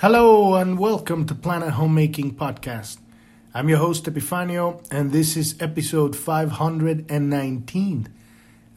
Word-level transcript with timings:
Hello 0.00 0.54
and 0.54 0.78
welcome 0.78 1.26
to 1.26 1.34
Planet 1.34 1.72
Homemaking 1.72 2.34
Podcast. 2.34 2.96
I'm 3.52 3.68
your 3.68 3.76
host 3.76 4.04
Epifanio 4.04 4.82
and 4.90 5.12
this 5.12 5.36
is 5.36 5.60
episode 5.60 6.16
519. 6.16 8.08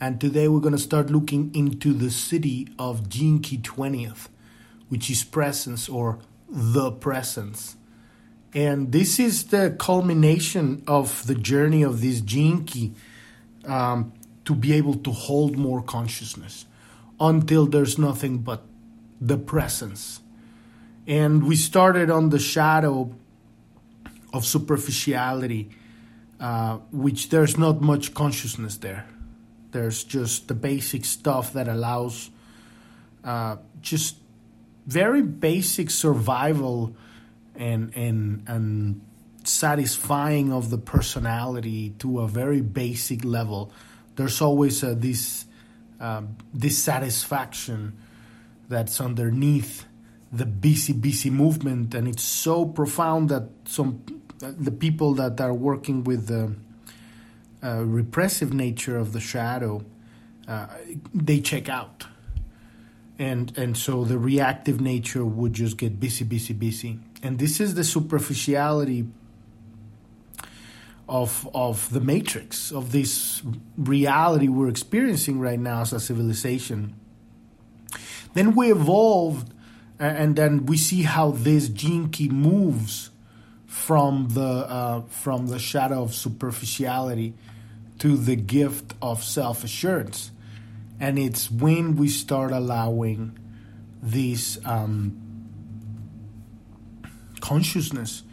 And 0.02 0.20
today 0.20 0.50
we're 0.50 0.60
going 0.60 0.76
to 0.76 0.78
start 0.78 1.10
looking 1.10 1.50
into 1.56 1.94
the 1.94 2.08
Siddhi 2.08 2.74
of 2.78 3.08
Key 3.10 3.58
20th, 3.58 4.28
which 4.90 5.10
is 5.10 5.24
presence 5.24 5.88
or 5.88 6.20
the 6.50 6.92
presence. 6.92 7.78
And 8.54 8.92
this 8.92 9.18
is 9.18 9.46
the 9.46 9.78
culmination 9.80 10.84
of 10.88 11.26
the 11.26 11.36
journey 11.36 11.84
of 11.84 12.02
this 12.02 12.20
Key 12.20 12.92
um, 13.64 14.12
to 14.44 14.54
be 14.54 14.74
able 14.74 14.96
to 14.96 15.12
hold 15.12 15.56
more 15.56 15.82
consciousness 15.82 16.66
until 17.18 17.66
there's 17.66 17.98
nothing 17.98 18.40
but 18.40 18.66
the 19.22 19.38
presence 19.38 20.20
and 21.08 21.46
we 21.46 21.56
started 21.56 22.10
on 22.10 22.30
the 22.30 22.40
shadow 22.40 23.14
of 24.34 24.46
superficiality, 24.46 25.70
uh, 26.40 26.78
which 26.92 27.30
there's 27.30 27.58
not 27.58 27.82
much 27.82 28.14
consciousness 28.14 28.78
there. 28.78 29.06
There's 29.72 30.04
just 30.04 30.48
the 30.48 30.54
basic 30.54 31.06
stuff 31.06 31.54
that 31.54 31.68
allows 31.68 32.30
uh, 33.24 33.58
just 33.82 34.18
very 34.86 35.22
basic 35.22 35.90
survival 35.90 36.96
and 37.56 37.96
and 37.96 38.44
and 38.48 39.02
satisfying 39.44 40.54
of 40.54 40.70
the 40.70 40.78
personality 40.78 41.90
to 42.00 42.22
a 42.22 42.28
very 42.28 42.62
basic 42.62 43.26
level. 43.26 43.72
There's 44.16 44.42
always 44.42 44.82
this 44.82 45.46
uh, 46.00 46.22
dissatisfaction 46.56 47.98
that's 48.70 49.02
underneath 49.02 49.86
the 50.34 50.46
busy 50.48 51.30
movement, 51.30 51.94
and 51.94 52.08
it's 52.08 52.24
so 52.24 52.66
profound 52.66 53.30
that 53.30 53.50
some 53.66 54.04
the 54.40 54.72
people 54.72 55.14
that 55.14 55.40
are 55.40 55.54
working 55.54 56.04
with 56.04 56.28
the 56.28 56.54
uh, 57.64 57.84
repressive 57.86 58.52
nature 58.52 58.98
of 58.98 59.14
the 59.14 59.20
shadow, 59.20 59.86
uh, 60.48 60.68
they 61.14 61.40
check 61.40 61.70
out, 61.70 62.08
and 63.20 63.56
and 63.58 63.78
so 63.78 64.04
the 64.04 64.18
reactive 64.18 64.82
nature 64.82 65.24
would 65.24 65.54
just 65.54 65.78
get 65.78 66.00
busy, 66.00 66.26
busy, 66.26 66.54
busy, 66.54 67.00
and 67.22 67.38
this 67.38 67.62
is 67.62 67.76
the 67.76 67.84
superficiality 67.84 69.08
of 71.08 71.48
of 71.54 71.92
the 71.92 72.00
matrix 72.00 72.72
of 72.72 72.92
this 72.92 73.44
reality 73.78 74.48
we're 74.48 74.68
experiencing 74.68 75.40
right 75.40 75.60
now 75.60 75.82
as 75.82 75.94
a 75.94 76.00
civilization. 76.00 76.96
Then 78.34 78.56
we 78.56 78.72
evolved 78.72 79.54
and 80.00 80.36
then 80.36 80.66
we 80.66 80.78
see 80.78 81.04
how 81.04 81.32
this 81.32 81.70
key 81.70 82.30
moves 82.30 83.10
from 83.68 84.30
the 84.30 84.42
uh, 84.42 85.02
from 85.02 85.48
the 85.48 85.60
shadow 85.60 86.04
of 86.04 86.14
superficiality 86.14 87.34
to 88.00 88.18
the 88.18 88.36
gift 88.36 88.94
of 89.02 89.24
self 89.24 89.64
assurance, 89.64 90.32
and 91.00 91.18
it's 91.18 91.50
when 91.50 91.96
we 91.96 92.10
start 92.10 92.52
allowing 92.52 93.38
this 94.02 94.60
um, 94.66 95.20
consciousness 97.40 98.24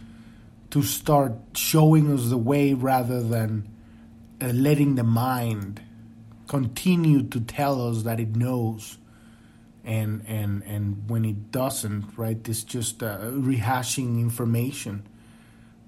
to 0.71 0.83
start 0.83 1.33
showing 1.55 2.13
us 2.13 2.29
the 2.29 2.39
way 2.39 2.75
rather 2.75 3.23
than 3.23 3.69
uh, 4.41 4.47
letting 4.47 4.95
the 4.95 5.05
mind 5.05 5.83
continue 6.47 7.23
to 7.23 7.41
tell 7.41 7.89
us 7.89 8.03
that 8.03 8.19
it 8.21 8.37
knows 8.37 8.99
and 9.85 10.23
and 10.27 10.63
and 10.65 11.09
when 11.09 11.25
it 11.25 11.51
doesn't, 11.51 12.17
right, 12.17 12.49
it's 12.49 12.63
just 12.63 13.03
uh, 13.03 13.19
rehashing 13.19 14.21
information. 14.21 15.07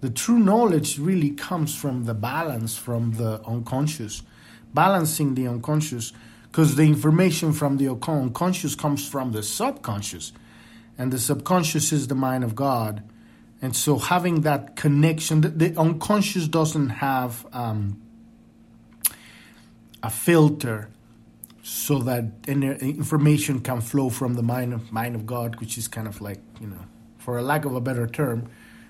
The 0.00 0.10
true 0.10 0.38
knowledge 0.38 0.98
really 0.98 1.30
comes 1.30 1.74
from 1.76 2.04
the 2.04 2.14
balance 2.14 2.76
from 2.76 3.12
the 3.12 3.40
unconscious, 3.46 4.22
balancing 4.74 5.34
the 5.34 5.46
unconscious, 5.46 6.12
because 6.44 6.74
the 6.74 6.82
information 6.82 7.52
from 7.52 7.76
the 7.76 7.88
unconscious 7.88 8.74
comes 8.74 9.08
from 9.08 9.32
the 9.32 9.42
subconscious, 9.42 10.32
and 10.98 11.12
the 11.12 11.18
subconscious 11.18 11.92
is 11.92 12.08
the 12.08 12.14
mind 12.14 12.42
of 12.42 12.56
God, 12.56 13.02
and 13.60 13.76
so 13.76 13.98
having 13.98 14.40
that 14.40 14.74
connection, 14.74 15.42
the, 15.42 15.48
the 15.48 15.80
unconscious 15.80 16.48
doesn't 16.48 16.88
have 16.88 17.46
um, 17.52 18.02
a 20.02 20.10
filter 20.10 20.90
so 21.62 22.00
that 22.00 22.24
information 22.48 23.60
can 23.60 23.80
flow 23.80 24.10
from 24.10 24.34
the 24.34 24.42
mind 24.42 24.74
of, 24.74 24.90
mind 24.90 25.14
of 25.14 25.24
God, 25.24 25.60
which 25.60 25.78
is 25.78 25.86
kind 25.86 26.08
of 26.08 26.20
like, 26.20 26.40
you 26.60 26.66
know, 26.66 26.84
for 27.18 27.38
a 27.38 27.42
lack 27.42 27.64
of 27.64 27.74
a 27.74 27.80
better 27.80 28.06
term, 28.06 28.48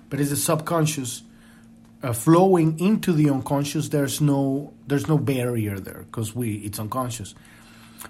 but 0.08 0.18
it's 0.18 0.30
a 0.30 0.36
subconscious 0.36 1.22
uh, 2.02 2.14
flowing 2.14 2.78
into 2.80 3.12
the 3.12 3.28
unconscious. 3.28 3.90
There's 3.90 4.20
no 4.20 4.72
there's 4.86 5.06
no 5.06 5.18
barrier 5.18 5.78
there 5.78 6.04
because 6.10 6.34
we 6.34 6.54
it's 6.56 6.78
unconscious. 6.78 7.34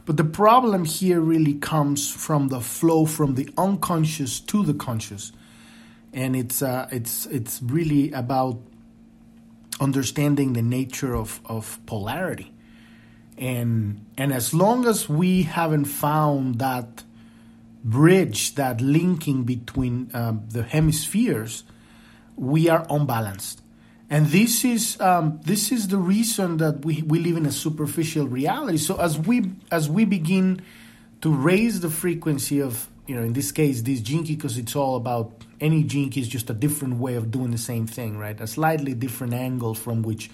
But 0.06 0.16
the 0.16 0.24
problem 0.24 0.84
here 0.84 1.20
really 1.20 1.54
comes 1.54 2.10
from 2.10 2.48
the 2.48 2.60
flow 2.60 3.04
from 3.04 3.34
the 3.34 3.50
unconscious 3.58 4.40
to 4.40 4.64
the 4.64 4.74
conscious, 4.74 5.32
and 6.12 6.36
it's 6.36 6.62
uh, 6.62 6.88
it's 6.92 7.26
it's 7.26 7.60
really 7.62 8.12
about 8.12 8.60
understanding 9.80 10.52
the 10.52 10.62
nature 10.62 11.14
of, 11.16 11.40
of 11.46 11.80
polarity 11.86 12.52
and 13.42 14.06
and 14.16 14.32
as 14.32 14.54
long 14.54 14.86
as 14.86 15.08
we 15.08 15.42
haven't 15.42 15.86
found 15.86 16.60
that 16.60 17.03
bridge, 17.82 18.54
that 18.54 18.80
linking 18.80 19.42
between 19.42 20.12
um, 20.14 20.44
the 20.48 20.62
hemispheres, 20.62 21.64
we 22.36 22.69
are 22.69 22.86
unbalanced. 22.88 23.60
And 24.08 24.26
this 24.26 24.64
is 24.64 25.00
um, 25.00 25.41
this 25.42 25.72
is 25.72 25.88
the 25.88 25.98
reason 25.98 26.58
that 26.58 26.84
we, 26.84 27.03
we 27.03 27.19
live 27.19 27.36
in 27.36 27.44
a 27.44 27.50
superficial 27.50 28.28
reality. 28.28 28.78
So 28.78 29.00
as 29.00 29.19
we 29.19 29.50
as 29.72 29.91
we 29.91 30.04
begin 30.04 30.62
to 31.22 31.34
raise 31.34 31.80
the 31.80 31.91
frequency 31.91 32.60
of 32.60 32.88
you 33.09 33.16
know 33.16 33.22
in 33.22 33.32
this 33.32 33.50
case 33.50 33.82
this 33.82 34.00
Key 34.03 34.22
because 34.22 34.56
it's 34.56 34.76
all 34.76 34.94
about 34.94 35.32
any 35.60 35.82
Key 35.82 36.12
is 36.14 36.28
just 36.28 36.48
a 36.48 36.54
different 36.54 36.98
way 36.98 37.16
of 37.16 37.32
doing 37.32 37.50
the 37.50 37.59
same 37.59 37.88
thing, 37.88 38.19
right? 38.19 38.41
A 38.41 38.47
slightly 38.47 38.94
different 38.94 39.34
angle 39.34 39.74
from 39.74 40.03
which 40.03 40.30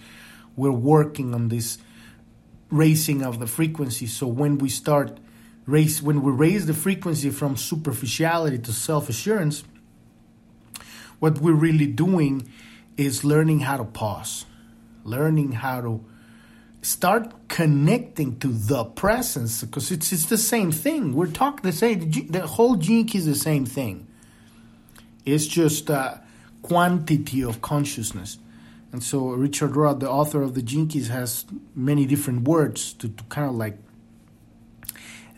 we're 0.57 0.71
working 0.73 1.35
on 1.35 1.49
this 1.49 1.79
raising 2.71 3.23
of 3.23 3.39
the 3.39 3.47
frequency. 3.47 4.07
So 4.07 4.27
when 4.27 4.59
we 4.59 4.69
start 4.69 5.19
raise 5.67 6.03
when 6.03 6.23
we 6.23 6.33
raise 6.33 6.67
the 6.67 6.75
frequency 6.75 7.31
from 7.31 7.57
superficiality 7.57 8.59
to 8.59 8.73
self-assurance, 8.73 9.65
what 11.19 11.39
we're 11.39 11.53
really 11.53 11.87
doing 11.87 12.51
is 12.97 13.25
learning 13.25 13.61
how 13.61 13.77
to 13.77 13.85
pause, 13.85 14.47
learning 15.05 15.53
how 15.53 15.81
to 15.81 16.05
start 16.83 17.49
connecting 17.49 18.39
to 18.39 18.49
the 18.49 18.85
presence 18.85 19.63
because 19.63 19.91
it's 19.91 20.13
it's 20.13 20.27
the 20.27 20.39
same 20.39 20.73
thing. 20.73 21.15
We're 21.15 21.27
talking 21.27 21.63
the 21.63 21.73
same. 21.73 22.11
The 22.11 22.47
whole 22.47 22.77
key 22.77 23.09
is 23.15 23.27
the 23.27 23.35
same 23.35 23.67
thing. 23.67 24.07
It's 25.25 25.47
just 25.47 25.91
a 25.91 26.23
quantity 26.63 27.43
of 27.45 27.61
consciousness. 27.61 28.39
And 28.93 29.03
so 29.03 29.29
Richard 29.31 29.77
Rudd, 29.77 30.01
the 30.01 30.11
author 30.11 30.43
of 30.43 30.55
the 30.55 30.63
Gene 30.63 30.89
Keys, 30.89 31.09
has 31.09 31.45
many 31.75 32.07
different 32.07 32.49
words 32.49 32.93
to, 32.95 33.09
to 33.09 33.25
kind 33.25 33.49
of 33.49 33.55
like 33.55 33.77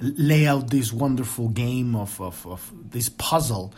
lay 0.00 0.46
out 0.46 0.70
this 0.70 0.92
wonderful 0.92 1.48
game 1.48 1.94
of, 1.94 2.20
of, 2.20 2.46
of 2.46 2.72
this 2.90 3.08
puzzle 3.08 3.74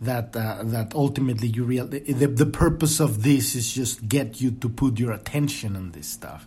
that 0.00 0.34
uh, 0.36 0.62
that 0.64 0.94
ultimately 0.94 1.48
you 1.48 1.64
real 1.64 1.86
the, 1.86 2.00
the 2.00 2.46
purpose 2.46 3.00
of 3.00 3.22
this 3.22 3.54
is 3.54 3.72
just 3.72 4.08
get 4.08 4.40
you 4.40 4.50
to 4.50 4.68
put 4.68 4.98
your 4.98 5.12
attention 5.12 5.76
on 5.76 5.92
this 5.92 6.06
stuff. 6.06 6.46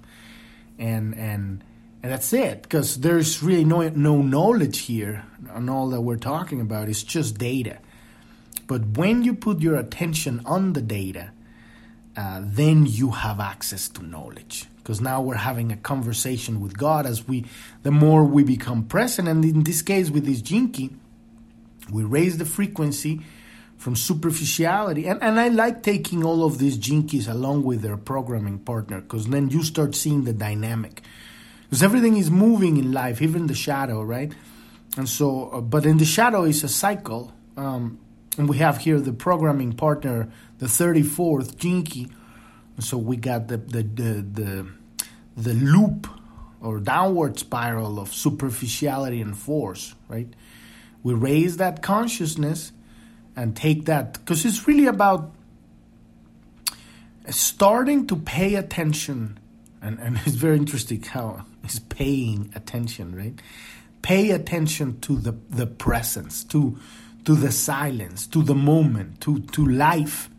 And 0.78 1.16
and 1.16 1.64
and 2.04 2.12
that's 2.12 2.34
it 2.34 2.64
because 2.64 3.00
there's 3.00 3.42
really 3.42 3.66
no 3.66 3.88
no 3.90 4.22
knowledge 4.22 4.80
here 4.80 5.26
on 5.52 5.70
all 5.70 5.90
that 5.90 6.02
we're 6.02 6.18
talking 6.18 6.62
about. 6.62 6.90
It's 6.90 7.04
just 7.04 7.38
data. 7.38 7.80
But 8.68 8.98
when 8.98 9.24
you 9.24 9.34
put 9.34 9.62
your 9.62 9.78
attention 9.78 10.42
on 10.46 10.74
the 10.74 10.82
data 10.82 11.32
uh, 12.18 12.42
then 12.44 12.88
you 12.88 13.12
have 13.12 13.40
access 13.40 13.88
to 13.90 14.04
knowledge. 14.04 14.66
Because 14.78 15.00
now 15.00 15.22
we're 15.22 15.36
having 15.36 15.72
a 15.72 15.78
conversation 15.78 16.60
with 16.62 16.78
God 16.78 17.06
as 17.06 17.28
we 17.28 17.46
the 17.84 17.92
more 17.92 18.24
we 18.24 18.44
become 18.44 18.86
present. 18.86 19.28
And 19.28 19.46
in 19.46 19.64
this 19.64 19.82
case 19.82 20.10
with 20.10 20.26
this 20.26 20.42
Key 20.42 20.90
we 21.92 22.04
raise 22.04 22.38
the 22.38 22.46
frequency 22.46 23.22
from 23.78 23.96
superficiality. 23.96 25.08
And, 25.08 25.22
and 25.22 25.40
I 25.40 25.50
like 25.50 25.84
taking 25.84 26.24
all 26.24 26.44
of 26.44 26.58
these 26.58 26.78
Gene 26.78 27.08
Keys 27.08 27.28
along 27.28 27.64
with 27.64 27.82
their 27.82 27.96
programming 27.96 28.60
partner 28.60 29.00
because 29.02 29.28
then 29.28 29.50
you 29.50 29.64
start 29.64 29.94
seeing 29.94 30.24
the 30.24 30.34
dynamic. 30.34 31.04
Because 31.64 31.84
everything 31.84 32.18
is 32.18 32.32
moving 32.32 32.78
in 32.78 32.92
life 32.94 33.22
even 33.22 33.48
the 33.48 33.56
shadow 33.56 34.02
right? 34.02 34.34
And 34.96 35.08
so 35.08 35.50
uh, 35.50 35.62
but 35.62 35.86
in 35.86 35.98
the 35.98 36.06
shadow 36.06 36.46
is 36.46 36.64
a 36.64 36.70
cycle 36.70 37.32
um, 37.58 38.00
and 38.38 38.48
we 38.48 38.58
have 38.58 38.80
here 38.80 39.00
the 39.00 39.14
programming 39.14 39.74
partner, 39.74 40.30
the 40.60 40.68
34th 40.68 41.58
Gene 41.58 41.84
Key. 41.84 42.08
So 42.80 42.98
we 42.98 43.18
got 43.18 43.48
the, 43.48 43.58
the, 43.58 43.82
the, 43.82 44.14
the, 44.22 44.68
the 45.36 45.54
loop 45.54 46.08
or 46.62 46.80
downward 46.80 47.40
spiral 47.40 48.00
of 48.00 48.14
superficiality 48.14 49.22
and 49.22 49.36
force, 49.36 49.96
right? 50.08 50.28
We 51.04 51.14
raise 51.14 51.58
that 51.58 51.82
consciousness 51.82 52.72
and 53.36 53.56
take 53.56 53.86
that 53.86 54.14
because 54.14 54.46
it's 54.46 54.68
really 54.68 54.88
about 54.88 55.34
starting 57.30 58.08
to 58.08 58.16
pay 58.16 58.56
attention 58.56 59.40
and, 59.82 60.00
and 60.00 60.20
it's 60.26 60.36
very 60.36 60.58
interesting 60.58 61.02
how 61.02 61.46
it's 61.64 61.80
paying 61.80 62.52
attention 62.56 63.16
right 63.16 63.40
pay 64.02 64.32
attention 64.32 65.00
to 65.02 65.18
the, 65.18 65.36
the 65.50 65.68
presence 65.68 66.44
to 66.46 66.78
to 67.28 67.36
the 67.36 67.52
silence 67.52 68.26
to 68.26 68.42
the 68.42 68.56
moment 68.56 69.20
to 69.20 69.40
to 69.40 69.66
life 69.66 70.30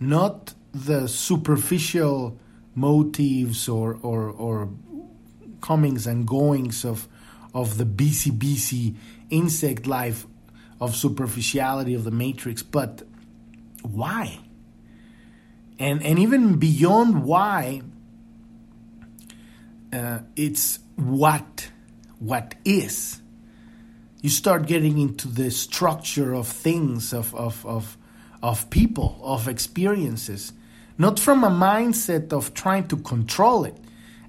not 0.00 0.54
the 0.72 1.08
superficial 1.08 2.38
motives 2.74 3.68
or 3.68 3.98
or, 4.02 4.30
or 4.30 4.68
comings 5.60 6.06
and 6.06 6.26
goings 6.26 6.84
of 6.84 7.08
of 7.52 7.78
the 7.78 7.84
busy 7.84 8.30
busy 8.30 8.94
insect 9.28 9.86
life 9.86 10.24
of 10.80 10.94
superficiality 10.94 11.94
of 11.94 12.04
the 12.04 12.12
matrix 12.12 12.62
but 12.62 13.02
why? 13.82 14.38
And 15.78 16.02
and 16.02 16.18
even 16.18 16.58
beyond 16.58 17.24
why 17.24 17.82
uh, 19.92 20.20
it's 20.36 20.78
what 20.96 21.70
what 22.18 22.54
is 22.64 23.20
you 24.20 24.30
start 24.30 24.66
getting 24.66 24.98
into 24.98 25.28
the 25.28 25.50
structure 25.50 26.34
of 26.34 26.48
things 26.48 27.12
of 27.12 27.34
of 27.34 27.64
of, 27.66 27.96
of 28.42 28.68
people 28.70 29.18
of 29.22 29.48
experiences 29.48 30.52
not 30.98 31.20
from 31.20 31.44
a 31.44 31.50
mindset 31.50 32.32
of 32.32 32.52
trying 32.54 32.88
to 32.88 32.96
control 32.96 33.64
it. 33.64 33.76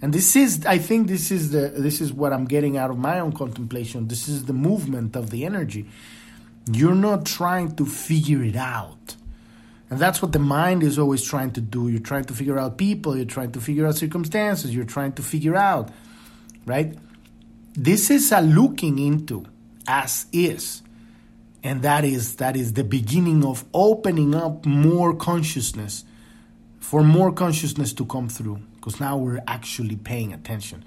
And 0.01 0.13
this 0.13 0.35
is 0.35 0.65
i 0.65 0.77
think 0.77 1.07
this 1.07 1.29
is 1.29 1.51
the 1.51 1.73
this 1.75 1.99
is 1.99 2.13
what 2.13 2.31
i'm 2.31 2.45
getting 2.45 2.77
out 2.77 2.89
of 2.89 2.97
my 2.97 3.19
own 3.19 3.33
contemplation. 3.33 4.07
This 4.07 4.29
is 4.29 4.45
the 4.45 4.53
movement 4.53 5.15
of 5.15 5.29
the 5.29 5.45
energy. 5.45 5.89
You're 6.71 6.95
not 6.95 7.25
trying 7.25 7.75
to 7.77 7.85
figure 7.85 8.43
it 8.43 8.55
out. 8.55 9.15
And 9.89 9.99
that's 9.99 10.21
what 10.21 10.31
the 10.31 10.39
mind 10.39 10.83
is 10.83 10.99
always 10.99 11.23
trying 11.23 11.51
to 11.53 11.61
do. 11.61 11.89
You're 11.89 11.99
trying 11.99 12.25
to 12.25 12.33
figure 12.33 12.59
out 12.59 12.77
people, 12.77 13.17
you're 13.17 13.25
trying 13.25 13.51
to 13.53 13.59
figure 13.59 13.87
out 13.87 13.95
circumstances, 13.95 14.73
you're 14.73 14.85
trying 14.85 15.13
to 15.13 15.23
figure 15.23 15.55
out, 15.55 15.89
right? 16.65 16.95
This 17.73 18.11
is 18.11 18.31
a 18.31 18.39
looking 18.39 18.99
into 18.99 19.45
as 19.87 20.25
is. 20.31 20.81
And 21.63 21.81
that 21.81 22.05
is 22.05 22.37
that 22.37 22.55
is 22.55 22.73
the 22.73 22.83
beginning 22.83 23.43
of 23.45 23.65
opening 23.73 24.33
up 24.33 24.65
more 24.65 25.13
consciousness 25.13 26.05
for 26.79 27.03
more 27.03 27.31
consciousness 27.31 27.91
to 27.93 28.05
come 28.05 28.29
through 28.29 28.61
because 28.75 28.99
now 28.99 29.17
we're 29.17 29.41
actually 29.45 29.97
paying 29.97 30.33
attention. 30.33 30.85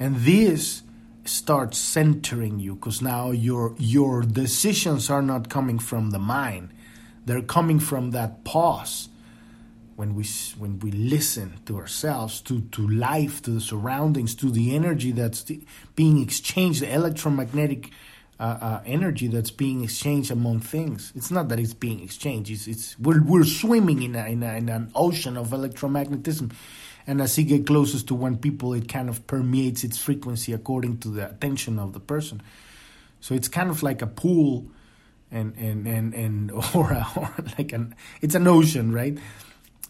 And 0.00 0.16
this 0.16 0.82
starts 1.24 1.78
centering 1.78 2.58
you 2.58 2.74
because 2.74 3.00
now 3.00 3.30
your 3.30 3.74
your 3.78 4.22
decisions 4.22 5.10
are 5.10 5.22
not 5.22 5.48
coming 5.48 5.78
from 5.78 6.10
the 6.10 6.18
mind 6.18 6.72
they're 7.26 7.42
coming 7.42 7.78
from 7.78 8.10
that 8.10 8.44
pause 8.44 9.08
when 9.96 10.14
we 10.14 10.24
when 10.58 10.78
we 10.78 10.90
listen 10.90 11.60
to 11.66 11.76
ourselves, 11.76 12.40
to 12.40 12.62
to 12.72 12.88
life, 12.88 13.42
to 13.42 13.50
the 13.50 13.60
surroundings, 13.60 14.34
to 14.36 14.50
the 14.50 14.74
energy 14.74 15.12
that's 15.12 15.44
being 15.94 16.20
exchanged, 16.20 16.80
the 16.80 16.92
electromagnetic 16.92 17.90
uh, 18.40 18.58
uh, 18.60 18.82
energy 18.86 19.26
that's 19.28 19.50
being 19.50 19.84
exchanged 19.84 20.30
among 20.30 20.60
things. 20.60 21.12
It's 21.14 21.30
not 21.30 21.50
that 21.50 21.60
it's 21.60 21.74
being 21.74 22.00
exchanged. 22.02 22.50
It's, 22.50 22.66
it's 22.66 22.98
we're, 22.98 23.22
we're 23.22 23.44
swimming 23.44 24.02
in, 24.02 24.16
a, 24.16 24.26
in, 24.26 24.42
a, 24.42 24.54
in 24.56 24.70
an 24.70 24.90
ocean 24.94 25.36
of 25.36 25.50
electromagnetism, 25.50 26.50
and 27.06 27.20
as 27.20 27.36
it 27.36 27.44
gets 27.44 27.66
closest 27.66 28.08
to 28.08 28.14
one 28.14 28.38
people, 28.38 28.72
it 28.72 28.88
kind 28.88 29.10
of 29.10 29.26
permeates 29.26 29.84
its 29.84 29.98
frequency 29.98 30.54
according 30.54 30.98
to 30.98 31.08
the 31.08 31.28
attention 31.28 31.78
of 31.78 31.92
the 31.92 32.00
person. 32.00 32.40
So 33.20 33.34
it's 33.34 33.48
kind 33.48 33.68
of 33.68 33.82
like 33.82 34.00
a 34.00 34.06
pool 34.06 34.66
and 35.30 35.54
and 35.58 35.86
and 35.86 36.14
and 36.14 36.50
or, 36.74 36.92
a, 36.92 37.06
or 37.16 37.34
like 37.58 37.72
an 37.74 37.94
it's 38.22 38.34
an 38.34 38.46
ocean, 38.46 38.90
right? 38.90 39.18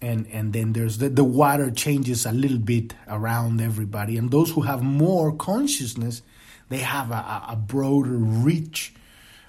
And 0.03 0.27
and 0.33 0.53
then 0.53 0.73
there's 0.73 0.99
the 0.99 1.09
the 1.09 1.23
water 1.23 1.71
changes 1.71 2.27
a 2.27 2.33
little 2.33 2.59
bit 2.59 2.95
around 3.07 3.61
everybody, 3.61 4.17
and 4.17 4.33
those 4.33 4.51
who 4.51 4.63
have 4.63 4.83
more 4.83 5.33
consciousness, 5.37 6.23
they 6.71 6.79
have 6.79 7.11
a, 7.11 7.45
a 7.51 7.57
broader 7.57 8.17
reach. 8.17 8.95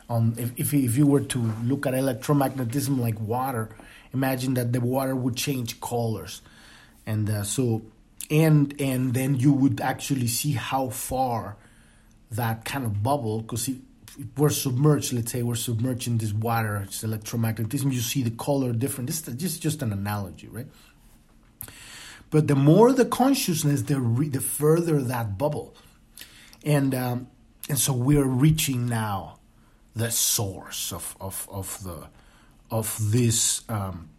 On 0.10 0.36
if, 0.38 0.52
if 0.60 0.74
if 0.74 0.98
you 0.98 1.08
were 1.08 1.22
to 1.22 1.40
look 1.64 1.86
at 1.88 1.94
electromagnetism 1.94 3.00
like 3.00 3.18
water, 3.22 3.70
imagine 4.14 4.56
that 4.56 4.74
the 4.74 4.82
water 4.82 5.16
would 5.16 5.38
change 5.38 5.80
colors, 5.80 6.42
and 7.06 7.30
uh, 7.30 7.44
so 7.44 7.84
and 8.30 8.76
and 8.82 9.14
then 9.14 9.36
you 9.36 9.54
would 9.54 9.80
actually 9.80 10.28
see 10.28 10.52
how 10.52 10.90
far 10.90 11.56
that 12.32 12.66
kind 12.66 12.86
of 12.86 13.02
bubble 13.02 13.42
because 13.42 13.70
if 13.70 14.28
we're 14.38 14.50
submerged, 14.50 15.14
let's 15.14 15.32
say 15.32 15.42
we're 15.42 15.56
submerged 15.56 16.08
in 16.08 16.18
this 16.18 16.34
water, 16.34 16.82
it's 16.86 17.04
electromagnetism, 17.04 17.92
you 17.92 18.02
see 18.02 18.24
the 18.24 18.32
color 18.32 18.74
different. 18.74 19.08
This 19.08 19.28
is 19.28 19.36
just, 19.36 19.62
just 19.62 19.82
an 19.82 19.94
analogy, 19.94 20.48
right? 20.48 20.68
But 22.30 22.48
the 22.48 22.56
more 22.56 22.94
the 22.94 23.06
consciousness, 23.06 23.84
the, 23.84 24.00
re- 24.00 24.30
the 24.30 24.42
further 24.42 25.02
that 25.02 25.38
bubble. 25.38 25.76
And, 26.64 26.94
um, 26.94 27.28
and 27.70 27.78
so 27.78 27.94
we're 27.94 28.26
reaching 28.26 28.88
now 28.88 29.40
the 29.96 30.12
source 30.12 30.94
of, 30.94 31.16
of, 31.20 31.48
of, 31.52 31.84
the, 31.84 32.08
of 32.70 33.12
this. 33.12 33.62
Um, 33.70 34.10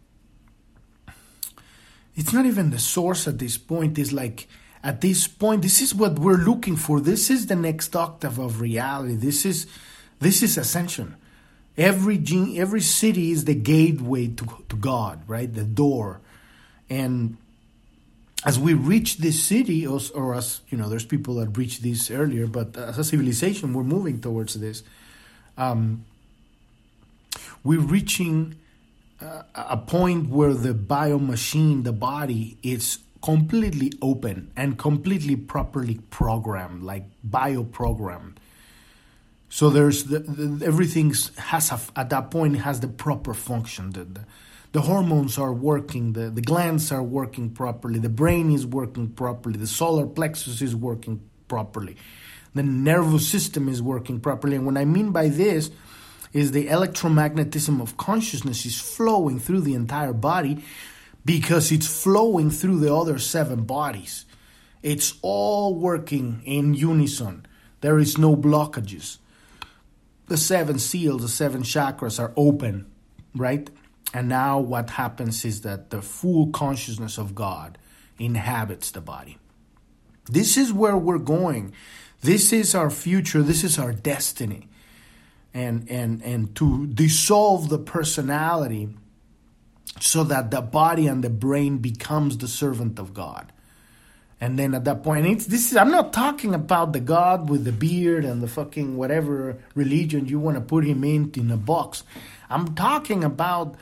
it's 2.14 2.32
not 2.32 2.46
even 2.46 2.70
the 2.70 2.78
source 2.78 3.26
at 3.26 3.38
this 3.38 3.56
point, 3.56 3.98
it's 3.98 4.12
like 4.12 4.48
at 4.82 5.00
this 5.00 5.28
point 5.28 5.62
this 5.62 5.80
is 5.80 5.94
what 5.94 6.18
we're 6.18 6.36
looking 6.36 6.76
for. 6.76 7.00
This 7.00 7.30
is 7.30 7.46
the 7.46 7.56
next 7.56 7.94
octave 7.96 8.38
of 8.38 8.60
reality. 8.60 9.14
This 9.14 9.46
is 9.46 9.66
this 10.18 10.42
is 10.42 10.58
ascension. 10.58 11.16
Every 11.76 12.18
gene, 12.18 12.58
every 12.60 12.80
Siddhi 12.80 13.30
is 13.30 13.44
the 13.46 13.54
gateway 13.54 14.28
to, 14.28 14.64
to 14.68 14.76
god 14.76 15.22
right? 15.26 15.52
The 15.52 15.64
door. 15.64 16.20
And 16.90 17.38
as 18.44 18.58
we 18.58 18.74
reach 18.74 19.18
this 19.18 19.48
Siddhi 19.48 19.86
or, 19.88 20.00
or 20.18 20.34
as 20.34 20.60
you 20.68 20.78
know 20.78 20.88
there's 20.88 21.04
people 21.04 21.36
that 21.36 21.56
reached 21.56 21.82
this 21.82 22.10
earlier 22.10 22.46
but 22.46 22.76
as 22.76 22.98
a 22.98 23.04
civilization 23.04 23.72
we're 23.72 23.82
moving 23.84 24.20
towards 24.20 24.54
this 24.54 24.82
um, 25.56 26.04
we're 27.62 27.80
reaching 27.80 28.56
uh, 29.20 29.42
a 29.54 29.76
point 29.76 30.28
where 30.28 30.54
the 30.54 30.74
bio 30.74 31.18
machine 31.18 31.82
the 31.82 31.92
body 31.92 32.56
is 32.62 32.98
completely 33.22 33.92
open 34.02 34.50
and 34.56 34.76
completely 34.76 35.36
properly 35.36 35.98
programmed, 36.10 36.82
like 36.82 37.04
bio 37.22 37.62
programmed. 37.62 38.38
So 39.48 39.70
there's 39.70 40.04
the, 40.04 40.18
the 40.18 40.66
everything 40.66 41.14
has 41.36 41.70
a, 41.70 41.80
at 41.96 42.10
that 42.10 42.30
point 42.30 42.56
has 42.58 42.80
the 42.80 42.88
proper 42.88 43.32
function. 43.32 43.90
The, 43.90 44.04
the, 44.04 44.20
the 44.72 44.80
hormones 44.82 45.38
are 45.38 45.52
working, 45.52 46.14
the, 46.14 46.30
the 46.30 46.40
glands 46.40 46.90
are 46.90 47.02
working 47.02 47.50
properly, 47.50 47.98
the 47.98 48.08
brain 48.08 48.50
is 48.50 48.66
working 48.66 49.08
properly, 49.08 49.58
the 49.58 49.66
solar 49.66 50.06
plexus 50.06 50.62
is 50.62 50.74
working 50.74 51.22
properly, 51.46 51.96
the 52.54 52.62
nervous 52.62 53.28
system 53.28 53.68
is 53.68 53.82
working 53.82 54.18
properly. 54.18 54.56
And 54.56 54.66
what 54.66 54.78
I 54.78 54.84
mean 54.84 55.12
by 55.12 55.28
this 55.28 55.70
is 56.32 56.52
the 56.52 56.68
electromagnetism 56.68 57.80
of 57.80 57.98
consciousness 57.98 58.64
is 58.64 58.80
flowing 58.80 59.38
through 59.38 59.60
the 59.60 59.74
entire 59.74 60.14
body 60.14 60.64
because 61.24 61.70
it's 61.70 62.02
flowing 62.02 62.50
through 62.50 62.80
the 62.80 62.94
other 62.94 63.18
seven 63.18 63.64
bodies. 63.64 64.24
It's 64.82 65.14
all 65.22 65.74
working 65.74 66.42
in 66.44 66.74
unison. 66.74 67.46
There 67.82 67.98
is 67.98 68.18
no 68.18 68.34
blockages. 68.34 69.18
The 70.26 70.36
seven 70.36 70.78
seals, 70.78 71.22
the 71.22 71.28
seven 71.28 71.62
chakras 71.62 72.18
are 72.18 72.32
open, 72.36 72.90
right? 73.34 73.68
And 74.14 74.28
now 74.28 74.58
what 74.58 74.90
happens 74.90 75.44
is 75.44 75.62
that 75.62 75.90
the 75.90 76.02
full 76.02 76.50
consciousness 76.50 77.18
of 77.18 77.34
God 77.34 77.78
inhabits 78.18 78.90
the 78.90 79.00
body. 79.00 79.38
This 80.26 80.56
is 80.56 80.72
where 80.72 80.96
we're 80.96 81.18
going. 81.18 81.72
This 82.20 82.52
is 82.52 82.74
our 82.74 82.90
future. 82.90 83.42
This 83.42 83.64
is 83.64 83.78
our 83.78 83.92
destiny. 83.92 84.68
And 85.54 85.90
and 85.90 86.22
and 86.22 86.54
to 86.56 86.86
dissolve 86.86 87.68
the 87.68 87.78
personality 87.78 88.88
so 90.00 90.24
that 90.24 90.50
the 90.50 90.62
body 90.62 91.06
and 91.06 91.22
the 91.22 91.30
brain 91.30 91.78
becomes 91.78 92.38
the 92.38 92.48
servant 92.48 92.98
of 92.98 93.12
God. 93.12 93.52
And 94.40 94.58
then 94.58 94.74
at 94.74 94.84
that 94.84 95.04
point, 95.04 95.26
it's 95.26 95.46
this 95.46 95.70
is 95.70 95.76
I'm 95.76 95.90
not 95.90 96.12
talking 96.12 96.54
about 96.54 96.92
the 96.92 97.00
God 97.00 97.48
with 97.48 97.64
the 97.64 97.72
beard 97.72 98.24
and 98.24 98.42
the 98.42 98.48
fucking 98.48 98.96
whatever 98.96 99.58
religion 99.74 100.26
you 100.26 100.38
want 100.38 100.56
to 100.56 100.60
put 100.60 100.84
him 100.84 101.04
in 101.04 101.30
in 101.36 101.50
a 101.50 101.56
box. 101.56 102.02
I'm 102.48 102.74
talking 102.74 103.22
about 103.22 103.76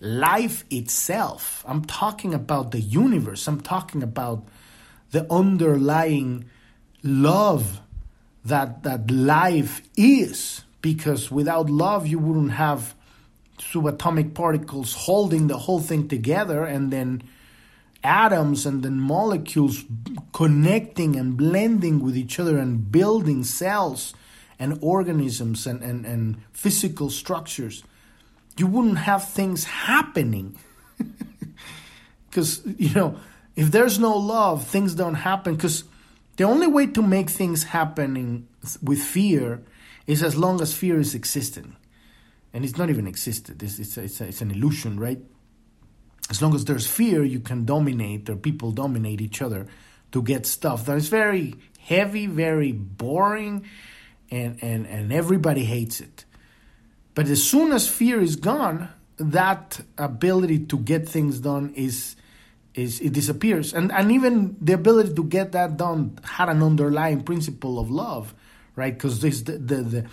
life 0.00 0.64
itself. 0.70 1.64
I'm 1.66 1.84
talking 1.84 2.34
about 2.34 2.70
the 2.70 2.80
universe. 2.80 3.46
I'm 3.48 3.60
talking 3.60 4.02
about 4.02 4.46
the 5.10 5.30
underlying 5.32 6.44
love 7.02 7.80
that 8.44 8.82
that 8.82 9.10
life 9.10 9.82
is 9.96 10.62
because 10.80 11.30
without 11.30 11.68
love 11.70 12.06
you 12.06 12.18
wouldn't 12.18 12.52
have 12.52 12.94
subatomic 13.58 14.34
particles 14.34 14.94
holding 14.94 15.48
the 15.48 15.58
whole 15.58 15.80
thing 15.80 16.08
together 16.08 16.64
and 16.64 16.92
then 16.92 17.22
atoms 18.04 18.64
and 18.64 18.82
then 18.82 18.98
molecules 18.98 19.84
connecting 20.32 21.16
and 21.16 21.36
blending 21.36 22.00
with 22.00 22.16
each 22.16 22.38
other 22.38 22.58
and 22.58 22.90
building 22.92 23.42
cells 23.42 24.14
and 24.58 24.78
organisms 24.80 25.66
and, 25.66 25.82
and, 25.82 26.06
and 26.06 26.36
physical 26.52 27.10
structures. 27.10 27.82
You 28.58 28.66
wouldn't 28.66 28.98
have 28.98 29.28
things 29.28 29.64
happening. 29.64 30.56
Because, 32.30 32.60
you 32.76 32.92
know, 32.92 33.18
if 33.56 33.70
there's 33.70 33.98
no 33.98 34.16
love, 34.16 34.66
things 34.66 34.94
don't 34.94 35.14
happen. 35.14 35.56
Because 35.56 35.84
the 36.36 36.44
only 36.44 36.66
way 36.66 36.86
to 36.86 37.02
make 37.02 37.30
things 37.30 37.64
happening 37.64 38.46
with 38.82 39.00
fear 39.00 39.62
is 40.06 40.22
as 40.22 40.36
long 40.36 40.60
as 40.60 40.72
fear 40.72 41.00
is 41.00 41.14
existing. 41.14 41.74
And 42.52 42.64
it's 42.64 42.76
not 42.76 42.90
even 42.90 43.06
existed, 43.06 43.62
it's, 43.62 43.78
it's, 43.78 43.96
a, 43.96 44.02
it's, 44.02 44.20
a, 44.20 44.24
it's 44.26 44.40
an 44.40 44.50
illusion, 44.50 44.98
right? 45.00 45.18
As 46.30 46.40
long 46.40 46.54
as 46.54 46.64
there's 46.64 46.86
fear, 46.86 47.24
you 47.24 47.40
can 47.40 47.64
dominate, 47.64 48.28
or 48.28 48.36
people 48.36 48.70
dominate 48.72 49.20
each 49.20 49.42
other 49.42 49.66
to 50.12 50.22
get 50.22 50.46
stuff 50.46 50.86
that 50.86 50.96
is 50.96 51.08
very 51.08 51.54
heavy, 51.78 52.26
very 52.26 52.72
boring, 52.72 53.66
and, 54.30 54.62
and, 54.62 54.86
and 54.86 55.12
everybody 55.12 55.64
hates 55.64 56.00
it. 56.00 56.24
But 57.18 57.26
as 57.26 57.42
soon 57.42 57.72
as 57.72 57.88
fear 57.88 58.20
is 58.20 58.36
gone, 58.36 58.90
that 59.16 59.80
ability 59.98 60.66
to 60.66 60.78
get 60.78 61.08
things 61.08 61.40
done 61.40 61.74
is 61.74 62.14
is 62.74 63.00
it 63.00 63.12
disappears. 63.12 63.74
And 63.74 63.90
and 63.90 64.12
even 64.12 64.56
the 64.60 64.74
ability 64.74 65.14
to 65.14 65.24
get 65.24 65.50
that 65.50 65.76
done 65.76 66.20
had 66.22 66.48
an 66.48 66.62
underlying 66.62 67.24
principle 67.24 67.80
of 67.80 67.90
love, 67.90 68.36
right? 68.76 68.94
Because 68.94 69.20
this 69.20 69.42
the, 69.42 69.58
the, 69.58 69.76
the 69.82 70.06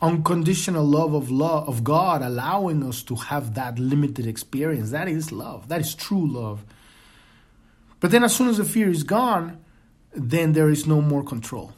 unconditional 0.00 0.84
love 0.84 1.14
of 1.14 1.32
love 1.32 1.68
of 1.68 1.82
God 1.82 2.22
allowing 2.22 2.84
us 2.84 3.02
to 3.10 3.16
have 3.16 3.54
that 3.54 3.80
limited 3.80 4.28
experience. 4.28 4.92
That 4.92 5.08
is 5.08 5.32
love. 5.32 5.66
That 5.66 5.80
is 5.80 5.96
true 5.96 6.32
love. 6.32 6.64
But 7.98 8.12
then 8.12 8.22
as 8.22 8.36
soon 8.36 8.46
as 8.46 8.58
the 8.58 8.64
fear 8.64 8.88
is 8.88 9.02
gone, 9.02 9.58
then 10.14 10.52
there 10.52 10.70
is 10.70 10.86
no 10.86 11.00
more 11.00 11.24
control. 11.24 11.72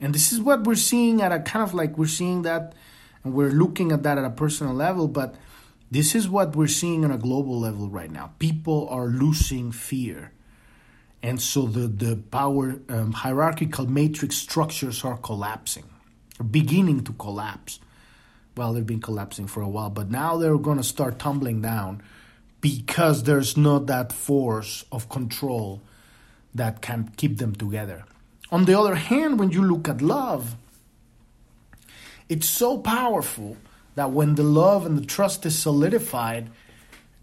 And 0.00 0.12
this 0.12 0.32
is 0.32 0.40
what 0.40 0.64
we're 0.64 0.74
seeing 0.74 1.22
at 1.22 1.30
a 1.30 1.38
kind 1.38 1.62
of 1.62 1.74
like 1.74 1.96
we're 1.96 2.08
seeing 2.08 2.42
that 2.42 2.74
and 3.24 3.32
we're 3.32 3.50
looking 3.50 3.90
at 3.90 4.02
that 4.02 4.18
at 4.18 4.24
a 4.24 4.30
personal 4.30 4.74
level, 4.74 5.08
but 5.08 5.34
this 5.90 6.14
is 6.14 6.28
what 6.28 6.54
we're 6.54 6.68
seeing 6.68 7.04
on 7.04 7.10
a 7.10 7.18
global 7.18 7.58
level 7.58 7.88
right 7.88 8.10
now. 8.10 8.32
People 8.38 8.88
are 8.90 9.06
losing 9.06 9.72
fear. 9.72 10.32
And 11.22 11.40
so 11.40 11.66
the, 11.66 11.88
the 11.88 12.16
power 12.16 12.80
um, 12.90 13.12
hierarchical 13.12 13.86
matrix 13.86 14.36
structures 14.36 15.04
are 15.04 15.16
collapsing, 15.16 15.84
beginning 16.50 17.04
to 17.04 17.12
collapse. 17.12 17.80
Well, 18.56 18.74
they've 18.74 18.86
been 18.86 19.00
collapsing 19.00 19.46
for 19.46 19.62
a 19.62 19.68
while, 19.68 19.90
but 19.90 20.10
now 20.10 20.36
they're 20.36 20.58
going 20.58 20.76
to 20.76 20.84
start 20.84 21.18
tumbling 21.18 21.62
down 21.62 22.02
because 22.60 23.22
there's 23.22 23.56
not 23.56 23.86
that 23.86 24.12
force 24.12 24.84
of 24.92 25.08
control 25.08 25.82
that 26.54 26.82
can 26.82 27.10
keep 27.16 27.38
them 27.38 27.54
together. 27.54 28.04
On 28.50 28.64
the 28.64 28.78
other 28.78 28.94
hand, 28.94 29.38
when 29.38 29.50
you 29.50 29.62
look 29.62 29.88
at 29.88 30.00
love, 30.00 30.56
it's 32.28 32.48
so 32.48 32.78
powerful 32.78 33.56
that 33.94 34.10
when 34.10 34.34
the 34.34 34.42
love 34.42 34.86
and 34.86 34.98
the 34.98 35.06
trust 35.06 35.46
is 35.46 35.58
solidified, 35.58 36.50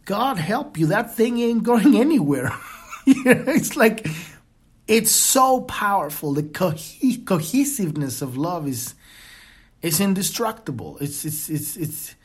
God 0.05 0.37
help 0.37 0.77
you, 0.77 0.87
that 0.87 1.15
thing 1.15 1.39
ain't 1.39 1.63
going 1.63 1.95
anywhere. 2.05 2.51
it's 3.05 3.75
like 3.75 4.07
it's 4.87 5.11
so 5.11 5.61
powerful. 5.61 6.33
The 6.33 6.43
co- 6.43 6.75
cohesiveness 7.25 8.21
of 8.21 8.37
love 8.37 8.67
is 8.67 8.95
is 9.81 9.99
indestructible. 9.99 10.97
It's 10.99 11.25
it's 11.25 11.49
it's 11.49 11.77
it's 11.77 12.15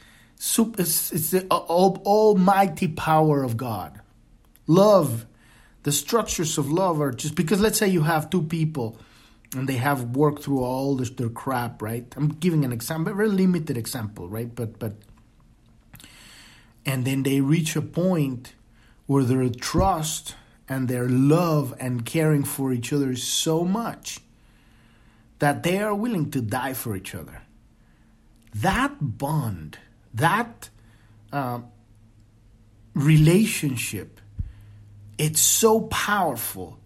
it's, 0.79 1.13
it's 1.13 1.31
the 1.31 1.47
all, 1.51 2.03
almighty 2.05 2.89
power 2.89 3.43
of 3.43 3.57
God. 3.57 4.01
Love, 4.67 5.27
the 5.85 5.93
structures 5.93 6.59
of 6.59 6.71
love 6.71 7.01
are 7.01 7.13
just 7.13 7.35
because 7.35 7.61
let's 7.61 7.79
say 7.79 7.89
you 7.89 8.03
have 8.03 8.29
two 8.29 8.43
people 8.43 8.99
and 9.55 9.69
they 9.69 9.77
have 9.77 10.17
worked 10.17 10.43
through 10.43 10.63
all 10.63 10.97
this, 10.97 11.11
their 11.11 11.29
crap, 11.29 11.81
right? 11.83 12.13
I'm 12.17 12.29
giving 12.29 12.65
an 12.65 12.73
example, 12.73 13.13
a 13.13 13.17
very 13.17 13.29
limited 13.29 13.77
example, 13.77 14.29
right? 14.29 14.53
But 14.53 14.79
but 14.79 14.95
and 16.85 17.05
then 17.05 17.23
they 17.23 17.41
reach 17.41 17.77
a 17.77 17.83
point 17.83 18.55
where 19.07 19.25
their 19.25 19.49
trust 19.49 20.35
and 20.69 20.89
their 20.89 21.09
love 21.09 21.75
and 21.79 22.05
caring 22.05 22.45
for 22.45 22.73
each 22.73 22.93
other 22.93 23.11
is 23.11 23.23
so 23.23 23.65
much 23.65 24.21
that 25.39 25.63
they 25.63 25.79
are 25.79 25.95
willing 25.95 26.31
to 26.31 26.41
die 26.41 26.73
for 26.73 26.97
each 26.97 27.15
other. 27.15 27.43
That 28.55 28.97
bond, 29.01 29.79
that 30.15 30.71
uh, 31.33 31.61
relationship, 32.95 34.21
it's 35.19 35.41
so 35.41 35.83
powerful 35.83 36.79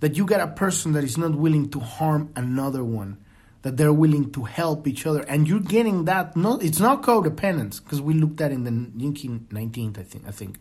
that 0.00 0.16
you 0.16 0.26
get 0.26 0.40
a 0.40 0.48
person 0.48 0.92
that 0.92 1.04
is 1.04 1.16
not 1.16 1.34
willing 1.34 1.70
to 1.70 1.80
harm 1.80 2.30
another 2.36 2.84
one 2.84 3.18
that 3.62 3.76
they're 3.76 3.92
willing 3.92 4.30
to 4.30 4.44
help 4.44 4.86
each 4.86 5.06
other 5.06 5.22
and 5.22 5.48
you're 5.48 5.58
getting 5.58 6.04
that 6.04 6.36
no 6.36 6.56
it's 6.58 6.78
not 6.78 7.02
codependence 7.02 7.82
because 7.82 8.00
we 8.00 8.14
looked 8.14 8.40
at 8.40 8.52
in 8.52 8.64
the 8.64 8.70
19th 8.70 9.98
i 10.00 10.04
think 10.04 10.24
i 10.26 10.30
think. 10.30 10.58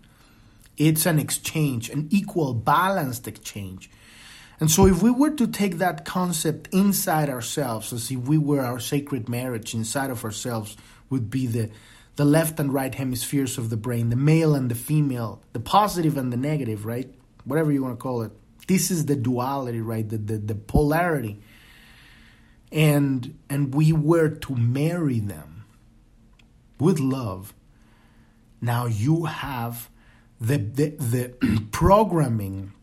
It's 0.78 1.06
an 1.06 1.20
exchange 1.20 1.90
an 1.90 2.08
equal 2.12 2.54
balanced 2.54 3.28
exchange. 3.28 3.90
And 4.60 4.72
so 4.72 4.88
if 4.88 5.04
we 5.04 5.12
were 5.12 5.32
to 5.32 5.48
take 5.48 5.78
that 5.80 6.06
concept 6.06 6.74
inside 6.74 7.30
ourselves 7.30 7.92
as 7.92 8.10
if 8.10 8.20
we 8.20 8.38
were 8.38 8.62
our 8.62 8.80
sacred 8.80 9.28
marriage 9.28 9.74
inside 9.74 10.10
of 10.10 10.24
ourselves 10.24 10.78
would 11.10 11.30
be 11.30 11.48
the 11.48 11.70
the 12.16 12.26
left 12.26 12.60
and 12.62 12.74
right 12.74 12.96
hemispheres 12.96 13.58
of 13.58 13.70
the 13.70 13.78
brain 13.78 14.10
the 14.10 14.16
male 14.16 14.56
and 14.56 14.72
the 14.72 14.76
female 14.76 15.42
the 15.54 15.60
positive 15.60 16.18
and 16.18 16.32
the 16.32 16.38
negative 16.38 16.86
right? 16.86 17.14
Whatever 17.44 17.72
you 17.72 17.84
want 17.84 17.94
to 17.98 18.02
call 18.02 18.22
it 18.24 18.32
this 18.68 18.92
is 18.92 19.06
the 19.06 19.16
duality, 19.16 19.82
right? 19.82 20.08
The, 20.08 20.18
the, 20.18 20.38
the 20.38 20.56
polarity. 20.56 21.42
And 22.72 23.38
and 23.50 23.74
we 23.74 23.94
were 23.94 24.30
to 24.30 24.56
marry 24.56 25.20
them 25.20 25.66
with 26.80 27.00
love. 27.00 27.54
Now 28.60 28.86
you 28.86 29.26
have 29.26 29.90
the 30.42 30.58
the, 30.58 30.90
the 30.90 31.68
programming 31.72 32.74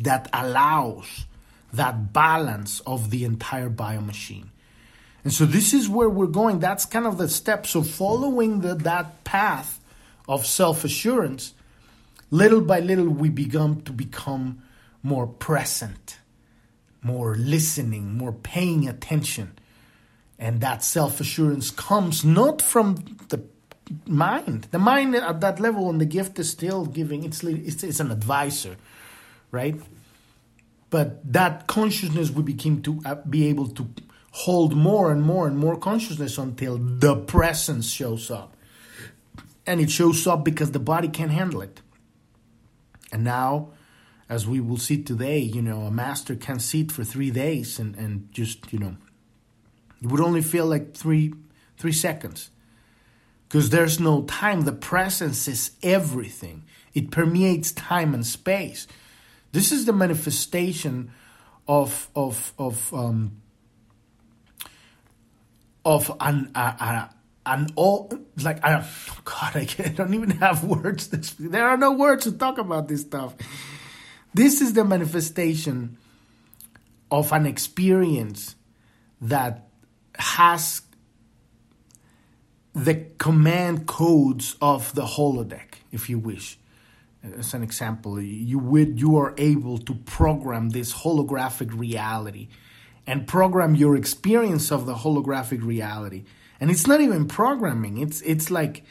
that 0.00 0.28
allows 0.32 1.26
that 1.72 2.12
balance 2.12 2.80
of 2.80 3.10
the 3.10 3.24
entire 3.24 3.70
biomachine. 3.70 4.48
And 5.24 5.32
so 5.32 5.46
this 5.46 5.72
is 5.72 5.88
where 5.88 6.08
we're 6.08 6.26
going. 6.26 6.58
That's 6.58 6.84
kind 6.84 7.06
of 7.06 7.16
the 7.16 7.28
step 7.28 7.66
so 7.66 7.82
following 7.82 8.60
the, 8.60 8.74
that 8.74 9.24
path 9.24 9.80
of 10.28 10.46
self 10.46 10.84
assurance. 10.84 11.54
Little 12.30 12.60
by 12.60 12.80
little, 12.80 13.08
we 13.08 13.28
begin 13.28 13.82
to 13.82 13.92
become 13.92 14.62
more 15.02 15.26
present, 15.26 16.18
more 17.02 17.34
listening, 17.34 18.16
more 18.16 18.32
paying 18.32 18.88
attention. 18.88 19.58
And 20.38 20.60
that 20.60 20.82
self 20.82 21.20
assurance 21.20 21.70
comes 21.70 22.24
not 22.24 22.62
from 22.62 22.96
the 23.28 23.42
mind. 24.06 24.68
The 24.70 24.78
mind 24.78 25.14
at 25.14 25.40
that 25.40 25.60
level, 25.60 25.90
and 25.90 26.00
the 26.00 26.06
gift 26.06 26.38
is 26.38 26.50
still 26.50 26.86
giving, 26.86 27.24
it's, 27.24 27.42
it's, 27.42 27.82
it's 27.82 28.00
an 28.00 28.10
advisor, 28.10 28.76
right? 29.50 29.76
But 30.90 31.32
that 31.32 31.66
consciousness 31.66 32.30
we 32.30 32.42
begin 32.42 32.82
to 32.82 33.00
uh, 33.04 33.14
be 33.14 33.46
able 33.46 33.68
to 33.68 33.88
hold 34.30 34.74
more 34.76 35.10
and 35.12 35.22
more 35.22 35.46
and 35.46 35.56
more 35.56 35.76
consciousness 35.76 36.38
until 36.38 36.78
the 36.78 37.16
presence 37.16 37.90
shows 37.90 38.30
up. 38.30 38.56
And 39.66 39.80
it 39.80 39.90
shows 39.90 40.26
up 40.26 40.44
because 40.44 40.72
the 40.72 40.80
body 40.80 41.08
can't 41.08 41.30
handle 41.30 41.62
it. 41.62 41.80
And 43.12 43.24
now 43.24 43.70
as 44.32 44.46
we 44.46 44.60
will 44.60 44.78
see 44.78 45.02
today, 45.02 45.38
you 45.38 45.60
know, 45.60 45.82
a 45.82 45.90
master 45.90 46.34
can 46.34 46.58
sit 46.58 46.90
for 46.90 47.04
three 47.04 47.30
days 47.30 47.78
and, 47.78 47.94
and 47.96 48.32
just, 48.32 48.72
you 48.72 48.78
know, 48.78 48.96
it 50.00 50.08
would 50.08 50.22
only 50.22 50.40
feel 50.40 50.64
like 50.64 50.94
three 50.94 51.34
three 51.76 51.92
seconds. 51.92 52.50
Because 53.46 53.68
there's 53.68 54.00
no 54.00 54.22
time. 54.22 54.62
The 54.62 54.72
presence 54.72 55.46
is 55.46 55.72
everything. 55.82 56.64
It 56.94 57.10
permeates 57.10 57.72
time 57.72 58.14
and 58.14 58.26
space. 58.26 58.86
This 59.52 59.70
is 59.70 59.84
the 59.84 59.92
manifestation 59.92 61.12
of 61.68 62.08
of 62.16 62.54
of 62.58 62.94
um, 62.94 63.42
of 65.84 66.10
an 66.20 66.52
a, 66.54 67.10
an 67.44 67.68
all 67.76 68.10
like 68.42 68.64
I 68.64 68.80
oh 68.80 69.18
God 69.24 69.56
I, 69.56 69.68
I 69.84 69.88
don't 69.88 70.14
even 70.14 70.30
have 70.30 70.64
words. 70.76 71.08
There 71.38 71.68
are 71.68 71.76
no 71.76 71.92
words 71.92 72.24
to 72.24 72.32
talk 72.32 72.56
about 72.56 72.88
this 72.88 73.02
stuff. 73.02 73.34
This 74.34 74.60
is 74.60 74.72
the 74.72 74.84
manifestation 74.84 75.98
of 77.10 77.32
an 77.32 77.46
experience 77.46 78.56
that 79.20 79.68
has 80.16 80.82
the 82.74 83.06
command 83.18 83.86
codes 83.86 84.56
of 84.62 84.94
the 84.94 85.02
holodeck, 85.02 85.74
if 85.90 86.08
you 86.08 86.18
wish. 86.18 86.58
As 87.22 87.52
an 87.54 87.62
example, 87.62 88.20
you 88.20 88.58
would 88.58 88.98
you 88.98 89.16
are 89.16 89.34
able 89.36 89.78
to 89.78 89.94
program 89.94 90.70
this 90.70 90.92
holographic 90.92 91.78
reality 91.78 92.48
and 93.06 93.28
program 93.28 93.74
your 93.74 93.96
experience 93.96 94.72
of 94.72 94.86
the 94.86 94.94
holographic 94.94 95.62
reality. 95.62 96.24
And 96.58 96.70
it's 96.70 96.86
not 96.86 97.00
even 97.00 97.28
programming. 97.28 97.98
It's 97.98 98.22
it's 98.22 98.50
like 98.50 98.84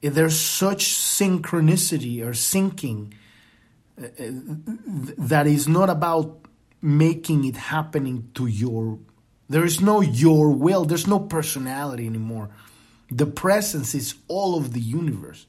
there's 0.00 0.38
such 0.38 0.86
synchronicity 0.86 2.22
or 2.22 2.30
syncing 2.30 3.12
that 3.96 5.46
is 5.46 5.68
not 5.68 5.88
about 5.90 6.40
making 6.82 7.44
it 7.44 7.56
happening 7.56 8.28
to 8.34 8.46
your 8.46 8.98
there 9.48 9.64
is 9.64 9.80
no 9.80 10.00
your 10.00 10.50
will 10.50 10.84
there's 10.84 11.06
no 11.06 11.20
personality 11.20 12.06
anymore 12.06 12.50
The 13.10 13.26
presence 13.26 13.94
is 13.94 14.14
all 14.28 14.56
of 14.56 14.72
the 14.72 14.80
universe. 14.80 15.46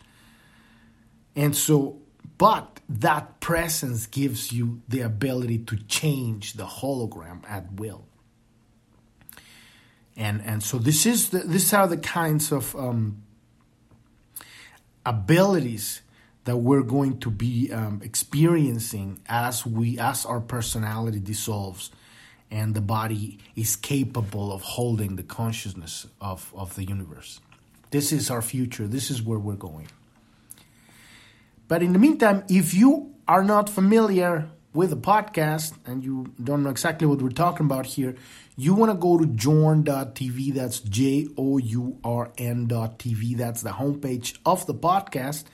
And 1.36 1.56
so, 1.56 2.02
but 2.38 2.80
that 2.88 3.40
presence 3.40 4.06
gives 4.08 4.52
you 4.52 4.82
the 4.88 5.02
ability 5.02 5.60
to 5.60 5.78
change 5.88 6.54
the 6.54 6.66
hologram 6.66 7.50
at 7.50 7.74
will. 7.74 8.06
And 10.16 10.42
and 10.46 10.62
so 10.64 10.78
this 10.78 11.06
is 11.06 11.30
the, 11.30 11.40
these 11.40 11.74
are 11.74 11.88
the 11.88 11.98
kinds 11.98 12.52
of 12.52 12.76
um, 12.76 13.24
abilities 15.06 16.02
that 16.46 16.58
we're 16.58 16.84
going 16.84 17.20
to 17.20 17.30
be 17.30 17.72
um, 17.72 18.02
experiencing 18.04 19.20
as 19.28 19.66
we 19.66 20.00
as 20.00 20.26
our 20.26 20.40
personality 20.40 21.20
dissolves 21.20 21.92
and 22.52 22.74
the 22.74 22.82
body 22.82 23.40
is 23.56 23.76
capable 23.76 24.54
of 24.54 24.62
holding 24.62 25.16
the 25.16 25.24
consciousness 25.24 26.08
of, 26.22 26.54
of 26.56 26.76
the 26.76 26.86
universe. 26.86 27.40
This 27.90 28.12
is 28.12 28.30
our 28.30 28.42
future. 28.42 28.88
This 28.88 29.10
is 29.10 29.22
where 29.22 29.40
we're 29.40 29.56
going. 29.56 29.88
But 31.68 31.82
in 31.82 31.94
the 31.94 32.00
meantime, 32.00 32.44
if 32.48 32.74
you 32.74 33.16
are 33.28 33.44
not 33.44 33.70
familiar 33.70 34.50
with 34.74 34.92
the 34.92 34.98
podcast 34.98 35.74
and 35.86 36.04
you 36.04 36.34
don't 36.44 36.64
know 36.64 36.70
exactly 36.70 37.08
what 37.08 37.22
we're 37.22 37.30
talking 37.30 37.66
about 37.66 37.86
here, 37.86 38.16
you 38.56 38.76
want 38.76 38.92
to 38.92 38.98
go 38.98 39.18
to 39.18 39.26
journ.tv. 39.26 40.54
That's 40.54 40.80
J 40.82 41.28
O 41.38 41.58
U 41.58 41.98
R 42.04 42.32
N.tv. 42.38 43.38
That's 43.38 43.62
the 43.64 43.72
homepage 43.72 44.38
of 44.46 44.66
the 44.68 44.76
podcast. 44.76 45.46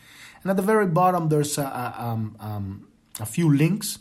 And 0.41 0.50
at 0.51 0.57
the 0.57 0.63
very 0.63 0.88
bottom, 0.88 1.29
there's 1.29 1.57
a, 1.57 1.63
a, 1.63 1.95
um, 1.98 2.36
um, 2.39 2.88
a 3.19 3.25
few 3.25 3.53
links, 3.53 4.00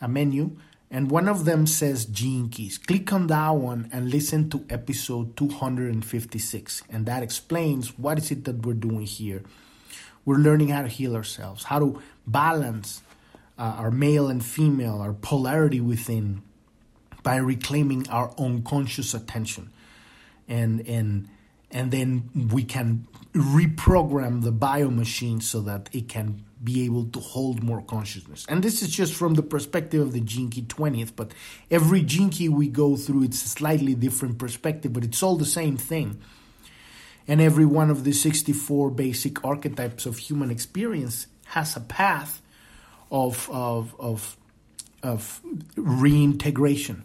a 0.00 0.08
menu, 0.08 0.56
and 0.90 1.10
one 1.10 1.28
of 1.28 1.44
them 1.44 1.66
says 1.66 2.06
Gene 2.06 2.48
Keys. 2.48 2.78
Click 2.78 3.12
on 3.12 3.26
that 3.26 3.50
one 3.50 3.90
and 3.92 4.10
listen 4.10 4.48
to 4.50 4.64
episode 4.70 5.36
256. 5.36 6.82
And 6.88 7.04
that 7.04 7.22
explains 7.22 7.98
what 7.98 8.18
is 8.18 8.30
it 8.30 8.44
that 8.44 8.64
we're 8.64 8.72
doing 8.72 9.04
here. 9.04 9.42
We're 10.24 10.38
learning 10.38 10.68
how 10.68 10.82
to 10.82 10.88
heal 10.88 11.14
ourselves, 11.14 11.64
how 11.64 11.78
to 11.78 12.02
balance 12.26 13.02
uh, 13.58 13.74
our 13.78 13.90
male 13.90 14.28
and 14.28 14.44
female, 14.44 15.00
our 15.00 15.12
polarity 15.12 15.80
within, 15.80 16.42
by 17.22 17.36
reclaiming 17.36 18.08
our 18.08 18.32
own 18.38 18.62
conscious 18.62 19.12
attention. 19.12 19.70
And, 20.48 20.86
and, 20.86 21.28
and 21.70 21.90
then 21.90 22.30
we 22.52 22.64
can 22.64 23.06
reprogram 23.34 24.42
the 24.42 24.52
bio 24.52 24.90
machine 24.90 25.40
so 25.40 25.60
that 25.60 25.88
it 25.92 26.08
can 26.08 26.44
be 26.62 26.84
able 26.84 27.04
to 27.04 27.20
hold 27.20 27.62
more 27.62 27.82
consciousness. 27.82 28.44
And 28.48 28.62
this 28.62 28.82
is 28.82 28.88
just 28.88 29.14
from 29.14 29.34
the 29.34 29.42
perspective 29.42 30.00
of 30.02 30.12
the 30.12 30.20
Key 30.20 30.48
20th, 30.48 31.12
but 31.14 31.32
every 31.70 32.02
Key 32.02 32.48
we 32.48 32.68
go 32.68 32.96
through, 32.96 33.24
it's 33.24 33.44
a 33.44 33.48
slightly 33.48 33.94
different 33.94 34.38
perspective, 34.38 34.92
but 34.92 35.04
it's 35.04 35.22
all 35.22 35.36
the 35.36 35.44
same 35.44 35.76
thing. 35.76 36.20
And 37.28 37.40
every 37.40 37.66
one 37.66 37.90
of 37.90 38.04
the 38.04 38.12
64 38.12 38.90
basic 38.90 39.44
archetypes 39.44 40.06
of 40.06 40.16
human 40.16 40.50
experience 40.50 41.26
has 41.46 41.76
a 41.76 41.80
path 41.80 42.40
of, 43.10 43.48
of, 43.52 43.94
of, 44.00 44.36
of 45.02 45.40
reintegration, 45.76 47.04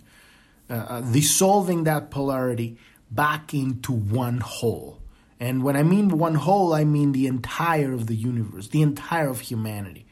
uh, 0.69 0.73
uh, 0.73 1.01
dissolving 1.01 1.83
that 1.83 2.09
polarity 2.09 2.77
back 3.15 3.53
into 3.53 3.91
one 3.91 4.39
whole. 4.39 4.99
And 5.39 5.63
when 5.63 5.75
I 5.75 5.83
mean 5.83 6.09
one 6.09 6.35
whole, 6.35 6.73
I 6.73 6.83
mean 6.83 7.11
the 7.11 7.27
entire 7.27 7.91
of 7.91 8.07
the 8.07 8.15
universe, 8.15 8.69
the 8.69 8.81
entire 8.81 9.29
of 9.29 9.41
humanity. 9.41 10.05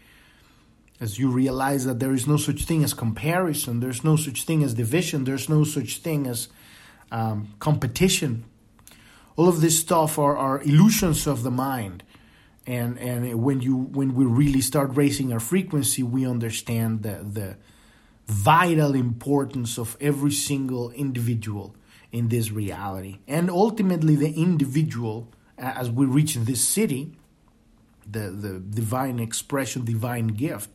As 0.99 1.17
you 1.17 1.31
realize 1.31 1.85
that 1.85 1.99
there 1.99 2.13
is 2.13 2.27
no 2.27 2.37
such 2.37 2.65
thing 2.65 2.83
as 2.83 2.93
comparison, 2.93 3.79
there's 3.79 4.03
no 4.03 4.15
such 4.15 4.43
thing 4.43 4.63
as 4.63 4.73
division, 4.73 5.23
there's 5.23 5.49
no 5.49 5.63
such 5.63 5.99
thing 5.99 6.27
as 6.27 6.49
um, 7.11 7.53
competition. 7.59 8.43
All 9.35 9.47
of 9.47 9.61
this 9.61 9.79
stuff 9.79 10.19
are, 10.19 10.37
are 10.37 10.61
illusions 10.61 11.25
of 11.25 11.43
the 11.43 11.51
mind. 11.51 12.03
And, 12.67 12.99
and 12.99 13.41
when 13.41 13.61
you 13.61 13.75
when 13.75 14.13
we 14.13 14.25
really 14.25 14.61
start 14.61 14.91
raising 14.93 15.33
our 15.33 15.39
frequency, 15.39 16.03
we 16.03 16.27
understand 16.27 17.01
the, 17.01 17.23
the 17.23 17.57
vital 18.27 18.93
importance 18.93 19.79
of 19.79 19.97
every 19.99 20.31
single 20.31 20.91
individual 20.91 21.75
in 22.11 22.27
this 22.27 22.51
reality. 22.51 23.19
And 23.27 23.49
ultimately, 23.49 24.15
the 24.15 24.31
individual, 24.31 25.27
as 25.57 25.89
we 25.89 26.05
reach 26.05 26.35
this 26.35 26.63
Siddhi, 26.75 27.13
the, 28.09 28.29
the 28.29 28.59
divine 28.59 29.19
expression, 29.19 29.85
divine 29.85 30.27
gift, 30.27 30.69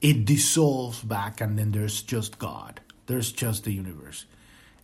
it 0.00 0.24
dissolves 0.24 1.00
back, 1.00 1.40
and 1.40 1.58
then 1.58 1.70
there's 1.70 2.02
just 2.02 2.38
God. 2.38 2.80
There's 3.06 3.32
just 3.32 3.64
the 3.64 3.72
universe. 3.72 4.26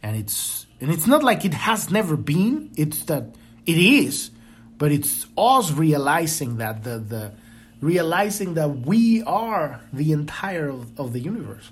And 0.02 0.16
it's 0.16 0.66
and 0.80 0.92
it's 0.92 1.08
not 1.08 1.24
like 1.24 1.44
it 1.44 1.54
has 1.54 1.90
never 1.90 2.16
been. 2.16 2.70
It's 2.76 3.04
that 3.06 3.34
it 3.66 3.76
is, 3.76 4.30
but 4.78 4.92
it's 4.92 5.26
us 5.36 5.72
realizing 5.72 6.58
that 6.58 6.84
the 6.84 6.98
the 6.98 7.32
realizing 7.80 8.54
that 8.54 8.68
we 8.86 9.22
are 9.24 9.80
the 9.92 10.12
entire 10.12 10.68
of, 10.68 10.98
of 11.00 11.12
the 11.12 11.20
universe. 11.20 11.68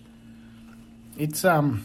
It's 1.17 1.45
um 1.45 1.85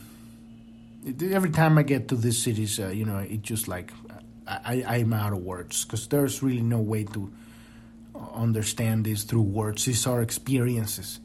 every 1.05 1.49
time 1.49 1.77
I 1.77 1.83
get 1.83 2.07
to 2.09 2.15
these 2.15 2.43
Siddhis, 2.43 2.83
uh, 2.83 2.89
you 2.89 3.05
know, 3.05 3.17
it 3.17 3.41
just 3.41 3.67
like 3.67 3.91
I, 4.47 4.83
I'm 4.87 5.13
out 5.13 5.33
of 5.33 5.39
words 5.39 5.85
because 5.85 6.07
there's 6.07 6.43
really 6.43 6.61
no 6.61 6.79
way 6.79 7.03
to 7.05 7.31
understand 8.33 9.05
this 9.05 9.23
through 9.23 9.41
words. 9.43 9.85
These 9.85 10.05
are 10.07 10.21
experiences. 10.21 11.19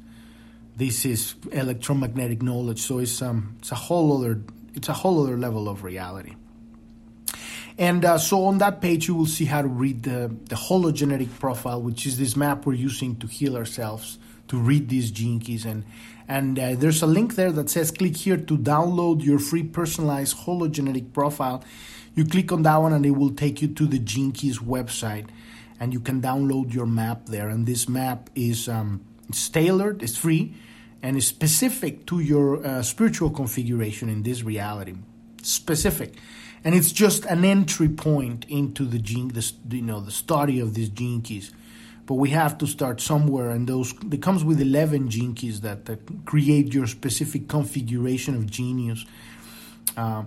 This 0.76 1.04
is 1.04 1.34
electromagnetic 1.52 2.42
knowledge, 2.42 2.80
so 2.80 2.98
it's 2.98 3.22
um 3.22 3.56
it's 3.58 3.72
a 3.72 3.74
whole 3.74 4.18
other 4.18 4.42
it's 4.74 4.88
a 4.88 4.92
whole 4.92 5.22
other 5.22 5.36
level 5.36 5.68
of 5.68 5.82
reality. 5.82 6.34
And 7.78 8.04
uh, 8.04 8.16
so 8.18 8.46
on 8.46 8.58
that 8.58 8.80
page, 8.80 9.08
you 9.08 9.14
will 9.14 9.26
see 9.26 9.44
how 9.44 9.60
to 9.60 9.68
read 9.68 10.02
the, 10.02 10.34
the 10.48 10.56
hologenetic 10.56 11.38
profile, 11.38 11.82
which 11.82 12.06
is 12.06 12.18
this 12.18 12.34
map 12.34 12.64
we're 12.64 12.72
using 12.72 13.16
to 13.16 13.26
heal 13.26 13.54
ourselves, 13.54 14.18
to 14.48 14.58
read 14.58 14.88
these 14.88 15.10
gene 15.10 15.40
keys 15.40 15.64
and 15.64 15.84
and 16.28 16.58
uh, 16.58 16.74
there's 16.74 17.02
a 17.02 17.06
link 17.06 17.36
there 17.36 17.52
that 17.52 17.70
says 17.70 17.90
click 17.90 18.16
here 18.16 18.36
to 18.36 18.58
download 18.58 19.24
your 19.24 19.38
free 19.38 19.62
personalized 19.62 20.38
hologenetic 20.38 21.12
profile. 21.12 21.62
You 22.14 22.24
click 22.24 22.50
on 22.50 22.62
that 22.62 22.76
one 22.76 22.92
and 22.92 23.06
it 23.06 23.12
will 23.12 23.30
take 23.30 23.62
you 23.62 23.68
to 23.68 23.86
the 23.86 23.98
Gene 23.98 24.32
Keys 24.32 24.58
website 24.58 25.28
and 25.78 25.92
you 25.92 26.00
can 26.00 26.20
download 26.20 26.74
your 26.74 26.86
map 26.86 27.26
there. 27.26 27.48
And 27.48 27.66
this 27.66 27.88
map 27.88 28.30
is 28.34 28.68
um, 28.68 29.04
it's 29.28 29.48
tailored, 29.48 30.02
it's 30.02 30.16
free, 30.16 30.54
and 31.02 31.16
is 31.16 31.26
specific 31.26 32.06
to 32.06 32.20
your 32.20 32.64
uh, 32.64 32.82
spiritual 32.82 33.30
configuration 33.30 34.08
in 34.08 34.22
this 34.22 34.42
reality. 34.42 34.94
Specific. 35.42 36.14
And 36.64 36.74
it's 36.74 36.90
just 36.90 37.24
an 37.26 37.44
entry 37.44 37.88
point 37.88 38.46
into 38.48 38.84
the 38.84 38.98
gene, 38.98 39.28
the, 39.28 39.52
you 39.70 39.82
know, 39.82 40.00
the 40.00 40.10
study 40.10 40.58
of 40.58 40.74
these 40.74 40.88
gene 40.88 41.22
keys 41.22 41.52
but 42.06 42.14
we 42.14 42.30
have 42.30 42.56
to 42.58 42.66
start 42.66 43.00
somewhere 43.00 43.50
and 43.50 43.66
those 43.66 43.92
it 44.12 44.22
comes 44.22 44.44
with 44.44 44.60
11 44.60 45.10
gene 45.10 45.34
keys 45.34 45.60
that, 45.62 45.84
that 45.86 46.24
create 46.24 46.72
your 46.72 46.86
specific 46.86 47.48
configuration 47.48 48.34
of 48.34 48.48
genius. 48.48 49.04
Uh, 49.96 50.24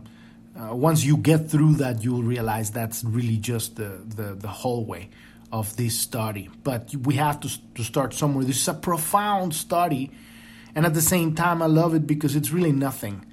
uh, 0.59 0.75
once 0.75 1.05
you 1.05 1.15
get 1.15 1.49
through 1.49 1.75
that 1.75 2.03
you'll 2.03 2.23
realize 2.23 2.71
that's 2.71 3.03
really 3.03 3.37
just 3.37 3.77
the, 3.77 4.01
the, 4.15 4.35
the 4.35 4.47
hallway 4.47 5.09
of 5.51 5.75
this 5.77 5.97
study. 5.97 6.49
But 6.63 6.93
we 6.95 7.15
have 7.15 7.39
to, 7.39 7.49
to 7.75 7.83
start 7.83 8.13
somewhere. 8.13 8.43
This 8.43 8.61
is 8.61 8.67
a 8.67 8.73
profound 8.73 9.55
study 9.55 10.11
and 10.75 10.85
at 10.85 10.93
the 10.93 11.01
same 11.01 11.33
time 11.33 11.61
i 11.61 11.65
love 11.65 11.95
it 11.95 12.05
because 12.05 12.35
it's 12.35 12.51
really 12.51 12.73
nothing. 12.73 13.25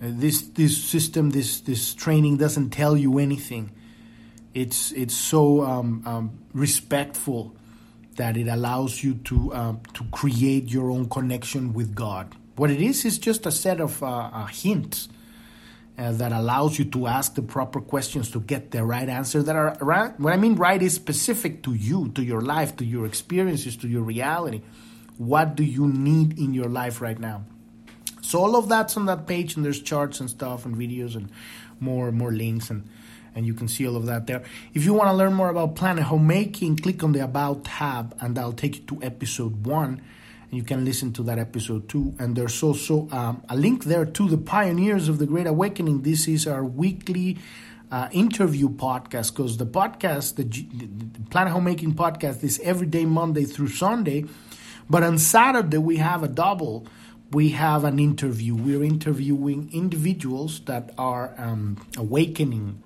Uh, 0.00 0.06
this 0.08 0.42
this 0.42 0.76
system 0.76 1.30
this 1.30 1.60
this 1.60 1.94
training 1.94 2.36
doesn't 2.36 2.70
tell 2.70 2.96
you 2.96 3.18
anything 3.18 3.72
it's 4.56 4.90
it's 4.92 5.14
so 5.14 5.62
um, 5.62 6.02
um, 6.06 6.38
respectful 6.54 7.54
that 8.16 8.38
it 8.38 8.48
allows 8.48 9.04
you 9.04 9.14
to 9.14 9.52
um, 9.54 9.80
to 9.92 10.02
create 10.04 10.70
your 10.70 10.90
own 10.90 11.08
connection 11.10 11.74
with 11.74 11.94
God. 11.94 12.34
What 12.56 12.70
it 12.70 12.80
is 12.80 13.04
is 13.04 13.18
just 13.18 13.44
a 13.44 13.52
set 13.52 13.80
of 13.80 14.02
uh, 14.02 14.06
uh, 14.06 14.46
hints 14.46 15.10
uh, 15.98 16.12
that 16.12 16.32
allows 16.32 16.78
you 16.78 16.86
to 16.86 17.06
ask 17.06 17.34
the 17.34 17.42
proper 17.42 17.82
questions 17.82 18.30
to 18.30 18.40
get 18.40 18.70
the 18.70 18.82
right 18.82 19.06
answer. 19.06 19.42
That 19.42 19.56
are 19.56 19.76
right. 19.82 20.18
What 20.18 20.32
I 20.32 20.38
mean 20.38 20.54
right 20.54 20.80
is 20.80 20.94
specific 20.94 21.62
to 21.64 21.74
you, 21.74 22.08
to 22.14 22.24
your 22.24 22.40
life, 22.40 22.76
to 22.76 22.84
your 22.86 23.04
experiences, 23.04 23.76
to 23.76 23.88
your 23.88 24.02
reality. 24.02 24.62
What 25.18 25.54
do 25.54 25.64
you 25.64 25.86
need 25.86 26.38
in 26.38 26.54
your 26.54 26.70
life 26.70 27.02
right 27.02 27.18
now? 27.18 27.44
So 28.22 28.40
all 28.40 28.56
of 28.56 28.70
that's 28.70 28.96
on 28.96 29.04
that 29.06 29.26
page, 29.26 29.54
and 29.54 29.64
there's 29.64 29.82
charts 29.82 30.18
and 30.20 30.30
stuff, 30.30 30.64
and 30.64 30.74
videos, 30.76 31.14
and 31.14 31.30
more 31.78 32.10
more 32.10 32.32
links 32.32 32.70
and 32.70 32.88
and 33.36 33.46
you 33.46 33.54
can 33.54 33.68
see 33.68 33.86
all 33.86 33.96
of 33.96 34.06
that 34.06 34.26
there. 34.26 34.42
If 34.74 34.84
you 34.84 34.94
want 34.94 35.10
to 35.10 35.12
learn 35.14 35.34
more 35.34 35.50
about 35.50 35.76
Planet 35.76 36.04
Homemaking, 36.04 36.78
click 36.78 37.04
on 37.04 37.12
the 37.12 37.22
About 37.22 37.64
tab, 37.64 38.16
and 38.20 38.34
that'll 38.34 38.54
take 38.54 38.76
you 38.76 38.82
to 38.84 39.02
episode 39.02 39.66
one, 39.66 40.00
and 40.50 40.52
you 40.52 40.62
can 40.62 40.84
listen 40.84 41.12
to 41.12 41.22
that 41.24 41.38
episode 41.38 41.88
too. 41.88 42.14
And 42.18 42.34
there's 42.34 42.60
also 42.62 43.08
um, 43.12 43.42
a 43.50 43.56
link 43.56 43.84
there 43.84 44.06
to 44.06 44.28
the 44.28 44.38
Pioneers 44.38 45.08
of 45.08 45.18
the 45.18 45.26
Great 45.26 45.46
Awakening. 45.46 46.02
This 46.02 46.26
is 46.26 46.48
our 46.48 46.64
weekly. 46.64 47.38
Uh, 47.88 48.08
interview 48.10 48.68
podcast 48.68 49.30
because 49.30 49.58
the 49.58 49.64
podcast, 49.64 50.34
the, 50.34 50.42
the, 50.42 51.20
Planet 51.30 51.52
Homemaking 51.52 51.94
podcast, 51.94 52.42
is 52.42 52.58
every 52.64 52.88
day, 52.88 53.04
Monday 53.04 53.44
through 53.44 53.68
Sunday. 53.68 54.24
But 54.90 55.04
on 55.04 55.18
Saturday, 55.18 55.78
we 55.78 55.98
have 55.98 56.24
a 56.24 56.28
double. 56.28 56.88
We 57.30 57.50
have 57.50 57.84
an 57.84 58.00
interview. 58.00 58.56
We're 58.56 58.82
interviewing 58.82 59.70
individuals 59.72 60.62
that 60.64 60.94
are 60.98 61.32
um, 61.38 61.76
awakening 61.96 62.82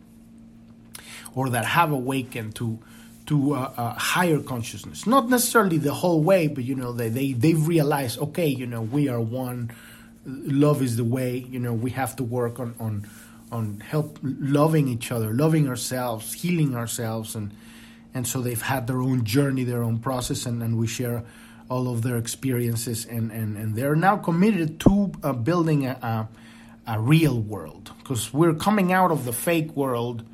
or 1.35 1.51
that 1.51 1.65
have 1.65 1.93
awakened 1.93 2.55
to 2.57 2.79
to 3.27 3.55
higher 3.55 4.41
consciousness. 4.41 5.07
Not 5.07 5.29
necessarily 5.29 5.79
the 5.79 5.95
whole 5.95 6.23
way, 6.23 6.49
but 6.49 6.65
you 6.65 6.75
know 6.75 6.93
they 6.93 7.09
they 7.09 7.33
they've 7.33 7.67
realized 7.67 8.19
okay, 8.19 8.49
you 8.49 8.67
know 8.67 8.83
we 8.83 9.09
are 9.09 9.21
one. 9.21 9.71
Love 10.27 10.83
is 10.83 10.97
the 10.97 11.05
way. 11.05 11.39
You 11.39 11.61
know 11.61 11.73
we 11.73 11.91
have 11.91 12.17
to 12.17 12.25
work 12.25 12.59
on 12.59 12.75
on 12.81 13.09
on 13.53 13.81
help 13.81 14.19
loving 14.23 14.89
each 14.89 15.13
other, 15.13 15.33
loving 15.33 15.69
ourselves, 15.69 16.33
healing 16.33 16.75
ourselves, 16.75 17.35
and 17.35 17.53
and 18.15 18.27
so 18.27 18.41
they've 18.41 18.61
had 18.61 18.87
their 18.87 19.01
own 19.01 19.25
journey, 19.25 19.65
their 19.65 19.83
own 19.83 19.99
process, 19.99 20.47
and, 20.47 20.63
and 20.63 20.79
we 20.79 20.87
share 20.87 21.23
all 21.69 21.89
of 21.89 22.03
their 22.03 22.17
experiences, 22.17 23.07
and, 23.07 23.31
and, 23.31 23.57
and 23.57 23.77
they're 23.77 23.95
now 23.95 24.17
committed 24.17 24.81
to 24.81 25.13
uh, 25.23 25.33
building 25.33 25.87
a, 25.87 25.93
a, 26.87 26.95
a, 26.95 27.01
real 27.01 27.39
world 27.39 27.93
because 27.99 28.35
we're 28.35 28.55
coming 28.55 28.93
out 28.93 29.13
of 29.13 29.25
the 29.25 29.33
fake 29.33 29.77
world 29.77 30.25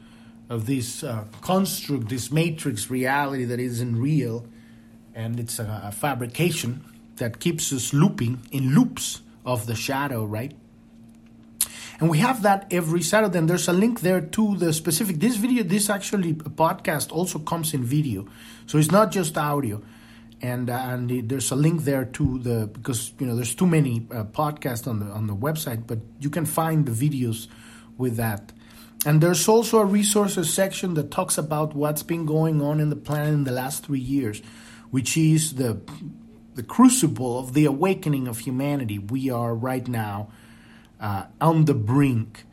of 0.49 0.67
this 0.67 1.03
uh, 1.03 1.25
construct, 1.41 2.09
this 2.09 2.31
matrix 2.31 2.91
reality 2.91 3.45
that 3.45 3.59
isn't 3.59 4.01
real, 4.01 4.47
and 5.15 5.41
it's 5.41 5.59
a, 5.59 5.83
a 5.85 5.93
fabrication 5.93 6.85
that 7.17 7.41
keeps 7.41 7.73
us 7.73 7.93
looping 7.93 8.41
in 8.53 8.75
loops 8.75 9.23
of 9.45 9.67
the 9.67 9.75
shadow, 9.75 10.25
right? 10.25 10.53
And 11.99 12.11
we 12.11 12.19
have 12.19 12.43
that 12.43 12.67
every 12.71 13.03
Saturday. 13.03 13.39
And 13.39 13.49
there's 13.49 13.69
a 13.69 13.73
link 13.73 14.01
there 14.01 14.21
to 14.21 14.57
the 14.57 14.73
specific. 14.73 15.19
This 15.19 15.37
video, 15.37 15.63
this 15.63 15.89
actually 15.89 16.35
podcast 16.35 17.11
also 17.11 17.39
comes 17.39 17.73
in 17.73 17.85
video. 17.85 18.27
So 18.67 18.79
it's 18.79 18.91
not 18.91 19.11
just 19.11 19.39
audio. 19.39 19.83
And, 20.43 20.69
uh, 20.69 20.75
and 20.75 21.29
there's 21.29 21.51
a 21.51 21.57
link 21.57 21.85
there 21.85 22.05
to 22.05 22.39
the 22.41 22.67
because 22.67 23.13
you 23.19 23.27
know 23.27 23.35
there's 23.35 23.55
too 23.55 23.67
many 23.67 24.07
uh, 24.11 24.25
podcasts 24.25 24.87
on 24.87 25.01
the 25.01 25.07
on 25.07 25.27
the 25.27 25.35
website, 25.35 25.87
but 25.87 25.99
you 26.21 26.29
can 26.29 26.45
find 26.45 26.85
the 26.85 26.93
videos 26.93 27.47
with 27.97 28.17
that. 28.17 28.53
And 29.05 29.21
there's 29.21 29.47
also 29.47 29.79
a 29.79 29.85
resources 29.85 30.53
section 30.53 30.95
that 30.95 31.11
talks 31.11 31.39
about 31.39 31.75
what's 31.75 32.03
been 32.03 32.27
going 32.27 32.61
on 32.61 32.81
in 32.81 32.91
the 32.91 32.97
planet 32.97 33.35
in 33.35 33.45
the 33.45 33.53
last 33.53 33.85
three 33.85 34.01
years, 34.01 34.43
which 34.91 35.17
is 35.17 35.55
the 35.55 35.81
the 36.55 36.63
crucible 36.63 37.39
of 37.39 37.53
the 37.53 37.67
awakening 37.67 38.27
of 38.27 38.39
humanity. 38.39 38.99
We 38.99 39.29
are 39.29 39.55
right 39.55 39.87
now 39.87 40.29
uh, 40.99 41.27
on 41.39 41.67
the 41.67 41.75
brink 41.75 42.47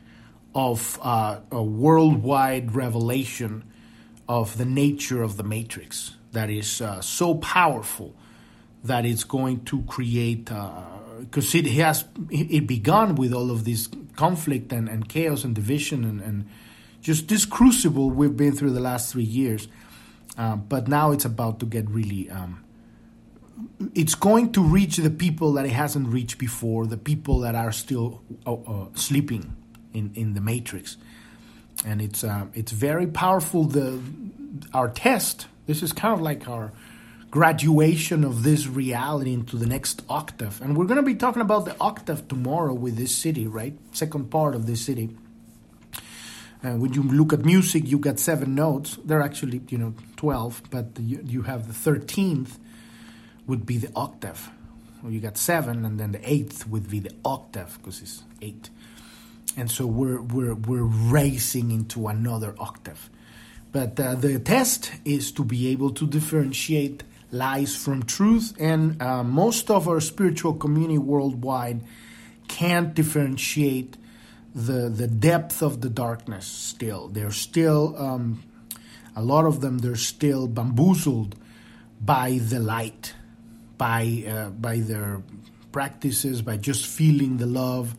of 0.54 1.00
uh, 1.02 1.40
a 1.52 1.64
worldwide 1.64 2.76
revelation 2.76 3.64
of 4.28 4.58
the 4.58 4.66
nature 4.66 5.24
of 5.24 5.38
the 5.38 5.44
matrix 5.44 6.16
that 6.34 6.50
is 6.50 6.82
uh, 6.82 7.02
so 7.02 7.36
powerful 7.36 8.14
that 8.84 9.06
it's 9.06 9.24
going 9.24 9.64
to 9.66 9.82
create 9.84 10.46
because 11.20 11.56
uh, 11.56 11.60
it 11.60 11.68
has 11.68 12.06
it 12.30 12.68
begun 12.68 13.16
with 13.16 13.34
all 13.34 13.52
of 13.52 13.64
this 13.64 13.88
conflict 14.16 14.72
and, 14.72 14.88
and 14.90 15.10
chaos 15.10 15.44
and 15.44 15.56
division 15.56 16.04
and, 16.04 16.22
and 16.22 16.50
just 17.02 17.28
this 17.28 17.46
crucible 17.46 18.10
we've 18.10 18.38
been 18.38 18.54
through 18.54 18.72
the 18.72 18.80
last 18.80 19.12
three 19.12 19.24
years 19.24 19.68
uh, 20.38 20.56
but 20.56 20.88
now 20.88 21.12
it's 21.12 21.26
about 21.26 21.60
to 21.60 21.66
get 21.66 21.90
really 21.90 22.30
um, 22.30 22.64
it's 23.94 24.16
going 24.16 24.52
to 24.54 24.62
reach 24.62 24.98
the 24.98 25.10
people 25.10 25.54
that 25.54 25.66
it 25.66 25.72
hasn't 25.72 26.08
reached 26.08 26.38
before, 26.38 26.86
the 26.86 26.98
people 26.98 27.40
that 27.40 27.56
are 27.56 27.72
still 27.72 28.22
uh, 28.46 28.54
uh, 28.54 28.88
sleeping 28.96 29.56
in, 29.94 30.12
in 30.16 30.34
the 30.34 30.42
matrix, 30.42 30.98
and 31.86 32.02
it's 32.02 32.24
uh, 32.24 32.46
it's 32.54 32.72
very 32.72 33.08
powerful. 33.08 33.66
The 33.66 34.02
our 34.74 34.90
test. 34.90 35.48
This 35.66 35.82
is 35.82 35.94
kind 35.94 36.14
of 36.14 36.22
like 36.22 36.48
our 36.50 36.74
graduation 37.34 38.24
of 38.24 38.44
this 38.44 38.68
reality 38.68 39.34
into 39.34 39.58
the 39.58 39.66
next 39.66 40.04
octave, 40.08 40.62
and 40.62 40.78
we're 40.78 40.86
going 40.86 40.98
to 40.98 41.02
be 41.02 41.16
talking 41.16 41.42
about 41.42 41.66
the 41.66 41.76
octave 41.82 42.28
tomorrow 42.28 42.76
with 42.76 42.96
this 42.96 43.12
Siddhi, 43.12 43.52
right? 43.52 43.74
Second 43.92 44.30
part 44.30 44.54
of 44.54 44.68
this 44.68 44.88
Siddhi. 44.88 45.18
And 46.62 46.80
when 46.80 46.94
you 46.94 47.02
look 47.02 47.34
at 47.34 47.44
music, 47.44 47.88
you 47.88 47.98
get 47.98 48.20
seven 48.20 48.54
notes. 48.54 49.00
They're 49.04 49.24
actually, 49.24 49.62
you 49.70 49.80
know, 49.80 49.96
12, 50.18 50.62
but 50.70 50.86
you, 51.00 51.22
you 51.26 51.42
have 51.42 51.66
the 51.68 51.74
13th 51.74 52.60
would 53.48 53.66
be 53.66 53.80
the 53.80 53.92
octave. 53.96 54.52
Well, 55.02 55.12
you 55.12 55.20
got 55.20 55.36
seven, 55.36 55.86
and 55.86 56.00
then 56.00 56.12
the 56.12 56.22
eighth 56.32 56.68
would 56.68 56.88
be 56.88 57.00
the 57.00 57.16
octave 57.26 57.80
because 57.80 58.00
it's 58.04 58.22
eight. 58.44 58.70
And 59.58 59.72
so 59.72 59.88
we're 59.88 60.22
we're 60.22 60.54
we're 60.54 60.84
racing 60.84 61.72
into 61.72 62.08
another 62.08 62.54
octave. 62.60 63.10
But 63.72 64.00
uh, 64.00 64.14
the 64.14 64.38
test 64.38 64.92
is 65.04 65.32
to 65.32 65.44
be 65.44 65.70
able 65.70 65.90
to 65.90 66.06
differentiate 66.06 67.02
lies 67.34 67.76
from 67.76 68.04
truth, 68.04 68.54
and 68.60 69.02
uh, 69.02 69.24
most 69.24 69.70
of 69.72 69.88
our 69.88 70.00
spiritual 70.00 70.54
community 70.54 71.00
worldwide 71.00 71.82
can't 72.48 72.94
differentiate 72.94 73.98
the 74.54 74.88
the 74.90 75.08
depth 75.08 75.62
of 75.62 75.82
the 75.82 75.90
darkness. 75.90 76.46
Still, 76.46 77.08
they're 77.08 77.32
still 77.32 77.96
um, 77.98 78.44
a 79.16 79.24
lot 79.24 79.46
of 79.46 79.62
them. 79.62 79.80
They're 79.80 79.96
still 79.96 80.48
bamboozled 80.48 81.36
by 82.00 82.40
the 82.40 82.60
light 82.60 83.16
by 83.78 84.24
uh, 84.28 84.50
by 84.52 84.80
their 84.80 85.22
practices, 85.72 86.42
by 86.42 86.58
just 86.58 86.86
feeling 86.86 87.38
the 87.38 87.48
love. 87.48 87.96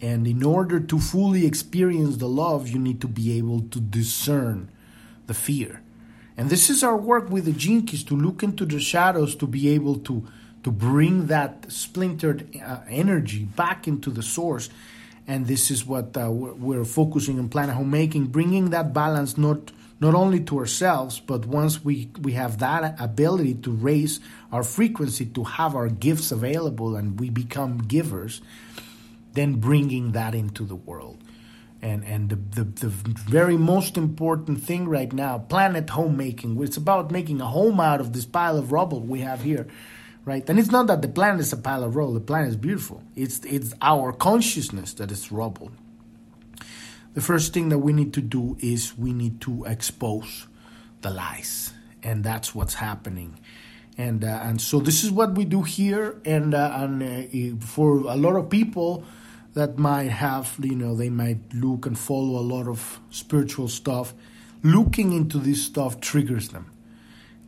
And 0.00 0.26
in 0.26 0.44
order 0.44 0.80
to 0.80 0.98
fully 0.98 1.44
experience 1.44 2.16
the 2.16 2.28
love, 2.28 2.68
you 2.68 2.78
need 2.78 3.00
to 3.00 3.08
be 3.08 3.36
able 3.36 3.62
to 3.62 3.80
discern 3.80 4.70
the 5.26 5.34
fear. 5.34 5.82
And 6.38 6.48
this 6.48 6.70
is 6.70 6.84
our 6.84 6.96
work 6.96 7.28
with 7.30 7.46
the 7.46 7.52
Gene 7.52 7.84
Keys 7.84 8.04
to 8.04 8.14
look 8.14 8.44
into 8.44 8.64
the 8.64 8.78
shadows 8.78 9.34
to 9.36 9.46
be 9.46 9.68
able 9.70 9.96
to 9.98 10.24
to 10.62 10.70
bring 10.70 11.26
that 11.26 11.70
splintered 11.70 12.48
uh, 12.64 12.80
energy 12.88 13.44
back 13.44 13.86
into 13.86 14.10
the 14.10 14.22
source. 14.22 14.70
And 15.26 15.46
this 15.46 15.70
is 15.70 15.84
what 15.84 16.16
uh, 16.16 16.30
we're, 16.30 16.84
focusing 16.84 17.38
on 17.38 17.48
Planet 17.48 17.76
Homemaking, 17.76 18.26
bringing 18.26 18.70
that 18.70 18.92
balance 18.92 19.36
not 19.36 19.72
not 20.00 20.14
only 20.14 20.40
to 20.40 20.58
ourselves, 20.58 21.18
but 21.18 21.44
once 21.44 21.84
we, 21.84 22.08
we 22.22 22.32
have 22.32 22.58
that 22.58 23.00
ability 23.00 23.54
to 23.54 23.72
raise 23.72 24.20
our 24.52 24.62
frequency, 24.62 25.26
to 25.26 25.42
have 25.42 25.74
our 25.74 25.88
gifts 25.88 26.30
available, 26.30 26.94
and 26.94 27.18
we 27.18 27.30
become 27.30 27.78
givers, 27.78 28.40
then 29.32 29.54
bringing 29.54 30.12
that 30.12 30.36
into 30.36 30.64
the 30.64 30.76
world. 30.76 31.18
And, 31.80 32.04
and 32.04 32.28
the, 32.28 32.36
the, 32.36 32.64
the 32.64 32.88
very 32.88 33.56
most 33.56 33.96
important 33.96 34.64
thing 34.64 34.88
right 34.88 35.12
now, 35.12 35.38
planet 35.38 35.90
homemaking, 35.90 36.60
it's 36.60 36.76
about 36.76 37.12
making 37.12 37.40
a 37.40 37.46
home 37.46 37.78
out 37.78 38.00
of 38.00 38.12
this 38.12 38.24
pile 38.24 38.58
of 38.58 38.72
rubble 38.72 39.00
we 39.00 39.20
have 39.20 39.42
here 39.42 39.66
right? 40.24 40.46
And 40.50 40.58
it's 40.58 40.70
not 40.70 40.88
that 40.88 41.00
the 41.00 41.08
planet 41.08 41.40
is 41.40 41.54
a 41.54 41.56
pile 41.56 41.82
of 41.82 41.96
rubble. 41.96 42.12
The 42.12 42.20
planet 42.20 42.50
is 42.50 42.56
beautiful. 42.56 43.02
It's 43.16 43.38
it's 43.46 43.72
our 43.80 44.12
consciousness 44.12 44.92
that 44.94 45.10
is 45.10 45.32
rubble 45.32 45.70
the 47.18 47.24
first 47.24 47.52
thing 47.52 47.68
that 47.70 47.78
we 47.78 47.92
need 47.92 48.14
to 48.14 48.20
do 48.20 48.56
is 48.60 48.96
we 48.96 49.12
need 49.12 49.40
to 49.40 49.64
expose 49.64 50.46
the 51.00 51.10
lies, 51.10 51.72
and 52.00 52.22
that's 52.22 52.54
what's 52.54 52.74
happening. 52.74 53.40
And 53.96 54.22
uh, 54.22 54.40
and 54.44 54.60
so 54.60 54.78
this 54.78 55.02
is 55.02 55.10
what 55.10 55.34
we 55.34 55.44
do 55.44 55.62
here, 55.62 56.20
and 56.24 56.54
uh, 56.54 56.70
and 56.76 57.02
uh, 57.02 57.66
for 57.66 58.06
a 58.06 58.14
lot 58.14 58.36
of 58.36 58.48
people 58.48 59.02
that 59.58 59.76
might 59.78 60.10
have 60.10 60.56
you 60.62 60.76
know 60.76 60.94
they 60.94 61.10
might 61.10 61.52
look 61.52 61.86
and 61.86 61.98
follow 61.98 62.38
a 62.38 62.46
lot 62.54 62.68
of 62.68 63.00
spiritual 63.10 63.68
stuff, 63.68 64.14
looking 64.62 65.12
into 65.12 65.38
this 65.38 65.62
stuff 65.62 66.00
triggers 66.00 66.50
them, 66.50 66.70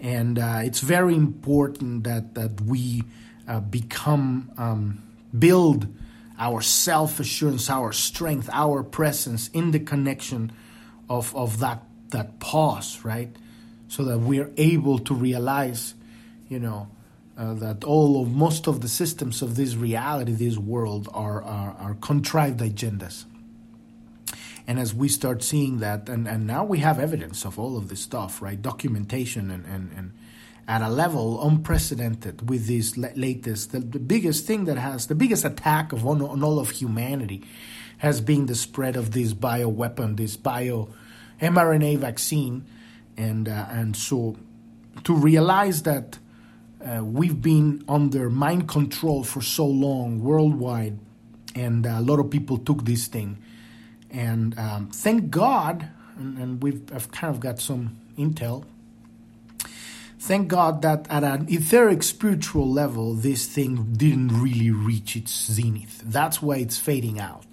and 0.00 0.38
uh, 0.38 0.60
it's 0.64 0.80
very 0.80 1.14
important 1.14 2.04
that 2.04 2.34
that 2.34 2.60
we 2.60 3.04
uh, 3.48 3.60
become 3.60 4.50
um, 4.58 5.02
build 5.36 5.86
our 6.40 6.62
self 6.62 7.20
assurance, 7.20 7.68
our 7.70 7.92
strength, 7.92 8.48
our 8.52 8.82
presence 8.82 9.48
in 9.48 9.70
the 9.70 9.78
connection 9.78 10.50
of, 11.08 11.36
of 11.36 11.60
that, 11.60 11.82
that 12.08 12.40
pause, 12.40 13.04
right? 13.04 13.36
So 13.88 14.04
that 14.04 14.18
we're 14.18 14.50
able 14.56 14.98
to 15.00 15.14
realize, 15.14 15.94
you 16.48 16.58
know, 16.58 16.88
uh, 17.40 17.54
that 17.54 17.84
all 17.84 18.20
of 18.20 18.30
most 18.30 18.66
of 18.66 18.82
the 18.82 18.88
systems 18.88 19.40
of 19.40 19.56
this 19.56 19.74
reality, 19.74 20.32
this 20.32 20.58
world, 20.58 21.08
are, 21.14 21.42
are, 21.42 21.74
are 21.78 21.94
contrived 21.94 22.60
agendas. 22.60 23.24
And 24.66 24.78
as 24.78 24.94
we 24.94 25.08
start 25.08 25.42
seeing 25.42 25.78
that, 25.78 26.10
and, 26.10 26.28
and 26.28 26.46
now 26.46 26.64
we 26.64 26.80
have 26.80 26.98
evidence 26.98 27.46
of 27.46 27.58
all 27.58 27.78
of 27.78 27.88
this 27.88 28.00
stuff, 28.00 28.42
right? 28.42 28.60
Documentation 28.60 29.50
and, 29.50 29.64
and, 29.64 29.90
and 29.96 30.12
at 30.68 30.82
a 30.82 30.90
level 30.90 31.42
unprecedented 31.42 32.50
with 32.50 32.66
this 32.66 32.98
latest, 32.98 33.72
the, 33.72 33.80
the 33.80 33.98
biggest 33.98 34.46
thing 34.46 34.66
that 34.66 34.76
has, 34.76 35.06
the 35.06 35.14
biggest 35.14 35.44
attack 35.46 35.92
of 35.92 36.06
on, 36.06 36.20
on 36.20 36.44
all 36.44 36.58
of 36.58 36.68
humanity 36.70 37.42
has 37.98 38.20
been 38.20 38.46
the 38.46 38.54
spread 38.54 38.96
of 38.96 39.12
this 39.12 39.32
bio 39.32 39.68
weapon, 39.68 40.16
this 40.16 40.36
bio 40.36 40.90
mRNA 41.40 41.98
vaccine. 41.98 42.66
And, 43.16 43.48
uh, 43.48 43.66
and 43.70 43.96
so 43.96 44.36
to 45.04 45.14
realize 45.14 45.84
that 45.84 46.18
uh, 46.84 47.04
we've 47.04 47.40
been 47.40 47.84
under 47.88 48.30
mind 48.30 48.68
control 48.68 49.24
for 49.24 49.40
so 49.40 49.66
long 49.66 50.22
worldwide, 50.22 50.98
and 51.54 51.86
a 51.86 52.00
lot 52.00 52.18
of 52.20 52.30
people 52.30 52.58
took 52.58 52.84
this 52.84 53.06
thing. 53.06 53.38
And 54.10 54.58
um, 54.58 54.90
thank 54.90 55.30
God, 55.30 55.88
and, 56.16 56.38
and 56.38 56.62
we've 56.62 56.82
I've 56.92 57.10
kind 57.10 57.34
of 57.34 57.40
got 57.40 57.60
some 57.60 57.98
intel 58.16 58.64
thank 60.20 60.48
God 60.48 60.82
that 60.82 61.06
at 61.10 61.24
an 61.24 61.46
etheric 61.48 62.02
spiritual 62.02 62.70
level, 62.70 63.14
this 63.14 63.46
thing 63.46 63.94
didn't 63.94 64.40
really 64.40 64.70
reach 64.70 65.16
its 65.16 65.50
zenith. 65.50 66.02
That's 66.04 66.42
why 66.42 66.58
it's 66.58 66.78
fading 66.78 67.18
out. 67.18 67.44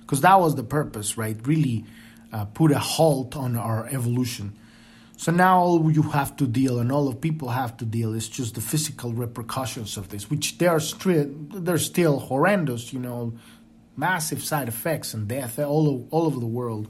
Because 0.00 0.20
that 0.20 0.38
was 0.40 0.56
the 0.56 0.64
purpose, 0.64 1.16
right? 1.16 1.36
Really 1.46 1.84
uh, 2.32 2.44
put 2.46 2.72
a 2.72 2.78
halt 2.78 3.36
on 3.36 3.56
our 3.56 3.86
evolution. 3.86 4.56
So 5.16 5.32
now 5.32 5.58
all 5.60 5.90
you 5.90 6.02
have 6.02 6.36
to 6.36 6.46
deal, 6.46 6.78
and 6.78 6.92
all 6.92 7.08
of 7.08 7.20
people 7.20 7.48
have 7.48 7.76
to 7.78 7.84
deal, 7.86 8.12
is 8.12 8.28
just 8.28 8.54
the 8.54 8.60
physical 8.60 9.14
repercussions 9.14 9.96
of 9.96 10.10
this, 10.10 10.28
which 10.28 10.58
they 10.58 10.66
are 10.66 10.78
stri- 10.78 11.32
they're 11.64 11.78
still 11.78 12.18
horrendous. 12.18 12.92
You 12.92 13.00
know, 13.00 13.32
massive 13.96 14.44
side 14.44 14.68
effects 14.68 15.14
and 15.14 15.26
death 15.26 15.58
all 15.58 15.88
over, 15.88 16.04
all 16.10 16.26
over 16.26 16.38
the 16.38 16.46
world. 16.46 16.88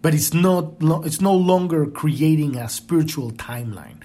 But 0.00 0.14
it's 0.14 0.32
not 0.32 0.74
it's 1.04 1.20
no 1.20 1.34
longer 1.34 1.86
creating 1.86 2.56
a 2.56 2.68
spiritual 2.68 3.32
timeline. 3.32 4.02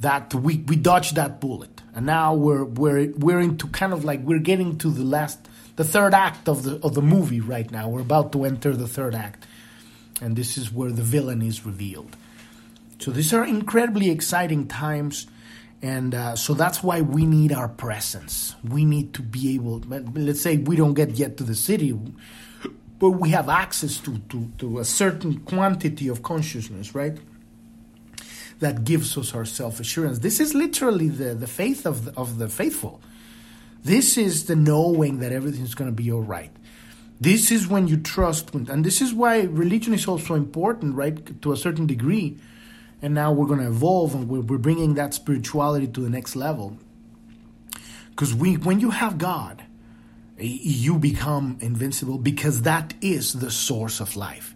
That 0.00 0.34
we 0.34 0.58
we 0.58 0.76
dodged 0.76 1.16
that 1.16 1.40
bullet, 1.40 1.80
and 1.94 2.06
now 2.06 2.34
we're 2.34 2.64
we're 2.64 3.10
we're 3.16 3.40
into 3.40 3.66
kind 3.68 3.92
of 3.92 4.04
like 4.04 4.20
we're 4.20 4.38
getting 4.38 4.78
to 4.78 4.90
the 4.90 5.04
last 5.04 5.38
the 5.76 5.84
third 5.84 6.14
act 6.14 6.48
of 6.48 6.62
the 6.62 6.78
of 6.84 6.94
the 6.94 7.02
movie 7.02 7.40
right 7.40 7.70
now. 7.70 7.88
We're 7.88 8.02
about 8.02 8.32
to 8.32 8.44
enter 8.44 8.76
the 8.76 8.86
third 8.86 9.14
act, 9.14 9.46
and 10.20 10.36
this 10.36 10.58
is 10.58 10.70
where 10.70 10.92
the 10.92 11.02
villain 11.02 11.42
is 11.42 11.64
revealed. 11.64 12.16
So 12.98 13.10
these 13.10 13.32
are 13.32 13.44
incredibly 13.44 14.10
exciting 14.10 14.66
times. 14.66 15.26
And 15.82 16.14
uh, 16.14 16.36
so 16.36 16.54
that's 16.54 16.82
why 16.82 17.02
we 17.02 17.26
need 17.26 17.52
our 17.52 17.68
presence. 17.68 18.54
We 18.66 18.84
need 18.84 19.12
to 19.14 19.22
be 19.22 19.54
able, 19.54 19.80
let's 19.80 20.40
say 20.40 20.56
we 20.56 20.76
don't 20.76 20.94
get 20.94 21.10
yet 21.12 21.36
to 21.38 21.44
the 21.44 21.52
Siddhi, 21.52 22.14
but 22.98 23.10
we 23.10 23.30
have 23.30 23.48
access 23.50 23.98
to, 23.98 24.18
to, 24.30 24.50
to 24.58 24.78
a 24.78 24.84
certain 24.84 25.40
quantity 25.40 26.08
of 26.08 26.22
consciousness, 26.22 26.94
right? 26.94 27.18
That 28.60 28.84
gives 28.84 29.18
us 29.18 29.34
our 29.34 29.44
self 29.44 29.78
assurance. 29.78 30.20
This 30.20 30.40
is 30.40 30.54
literally 30.54 31.08
the, 31.08 31.34
the 31.34 31.46
faith 31.46 31.84
of 31.84 32.06
the, 32.06 32.14
of 32.18 32.38
the 32.38 32.48
faithful. 32.48 33.02
This 33.82 34.16
is 34.16 34.46
the 34.46 34.56
knowing 34.56 35.18
that 35.18 35.32
everything's 35.32 35.74
going 35.74 35.90
to 35.90 35.94
be 35.94 36.10
all 36.10 36.22
right. 36.22 36.50
This 37.20 37.50
is 37.50 37.68
when 37.68 37.88
you 37.88 37.98
trust, 37.98 38.54
and 38.54 38.84
this 38.84 39.02
is 39.02 39.12
why 39.12 39.42
religion 39.42 39.92
is 39.92 40.08
also 40.08 40.34
important, 40.34 40.94
right? 40.94 41.42
To 41.42 41.52
a 41.52 41.56
certain 41.56 41.86
degree 41.86 42.38
and 43.04 43.14
now 43.14 43.30
we're 43.30 43.46
going 43.46 43.60
to 43.60 43.66
evolve 43.66 44.14
and 44.14 44.28
we're, 44.28 44.40
we're 44.40 44.56
bringing 44.56 44.94
that 44.94 45.12
spirituality 45.12 45.86
to 45.86 46.00
the 46.00 46.08
next 46.08 46.34
level. 46.34 46.78
Because 48.10 48.34
we 48.34 48.54
when 48.56 48.80
you 48.80 48.90
have 48.90 49.18
god 49.18 49.62
you 50.38 50.98
become 50.98 51.58
invincible 51.60 52.18
because 52.18 52.62
that 52.62 52.94
is 53.00 53.34
the 53.34 53.50
source 53.50 54.00
of 54.00 54.16
life 54.16 54.54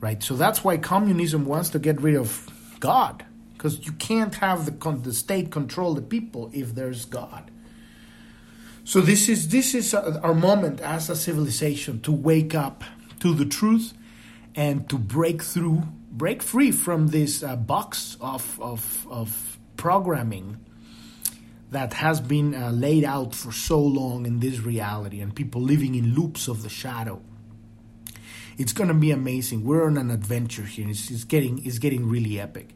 right? 0.00 0.22
So 0.22 0.34
that's 0.34 0.64
why 0.64 0.78
communism 0.78 1.44
wants 1.44 1.70
to 1.70 1.78
get 1.78 2.00
rid 2.00 2.16
of 2.16 2.48
god 2.80 3.24
because 3.52 3.84
you 3.84 3.92
can't 3.92 4.34
have 4.36 4.64
the, 4.64 4.92
the 5.02 5.12
state 5.12 5.50
control 5.50 5.94
the 5.94 6.02
people 6.02 6.50
if 6.54 6.74
there's 6.74 7.04
god. 7.04 7.50
So 8.84 9.00
this 9.00 9.28
is 9.28 9.48
this 9.48 9.74
is 9.74 9.94
uh, 9.94 10.20
our 10.22 10.34
moment 10.34 10.80
as 10.80 11.10
a 11.10 11.16
civilization 11.16 12.00
to 12.02 12.12
wake 12.12 12.54
up 12.54 12.84
to 13.20 13.34
the 13.34 13.44
truth 13.44 13.92
and 14.54 14.88
to 14.88 14.98
break 14.98 15.42
through 15.42 15.82
break 16.10 16.42
free 16.42 16.72
from 16.72 17.08
this 17.08 17.42
uh, 17.42 17.56
box 17.56 18.16
of, 18.20 18.60
of, 18.60 19.06
of 19.10 19.58
programming 19.76 20.58
that 21.70 21.94
has 21.94 22.20
been 22.20 22.54
uh, 22.54 22.70
laid 22.70 23.04
out 23.04 23.34
for 23.34 23.52
so 23.52 23.80
long 23.80 24.26
in 24.26 24.40
this 24.40 24.58
reality 24.60 25.20
and 25.20 25.34
people 25.34 25.62
living 25.62 25.94
in 25.94 26.14
loops 26.14 26.48
of 26.48 26.62
the 26.62 26.68
shadow. 26.68 27.22
It's 28.58 28.72
going 28.72 28.88
to 28.88 28.94
be 28.94 29.10
amazing. 29.10 29.64
We're 29.64 29.86
on 29.86 29.96
an 29.96 30.10
adventure 30.10 30.64
here. 30.64 30.88
It's, 30.88 31.10
it's, 31.10 31.24
getting, 31.24 31.64
it's 31.64 31.78
getting 31.78 32.08
really 32.08 32.40
epic. 32.40 32.74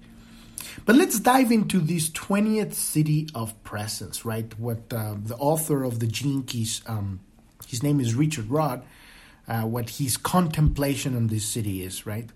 But 0.87 0.97
let's 0.97 1.19
dive 1.21 1.53
into 1.53 1.81
this 1.81 2.09
20th 2.11 2.73
Siddhi 2.73 3.31
of 3.35 3.63
presence, 3.65 4.25
right? 4.25 4.59
What 4.59 4.93
uh, 4.93 5.15
the 5.23 5.37
author 5.37 5.83
of 5.83 6.01
the 6.01 6.07
Gene 6.07 6.43
Keys, 6.45 6.83
um, 6.87 7.21
his 7.67 7.83
name 7.83 8.01
is 8.01 8.15
Richard 8.15 8.47
Rudd, 8.47 8.85
uh, 9.47 9.63
what 9.63 9.91
his 9.91 10.17
contemplation 10.17 11.17
on 11.17 11.27
this 11.27 11.55
Siddhi 11.55 11.83
is, 11.83 12.07
right? 12.07 12.31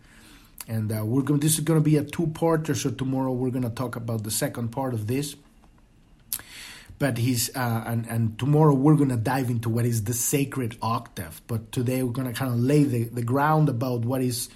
And 0.68 0.92
uh, 0.92 1.02
we're 1.04 1.22
going. 1.22 1.40
This 1.40 1.54
is 1.54 1.60
going 1.60 1.80
to 1.80 1.84
be 1.84 1.96
a 1.96 2.04
two-parter. 2.04 2.76
So 2.76 2.90
tomorrow 2.90 3.32
we're 3.32 3.50
going 3.50 3.64
to 3.64 3.70
talk 3.70 3.96
about 3.96 4.22
the 4.22 4.30
second 4.30 4.68
part 4.68 4.92
of 4.92 5.06
this. 5.06 5.34
But 6.98 7.16
he's 7.16 7.54
uh, 7.56 7.84
and 7.86 8.06
and 8.06 8.38
tomorrow 8.38 8.74
we're 8.74 8.96
going 8.96 9.08
to 9.08 9.16
dive 9.16 9.48
into 9.48 9.70
what 9.70 9.86
is 9.86 10.04
the 10.04 10.12
sacred 10.12 10.76
octave. 10.82 11.40
But 11.46 11.72
today 11.72 12.02
we're 12.02 12.12
going 12.12 12.32
to 12.32 12.38
kind 12.38 12.52
of 12.52 12.58
lay 12.58 12.84
the, 12.84 13.04
the 13.04 13.22
ground 13.22 13.68
about 13.68 14.04
what 14.04 14.20
is 14.20 14.50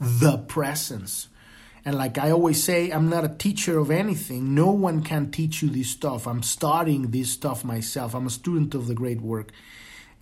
the 0.00 0.38
presence. 0.38 1.28
And 1.84 1.96
like 1.96 2.16
I 2.16 2.30
always 2.30 2.62
say, 2.62 2.90
I'm 2.90 3.08
not 3.08 3.24
a 3.24 3.28
teacher 3.28 3.78
of 3.78 3.90
anything. 3.90 4.54
No 4.54 4.70
one 4.70 5.02
can 5.02 5.30
teach 5.30 5.62
you 5.62 5.68
this 5.68 5.90
stuff. 5.90 6.26
I'm 6.26 6.42
studying 6.42 7.10
this 7.10 7.30
stuff 7.30 7.64
myself. 7.64 8.14
I'm 8.14 8.26
a 8.26 8.30
student 8.30 8.74
of 8.74 8.86
the 8.86 8.94
great 8.94 9.20
work, 9.20 9.52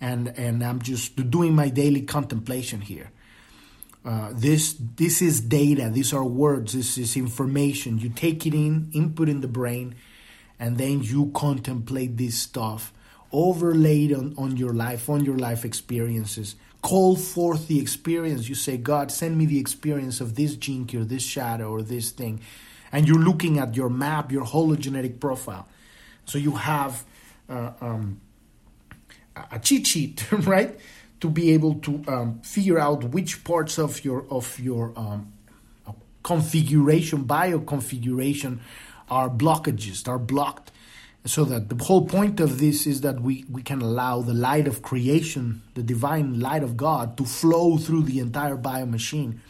and 0.01 0.27
and 0.37 0.63
I'm 0.63 0.81
just 0.81 1.29
doing 1.29 1.55
my 1.55 1.69
daily 1.69 2.01
contemplation 2.01 2.81
here. 2.81 3.11
Uh, 4.07 4.29
this 4.31 4.77
this 4.95 5.21
is 5.21 5.41
data. 5.41 5.89
These 5.89 6.13
are 6.13 6.23
words. 6.23 6.71
This 6.71 6.97
is 6.97 7.17
information. 7.17 7.97
You 7.99 8.07
take 8.07 8.45
it 8.45 8.53
in, 8.53 8.89
input 8.93 9.27
in 9.27 9.41
the 9.41 9.49
brain, 9.49 9.95
and 10.57 10.77
then 10.77 11.03
you 11.03 11.29
contemplate 11.35 12.15
this 12.15 12.39
stuff, 12.39 12.93
overlaid 13.33 14.13
on, 14.13 14.33
on 14.37 14.55
your 14.55 14.73
life, 14.73 15.09
on 15.09 15.25
your 15.25 15.37
life 15.37 15.65
experiences. 15.65 16.55
Call 16.81 17.17
forth 17.17 17.67
the 17.67 17.81
experience. 17.81 18.47
You 18.47 18.55
say, 18.55 18.77
God, 18.77 19.11
send 19.11 19.37
me 19.37 19.45
the 19.45 19.59
experience 19.59 20.21
of 20.21 20.35
this 20.35 20.55
gene 20.55 20.87
or 20.95 21.03
this 21.03 21.23
shadow 21.23 21.69
or 21.69 21.81
this 21.81 22.11
thing. 22.11 22.39
And 22.93 23.09
you're 23.09 23.19
looking 23.19 23.59
at 23.59 23.75
your 23.75 23.89
map, 23.89 24.31
your 24.31 24.45
hologenetic 24.45 25.19
profile. 25.19 25.67
So 26.23 26.37
you 26.37 26.51
have 26.51 27.03
uh, 27.49 27.71
um, 27.81 28.21
a 29.51 29.59
cheat 29.59 29.85
sheet, 29.85 30.31
right? 30.31 30.79
To 31.19 31.29
be 31.29 31.51
able 31.51 31.75
to 31.75 32.03
um, 32.07 32.39
figure 32.41 32.79
out 32.79 33.03
which 33.05 33.43
parts 33.43 33.77
of 33.77 34.03
your 34.05 34.25
of 34.29 34.59
your 34.59 34.93
um, 34.95 35.33
configuration 36.23 37.23
bio 37.23 37.59
configuration 37.59 38.59
are 39.09 39.29
blockages 39.29 40.07
are 40.07 40.19
blocked. 40.19 40.71
So 41.25 41.43
that 41.45 41.67
the 41.67 41.83
whole 41.83 42.05
point 42.05 42.39
of 42.39 42.57
this 42.57 42.87
is 42.87 43.01
that 43.01 43.19
we, 43.19 43.43
we 43.51 43.61
can 43.61 43.81
allow 43.81 44.21
the 44.21 44.33
light 44.33 44.65
of 44.65 44.81
creation 44.81 45.61
the 45.73 45.83
divine 45.83 46.39
light 46.39 46.63
of 46.63 46.77
god 46.77 47.17
to 47.17 47.25
flow 47.25 47.77
through 47.77 48.03
the 48.03 48.19
entire 48.19 48.55
bio 48.55 48.85
machine 48.85 49.41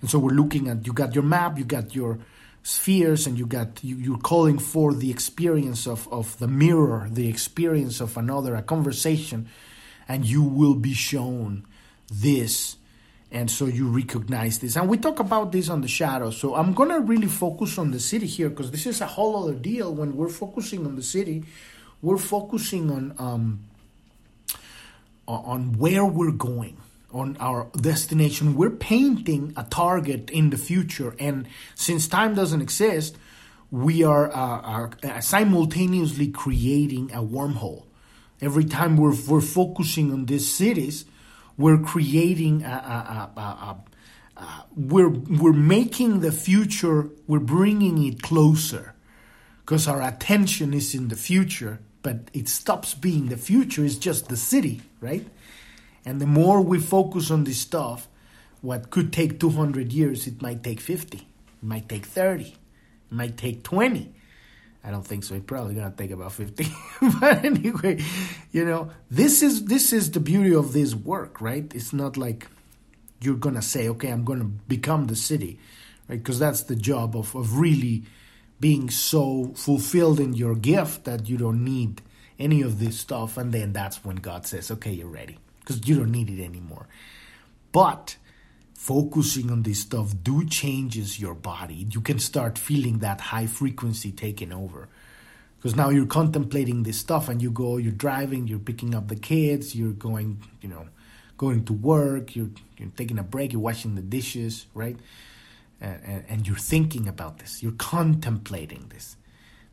and 0.00 0.08
so 0.08 0.18
we're 0.18 0.30
looking 0.30 0.68
at 0.68 0.86
you 0.86 0.94
got 0.94 1.14
your 1.14 1.24
map 1.24 1.58
you 1.58 1.64
got 1.64 1.94
your 1.94 2.20
spheres 2.62 3.26
and 3.26 3.38
you 3.38 3.44
got 3.44 3.84
you, 3.84 3.96
you're 3.96 4.16
calling 4.16 4.58
for 4.58 4.94
the 4.94 5.10
experience 5.10 5.86
of, 5.86 6.08
of 6.10 6.38
the 6.38 6.48
mirror 6.48 7.06
the 7.10 7.28
experience 7.28 8.00
of 8.00 8.16
another 8.16 8.54
a 8.54 8.62
conversation 8.62 9.46
and 10.08 10.24
you 10.24 10.42
will 10.42 10.74
be 10.74 10.92
shown 10.92 11.64
this 12.12 12.76
and 13.30 13.50
so 13.50 13.66
you 13.66 13.88
recognize 13.88 14.60
this. 14.60 14.76
And 14.76 14.88
we 14.88 14.96
talk 14.96 15.18
about 15.18 15.50
this 15.50 15.68
on 15.68 15.80
the 15.80 15.88
shadow 15.88 16.30
so 16.30 16.54
i'm 16.54 16.72
gonna 16.72 17.00
really 17.00 17.26
focus 17.26 17.78
on 17.78 17.90
the 17.90 17.98
Siddhi 17.98 18.24
here 18.26 18.48
because 18.48 18.70
this 18.70 18.86
is 18.86 19.00
a 19.00 19.06
whole 19.06 19.42
other 19.42 19.54
deal 19.54 19.94
when 19.94 20.16
we're 20.16 20.28
focusing 20.28 20.86
on 20.86 20.96
the 20.96 21.02
Siddhi. 21.02 21.44
We're 22.02 22.18
focusing 22.18 22.90
on 22.90 23.14
um, 23.18 23.64
on 25.26 25.78
where 25.78 26.04
we're 26.04 26.32
going 26.32 26.76
on 27.10 27.36
our 27.40 27.70
destination. 27.80 28.56
We're 28.56 28.70
painting 28.70 29.54
a 29.56 29.64
target 29.64 30.28
in 30.30 30.50
the 30.50 30.58
future 30.58 31.14
and 31.18 31.46
since 31.74 32.06
time 32.08 32.34
doesn't 32.34 32.60
exist 32.60 33.16
we 33.74 34.04
are, 34.04 34.30
uh, 34.30 34.92
are 35.02 35.20
simultaneously 35.20 36.28
creating 36.28 37.10
a 37.10 37.20
wormhole 37.20 37.82
Every 38.40 38.64
time 38.64 38.96
we're, 38.96 39.14
we're 39.28 39.40
focusing 39.40 40.12
on 40.12 40.26
these 40.26 40.46
Siddhis, 40.46 41.04
we're 41.56 41.78
creating 41.78 42.62
a, 42.62 42.66
a, 42.66 43.40
a, 43.40 43.40
a 43.40 43.76
we're 44.76 45.08
we're 45.08 45.52
making 45.52 46.20
the 46.20 46.32
future 46.32 47.08
we're 47.26 47.38
bringing 47.38 48.04
it 48.04 48.22
closer. 48.22 48.94
Because 49.60 49.88
our 49.88 50.02
attention 50.02 50.74
is 50.74 50.94
in 50.94 51.08
the 51.08 51.16
future 51.16 51.80
but 52.02 52.30
it 52.34 52.48
stops 52.48 52.92
being 52.92 53.28
the 53.28 53.36
future 53.36 53.84
it's 53.84 53.96
just 53.96 54.28
the 54.28 54.34
Siddhi 54.34 54.80
right? 55.00 55.26
And 56.04 56.20
the 56.20 56.26
more 56.26 56.60
we 56.60 56.80
focus 56.80 57.30
on 57.30 57.44
this 57.44 57.60
stuff 57.60 58.08
what 58.60 58.90
could 58.90 59.12
take 59.12 59.38
200 59.40 59.92
years 59.92 60.26
it 60.26 60.42
might 60.42 60.62
take 60.62 60.80
50 60.80 61.18
it 61.18 61.24
might 61.62 61.88
take 61.88 62.04
30 62.04 62.44
it 62.44 62.54
might 63.10 63.36
take 63.36 63.62
20 63.62 64.12
I 64.84 64.90
don't 64.90 65.06
think 65.06 65.24
so. 65.24 65.34
He's 65.34 65.44
probably 65.44 65.74
gonna 65.74 65.94
take 65.96 66.10
about 66.10 66.32
fifty. 66.32 66.66
but 67.20 67.44
anyway, 67.44 68.04
you 68.52 68.64
know, 68.64 68.90
this 69.10 69.42
is 69.42 69.64
this 69.64 69.92
is 69.92 70.10
the 70.10 70.20
beauty 70.20 70.54
of 70.54 70.72
this 70.72 70.94
work, 70.94 71.40
right? 71.40 71.70
It's 71.74 71.92
not 71.92 72.16
like 72.16 72.48
you're 73.22 73.36
gonna 73.36 73.62
say, 73.62 73.88
okay, 73.88 74.10
I'm 74.10 74.24
gonna 74.24 74.44
become 74.44 75.06
the 75.06 75.14
Siddhi, 75.14 75.56
right? 76.08 76.18
Because 76.18 76.38
that's 76.38 76.62
the 76.62 76.76
job 76.76 77.16
of 77.16 77.34
of 77.34 77.58
really 77.58 78.04
being 78.60 78.90
so 78.90 79.52
fulfilled 79.56 80.20
in 80.20 80.34
your 80.34 80.54
gift 80.54 81.04
that 81.04 81.28
you 81.28 81.38
don't 81.38 81.64
need 81.64 82.02
any 82.38 82.62
of 82.62 82.78
this 82.78 82.98
stuff, 82.98 83.36
and 83.36 83.52
then 83.52 83.72
that's 83.72 84.04
when 84.04 84.16
God 84.16 84.46
says, 84.46 84.70
okay, 84.70 84.90
you're 84.90 85.06
ready, 85.06 85.38
because 85.60 85.86
you 85.88 85.96
don't 85.96 86.10
need 86.10 86.28
it 86.28 86.42
anymore. 86.42 86.88
But 87.72 88.16
focusing 88.92 89.50
on 89.50 89.62
this 89.62 89.80
stuff 89.80 90.14
do 90.22 90.44
changes 90.46 91.18
your 91.18 91.34
body 91.34 91.86
you 91.90 92.00
can 92.00 92.18
start 92.18 92.58
feeling 92.58 92.98
that 92.98 93.20
high 93.20 93.46
frequency 93.46 94.12
taking 94.12 94.52
over 94.52 94.88
because 95.56 95.74
now 95.74 95.88
you're 95.88 96.14
contemplating 96.20 96.82
this 96.82 96.98
stuff 96.98 97.28
and 97.28 97.40
you 97.40 97.50
go 97.50 97.78
you're 97.78 98.00
driving 98.06 98.46
you're 98.46 98.66
picking 98.70 98.94
up 98.94 99.08
the 99.08 99.16
kids 99.16 99.74
you're 99.74 99.92
going 99.92 100.38
you 100.60 100.68
know 100.68 100.86
going 101.36 101.64
to 101.64 101.72
work, 101.72 102.36
you're, 102.36 102.50
you're 102.78 102.90
taking 102.96 103.18
a 103.18 103.22
break, 103.22 103.52
you're 103.52 103.60
washing 103.60 103.94
the 103.94 104.02
dishes, 104.02 104.66
right? 104.74 104.96
And, 105.80 106.24
and 106.28 106.46
you're 106.46 106.56
thinking 106.56 107.08
about 107.08 107.38
this, 107.38 107.62
you're 107.62 107.72
contemplating 107.72 108.86
this. 108.88 109.16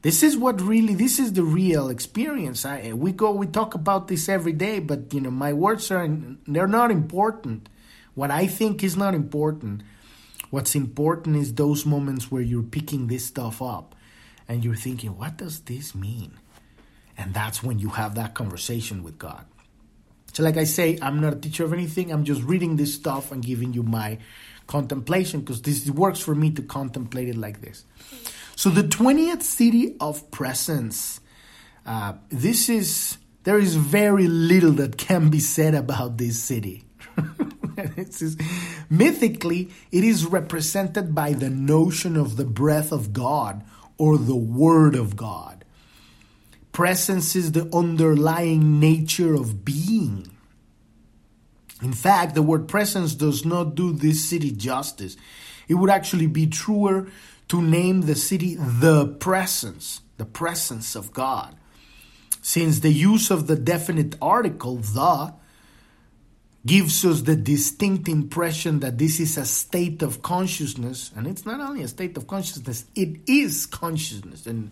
This 0.02 0.24
is 0.24 0.36
what 0.36 0.60
really, 0.60 0.95
this 0.95 1.19
is 1.19 1.34
the 1.34 1.43
real 1.43 1.89
experience. 1.89 2.65
I, 2.65 2.93
we 2.93 3.12
go, 3.12 3.32
we 3.32 3.45
talk 3.45 3.76
about 3.76 4.08
this 4.08 4.28
every 4.28 4.54
day, 4.54 4.80
but 4.80 5.13
you 5.13 5.21
know, 5.21 5.30
my 5.30 5.54
words 5.54 5.91
are, 5.91 6.10
they're 6.47 6.67
not 6.67 6.89
important. 6.89 7.69
What 8.15 8.32
I 8.32 8.47
think 8.47 8.84
is 8.84 8.97
not 8.97 9.13
important. 9.13 9.84
What's 10.50 10.76
important 10.76 11.38
is 11.38 11.54
those 11.54 11.86
moments 11.86 12.32
where 12.32 12.41
you're 12.41 12.63
picking 12.63 13.08
this 13.08 13.26
stuff 13.26 13.62
up 13.62 13.95
and 14.47 14.65
you're 14.65 14.76
thinking, 14.76 15.17
what 15.17 15.38
does 15.38 15.62
this 15.62 15.95
mean? 15.95 16.38
And 17.17 17.34
that's 17.34 17.63
when 17.63 17.80
you 17.80 17.89
have 17.89 18.15
that 18.15 18.34
conversation 18.34 19.04
with 19.04 19.17
God. 19.17 19.45
So, 20.34 20.43
like 20.43 20.58
I 20.58 20.63
say, 20.63 20.97
I'm 21.02 21.19
not 21.19 21.34
a 21.34 21.36
teacher 21.36 21.65
of 21.65 21.74
anything. 21.74 22.12
I'm 22.12 22.24
just 22.24 22.41
reading 22.43 22.78
this 22.78 22.93
stuff 22.93 23.32
and 23.32 23.43
giving 23.43 23.74
you 23.74 23.84
my 23.84 24.17
contemplation 24.65 25.41
because 25.41 25.62
this 25.62 25.89
works 25.89 26.19
for 26.19 26.34
me 26.34 26.52
to 26.52 26.62
contemplate 26.62 27.28
it 27.28 27.36
like 27.38 27.62
this. 27.62 27.84
So, 28.56 28.69
the 28.69 28.84
20th 28.84 29.41
Siddhi 29.41 29.97
of 30.00 30.32
presence. 30.32 31.19
Uh, 31.86 32.13
this 32.30 32.69
is 32.69 33.17
there 33.43 33.58
is 33.58 33.76
very 33.76 34.28
little 34.28 34.71
that 34.74 34.97
can 34.97 35.30
be 35.30 35.39
said 35.39 35.74
about 35.74 36.17
this 36.17 36.50
Siddhi. 36.50 36.84
is, 37.77 38.38
mythically, 38.89 39.69
it 39.91 40.03
is 40.03 40.25
represented 40.25 41.15
by 41.15 41.34
the 41.34 41.49
notion 41.49 42.15
of 42.15 42.38
the 42.38 42.45
breath 42.45 42.91
of 42.91 43.13
God 43.13 43.63
or 43.97 44.17
the 44.17 44.36
Word 44.36 44.95
of 44.95 45.15
God. 45.15 45.65
Presence 46.71 47.36
is 47.36 47.51
the 47.51 47.69
underlying 47.75 48.79
nature 48.79 49.34
of 49.34 49.65
being. 49.65 50.27
In 51.81 51.93
fact, 51.93 52.36
the 52.36 52.41
word 52.41 52.67
presence 52.67 53.15
does 53.15 53.43
not 53.43 53.75
do 53.75 53.91
this 53.91 54.31
Siddhi 54.31 54.55
justice. 54.55 55.17
It 55.67 55.75
would 55.75 55.89
actually 55.89 56.27
be 56.27 56.47
truer 56.47 57.07
to 57.49 57.62
name 57.62 58.01
the 58.01 58.13
Siddhi 58.13 58.55
the 58.79 59.07
presence, 59.07 60.01
the 60.17 60.25
presence 60.25 60.95
of 60.95 61.12
God. 61.12 61.55
Since 62.41 62.79
the 62.79 62.91
use 62.91 63.29
of 63.31 63.47
the 63.47 63.55
definite 63.55 64.15
article, 64.21 64.77
the, 64.77 65.34
gives 66.65 67.04
us 67.06 67.21
the 67.21 67.36
distinct 67.36 68.08
impression 68.08 68.82
that 68.82 68.97
this 68.97 69.19
is 69.19 69.38
a 69.38 69.45
state 69.45 70.02
of 70.02 70.21
consciousness, 70.21 71.12
and 71.15 71.28
it's 71.28 71.45
not 71.45 71.60
only 71.60 71.84
a 71.84 71.88
state 71.88 72.15
of 72.17 72.28
consciousness, 72.28 72.86
it 72.95 73.17
is 73.28 73.65
consciousness. 73.65 74.45
And 74.45 74.71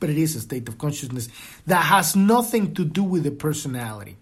but 0.00 0.10
it 0.10 0.18
is 0.18 0.36
a 0.36 0.40
state 0.40 0.68
of 0.68 0.76
consciousness 0.76 1.28
that 1.66 1.80
has 1.80 2.14
nothing 2.14 2.74
to 2.74 2.84
do 2.84 3.02
with 3.02 3.22
the 3.22 3.30
personality. 3.30 4.18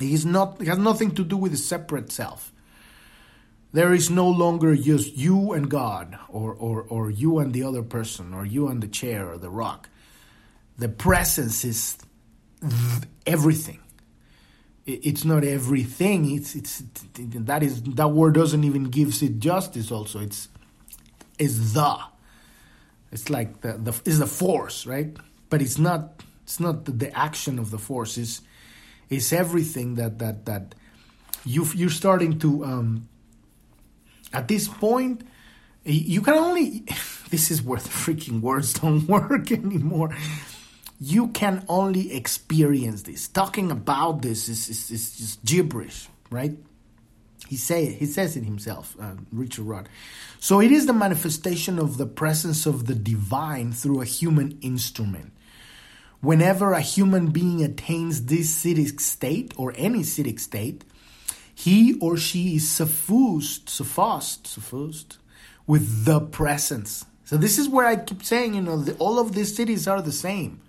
It 0.00 0.10
is 0.10 0.24
not 0.24 0.60
it 0.60 0.68
has 0.68 0.78
nothing 0.78 1.14
to 1.16 1.24
do 1.24 1.36
with 1.36 1.52
the 1.52 1.58
separate 1.58 2.12
self. 2.12 2.52
There 3.72 3.94
is 3.94 4.10
no 4.10 4.28
longer 4.28 4.74
just 4.74 5.16
you 5.16 5.52
and 5.52 5.70
God, 5.70 6.18
or, 6.28 6.52
or, 6.54 6.82
or 6.82 7.08
you 7.08 7.38
and 7.38 7.52
the 7.52 7.62
other 7.62 7.82
person, 7.82 8.34
or 8.34 8.44
you 8.44 8.66
and 8.66 8.82
the 8.82 8.88
chair 8.88 9.30
or 9.30 9.38
the 9.38 9.50
rock. 9.50 9.88
The 10.76 10.88
presence 10.88 11.64
is 11.64 11.96
everything. 13.26 13.80
It's 14.86 15.24
not 15.24 15.44
everything. 15.44 16.30
It's 16.30 16.54
it's 16.54 16.82
that 17.14 17.62
is 17.62 17.82
that 17.82 18.08
word 18.08 18.34
doesn't 18.34 18.64
even 18.64 18.84
gives 18.84 19.22
it 19.22 19.38
justice. 19.38 19.90
Also, 19.90 20.20
it's 20.20 20.48
is 21.38 21.74
the 21.74 21.98
it's 23.12 23.28
like 23.28 23.60
the, 23.60 23.74
the 23.74 24.00
is 24.04 24.18
the 24.18 24.26
force, 24.26 24.86
right? 24.86 25.16
But 25.48 25.62
it's 25.62 25.78
not 25.78 26.22
it's 26.44 26.60
not 26.60 26.86
the, 26.86 26.92
the 26.92 27.16
action 27.16 27.58
of 27.58 27.70
the 27.70 27.78
force. 27.78 28.16
It's 28.16 28.40
it's 29.08 29.32
everything 29.32 29.96
that 29.96 30.18
that 30.18 30.46
that 30.46 30.74
you 31.44 31.66
you're 31.74 31.90
starting 31.90 32.38
to 32.40 32.64
um, 32.64 33.08
at 34.32 34.48
this 34.48 34.68
point 34.68 35.22
you 35.84 36.20
can 36.20 36.34
only 36.34 36.84
this 37.30 37.50
is 37.50 37.62
where 37.62 37.80
the 37.80 37.88
freaking 37.88 38.40
words 38.40 38.74
don't 38.74 39.06
work 39.08 39.50
anymore 39.52 40.14
you 41.00 41.28
can 41.28 41.64
only 41.68 42.12
experience 42.12 43.02
this 43.02 43.26
talking 43.26 43.70
about 43.70 44.22
this 44.22 44.48
is, 44.48 44.68
is, 44.68 44.90
is 44.90 45.16
just 45.16 45.44
gibberish 45.44 46.08
right 46.30 46.56
he 47.50 47.56
say 47.56 47.86
he 47.86 48.06
says 48.06 48.36
it 48.36 48.44
himself, 48.44 48.96
uh, 49.00 49.14
Richard 49.32 49.64
Rudd. 49.64 49.88
So 50.38 50.60
it 50.60 50.70
is 50.70 50.86
the 50.86 50.92
manifestation 50.92 51.80
of 51.80 51.96
the 51.96 52.06
presence 52.06 52.64
of 52.64 52.86
the 52.86 52.94
divine 52.94 53.72
through 53.72 54.00
a 54.00 54.04
human 54.04 54.56
instrument. 54.62 55.32
Whenever 56.20 56.72
a 56.72 56.80
human 56.80 57.32
being 57.32 57.60
attains 57.64 58.26
this 58.26 58.54
Siddhic 58.54 59.00
state 59.00 59.52
or 59.56 59.74
any 59.76 60.00
Siddhic 60.00 60.38
state, 60.38 60.84
he 61.52 61.98
or 61.98 62.16
she 62.16 62.54
is 62.54 62.70
suffused, 62.70 63.68
suffused, 63.68 64.46
suffused 64.46 65.16
with 65.66 66.04
the 66.04 66.20
presence. 66.20 67.04
So 67.24 67.36
this 67.36 67.58
is 67.58 67.68
where 67.68 67.86
I 67.86 67.96
keep 67.96 68.22
saying, 68.22 68.54
you 68.54 68.60
know, 68.60 68.80
the, 68.80 68.94
all 68.98 69.18
of 69.18 69.34
these 69.34 69.58
Siddhis 69.58 69.90
are 69.90 70.00
the 70.00 70.12
same. 70.12 70.60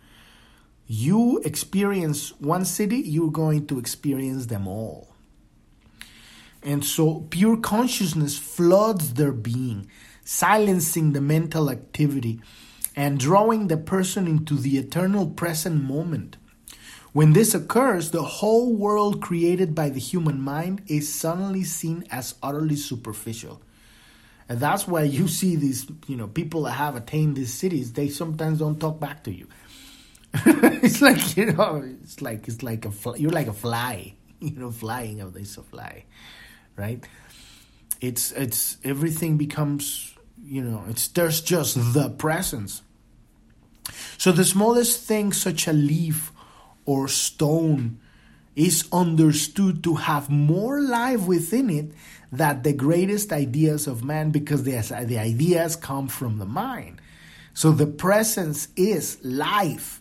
You 0.93 1.39
experience 1.45 2.37
one 2.41 2.63
Siddhi, 2.63 3.01
you're 3.05 3.31
going 3.31 3.65
to 3.67 3.79
experience 3.79 4.47
them 4.47 4.67
all. 4.67 5.15
And 6.61 6.83
so 6.83 7.27
pure 7.29 7.55
consciousness 7.55 8.37
floods 8.37 9.13
their 9.13 9.31
being, 9.31 9.89
silencing 10.25 11.13
the 11.13 11.21
mental 11.21 11.69
activity 11.69 12.41
and 12.93 13.17
drawing 13.17 13.69
the 13.69 13.77
person 13.77 14.27
into 14.27 14.55
the 14.55 14.77
eternal 14.77 15.27
present 15.27 15.81
moment. 15.81 16.35
When 17.13 17.31
this 17.31 17.55
occurs, 17.55 18.11
the 18.11 18.23
whole 18.23 18.75
world 18.75 19.21
created 19.21 19.73
by 19.73 19.91
the 19.91 19.99
human 19.99 20.41
mind 20.41 20.81
is 20.87 21.07
suddenly 21.07 21.63
seen 21.63 22.03
as 22.11 22.35
utterly 22.43 22.75
superficial. 22.75 23.61
And 24.49 24.59
that's 24.59 24.89
why 24.89 25.03
you 25.03 25.29
see 25.29 25.55
these, 25.55 25.87
you 26.07 26.17
know, 26.17 26.27
people 26.27 26.63
that 26.63 26.71
have 26.71 26.97
attained 26.97 27.37
these 27.37 27.57
Siddhis, 27.57 27.93
they 27.93 28.09
sometimes 28.09 28.59
don't 28.59 28.77
talk 28.77 28.99
back 28.99 29.23
to 29.23 29.31
you. 29.31 29.47
it's 30.83 31.01
like, 31.01 31.35
you 31.35 31.53
know, 31.53 31.83
it's 32.01 32.21
like 32.21 32.47
it's 32.47 32.63
like 32.63 32.85
a 32.85 32.91
you're 33.17 33.31
like 33.31 33.47
a 33.47 33.53
fly, 33.53 34.13
you 34.39 34.51
know, 34.51 34.71
flying 34.71 35.21
of 35.21 35.33
this 35.33 35.55
fly 35.55 36.05
right? 36.75 37.05
It's 37.99 38.31
it's 38.31 38.77
everything 38.83 39.37
becomes 39.37 40.13
you 40.43 40.63
know 40.63 40.83
it's 40.89 41.07
there's 41.09 41.41
just 41.41 41.93
the 41.93 42.09
presence. 42.09 42.81
So 44.17 44.31
the 44.31 44.45
smallest 44.45 45.05
thing, 45.07 45.33
such 45.33 45.67
a 45.67 45.73
leaf 45.73 46.31
or 46.85 47.07
stone, 47.07 47.99
is 48.55 48.87
understood 48.91 49.83
to 49.83 49.95
have 49.95 50.29
more 50.29 50.81
life 50.81 51.25
within 51.25 51.69
it 51.69 51.91
than 52.31 52.61
the 52.61 52.73
greatest 52.73 53.33
ideas 53.33 53.87
of 53.87 54.03
man 54.03 54.31
because 54.31 54.63
the, 54.63 54.77
the 55.05 55.17
ideas 55.17 55.75
come 55.75 56.07
from 56.07 56.37
the 56.37 56.45
mind. 56.45 57.01
So 57.53 57.71
the 57.71 57.87
presence 57.87 58.69
is 58.77 59.17
life. 59.23 60.00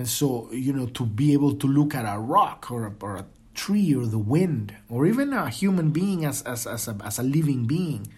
And 0.00 0.08
so, 0.08 0.50
you 0.50 0.72
know, 0.72 0.86
to 0.86 1.04
be 1.04 1.34
able 1.34 1.56
to 1.56 1.66
look 1.66 1.94
at 1.94 2.06
a 2.06 2.18
rock 2.18 2.70
or 2.70 2.86
a, 2.86 2.94
or 3.02 3.16
a 3.16 3.26
tree 3.52 3.94
or 3.94 4.06
the 4.06 4.18
wind 4.18 4.74
or 4.88 5.04
even 5.04 5.34
a 5.34 5.50
human 5.50 5.90
being 5.90 6.24
as, 6.24 6.40
as, 6.44 6.66
as, 6.66 6.88
a, 6.88 6.96
as 7.04 7.18
a 7.18 7.22
living 7.22 7.66
being 7.66 8.08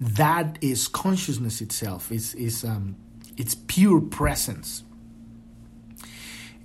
that 0.00 0.58
is 0.60 0.88
consciousness 0.88 1.60
itself. 1.60 2.10
Is 2.10 2.34
is 2.34 2.64
um, 2.64 2.96
it's 3.36 3.54
pure 3.54 4.00
presence. 4.00 4.82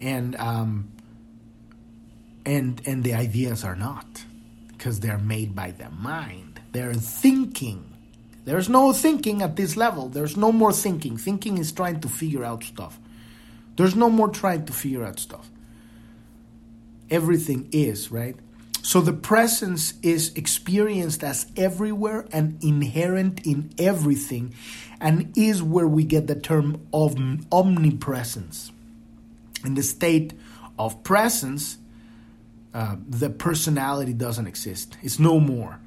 And 0.02 0.36
um, 0.38 0.92
and 2.44 2.82
and 2.88 3.04
the 3.04 3.14
ideas 3.14 3.64
are 3.64 3.76
not 3.76 4.26
because 4.70 5.02
they're 5.02 5.20
made 5.20 5.56
by 5.56 5.70
the 5.70 5.92
mind. 5.92 6.62
They're 6.72 6.96
thinking. 6.96 7.86
There's 8.44 8.70
no 8.70 8.92
thinking 8.92 9.44
at 9.44 9.56
this 9.56 9.78
level. 9.78 10.10
There's 10.10 10.36
no 10.36 10.52
more 10.52 10.74
thinking. 10.74 11.16
Thinking 11.16 11.60
is 11.60 11.72
trying 11.72 12.00
to 12.02 12.10
figure 12.10 12.44
out 12.44 12.64
stuff 12.64 12.98
there's 13.76 13.96
no 13.96 14.10
more 14.10 14.30
trying 14.30 14.66
to 14.66 14.74
figure 14.74 15.04
out 15.04 15.20
stuff 15.20 15.50
everything 17.12 17.68
is, 17.72 18.10
right? 18.10 18.36
So 18.82 19.02
the 19.02 19.14
presence 19.14 19.94
is 20.02 20.34
experienced 20.36 21.24
as 21.24 21.46
everywhere 21.56 22.26
and 22.32 22.64
inherent 22.64 23.46
in 23.46 23.72
everything, 23.78 24.56
and 25.00 25.38
is 25.38 25.62
where 25.62 25.88
we 25.88 26.04
get 26.04 26.26
the 26.26 26.36
term 26.36 26.88
of 26.92 27.16
omnipresence. 27.52 28.72
In 29.64 29.76
the 29.76 29.84
state 29.84 30.34
of 30.80 31.04
presence, 31.04 31.78
uh, 32.74 32.96
the 33.08 33.30
personality 33.30 34.14
doesn't 34.14 34.48
exist, 34.48 34.98
it's 35.04 35.20
no 35.20 35.40
more. 35.40 35.80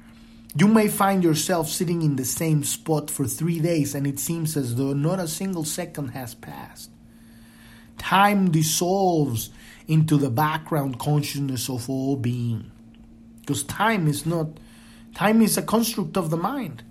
You 0.57 0.69
may 0.69 0.87
find 0.87 1.21
yourself 1.21 1.67
sitting 1.67 2.01
in 2.01 2.15
the 2.15 2.23
same 2.23 2.63
spot 2.63 3.11
for 3.11 3.25
three 3.25 3.59
days, 3.59 3.93
and 3.93 4.07
it 4.07 4.19
seems 4.19 4.55
as 4.55 4.75
though 4.75 4.93
not 4.93 5.19
a 5.19 5.27
single 5.27 5.65
second 5.65 6.09
has 6.09 6.33
passed. 6.33 6.91
Time 8.05 8.51
dissolves 8.51 9.49
into 9.87 10.17
the 10.17 10.29
background 10.29 10.99
consciousness 10.99 11.69
of 11.69 11.89
all 11.89 12.15
being. 12.15 12.71
Because 13.39 13.63
time 13.63 14.07
is 14.07 14.27
not, 14.27 14.59
time 15.15 15.41
is 15.41 15.57
a 15.57 15.63
construct 15.63 16.15
of 16.15 16.29
the 16.29 16.37
mind. 16.37 16.83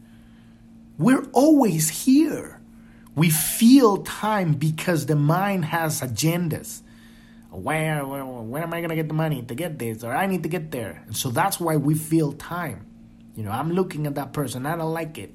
We're 0.99 1.23
always 1.33 2.05
here. 2.05 2.61
We 3.15 3.31
feel 3.31 3.99
time 3.99 4.55
because 4.55 5.07
the 5.07 5.15
mind 5.15 5.67
has 5.67 6.01
agendas. 6.01 6.83
Where, 7.53 8.05
where, 8.05 8.25
where 8.25 8.65
am 8.65 8.75
I 8.75 8.81
going 8.81 8.91
to 8.91 8.97
get 8.97 9.07
the 9.07 9.15
money 9.15 9.41
to 9.43 9.55
get 9.55 9.79
this? 9.79 10.03
Or 10.03 10.13
I 10.13 10.27
need 10.27 10.43
to 10.43 10.49
get 10.49 10.73
there. 10.73 11.05
And 11.07 11.17
so 11.17 11.31
that's 11.31 11.61
why 11.61 11.77
we 11.77 11.95
feel 11.95 12.33
time. 12.33 12.87
You 13.37 13.45
know, 13.45 13.53
I'm 13.53 13.71
looking 13.71 14.09
at 14.09 14.17
that 14.17 14.33
person, 14.33 14.67
I 14.67 14.75
don't 14.75 14.93
like 14.93 15.17
it. 15.19 15.33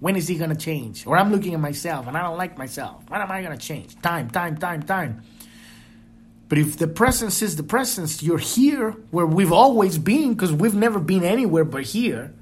When 0.00 0.16
is 0.16 0.28
he 0.28 0.36
going 0.36 0.50
to 0.50 0.56
change? 0.56 1.06
Or 1.06 1.16
I'm 1.16 1.32
looking 1.32 1.54
at 1.54 1.60
myself 1.60 2.06
and 2.06 2.16
I 2.16 2.22
don't 2.22 2.36
like 2.36 2.58
myself. 2.58 3.08
When 3.08 3.20
am 3.20 3.30
I 3.30 3.42
going 3.42 3.56
to 3.56 3.64
change? 3.64 4.00
Time, 4.02 4.30
time, 4.30 4.56
time, 4.56 4.82
time. 4.82 5.22
But 6.48 6.58
if 6.58 6.78
the 6.78 6.86
presence 6.86 7.42
is 7.42 7.56
the 7.56 7.62
presence, 7.62 8.22
you're 8.22 8.38
here 8.38 8.92
where 9.10 9.26
we've 9.26 9.52
always 9.52 9.98
been 9.98 10.34
because 10.34 10.52
we've 10.52 10.74
never 10.74 11.00
been 11.00 11.24
anywhere 11.24 11.64
but 11.64 11.82
here. 11.82 12.32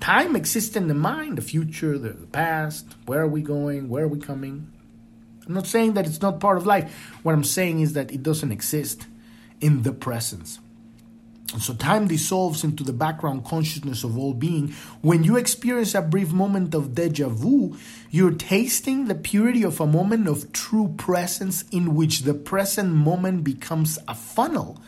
Time 0.00 0.36
exists 0.36 0.76
in 0.76 0.86
the 0.86 0.94
mind, 0.94 1.38
the 1.38 1.42
future, 1.42 1.98
the 1.98 2.14
past. 2.26 2.86
Where 3.06 3.22
are 3.22 3.28
we 3.28 3.42
going? 3.42 3.88
Where 3.88 4.04
are 4.04 4.08
we 4.08 4.20
coming? 4.20 4.72
I'm 5.46 5.54
not 5.54 5.66
saying 5.66 5.94
that 5.94 6.06
it's 6.06 6.22
not 6.22 6.38
part 6.38 6.58
of 6.58 6.66
life. 6.66 7.18
What 7.24 7.34
I'm 7.34 7.42
saying 7.42 7.80
is 7.80 7.94
that 7.94 8.12
it 8.12 8.22
doesn't 8.22 8.52
exist 8.52 9.06
in 9.60 9.82
the 9.82 9.92
presence. 9.92 10.60
So 11.56 11.72
time 11.72 12.08
dissolves 12.08 12.62
into 12.62 12.84
the 12.84 12.92
background 12.92 13.44
consciousness 13.44 14.04
of 14.04 14.18
all 14.18 14.34
being. 14.34 14.74
When 15.00 15.24
you 15.24 15.36
experience 15.36 15.94
a 15.94 16.02
brief 16.02 16.30
moment 16.30 16.74
of 16.74 16.94
deja 16.94 17.28
vu, 17.30 17.76
you're 18.10 18.34
tasting 18.34 19.06
the 19.06 19.14
purity 19.14 19.62
of 19.62 19.80
a 19.80 19.86
moment 19.86 20.28
of 20.28 20.52
true 20.52 20.94
presence 20.98 21.62
in 21.72 21.94
which 21.94 22.20
the 22.20 22.34
present 22.34 22.92
moment 22.92 23.44
becomes 23.44 23.98
a 24.06 24.14
funnel 24.14 24.78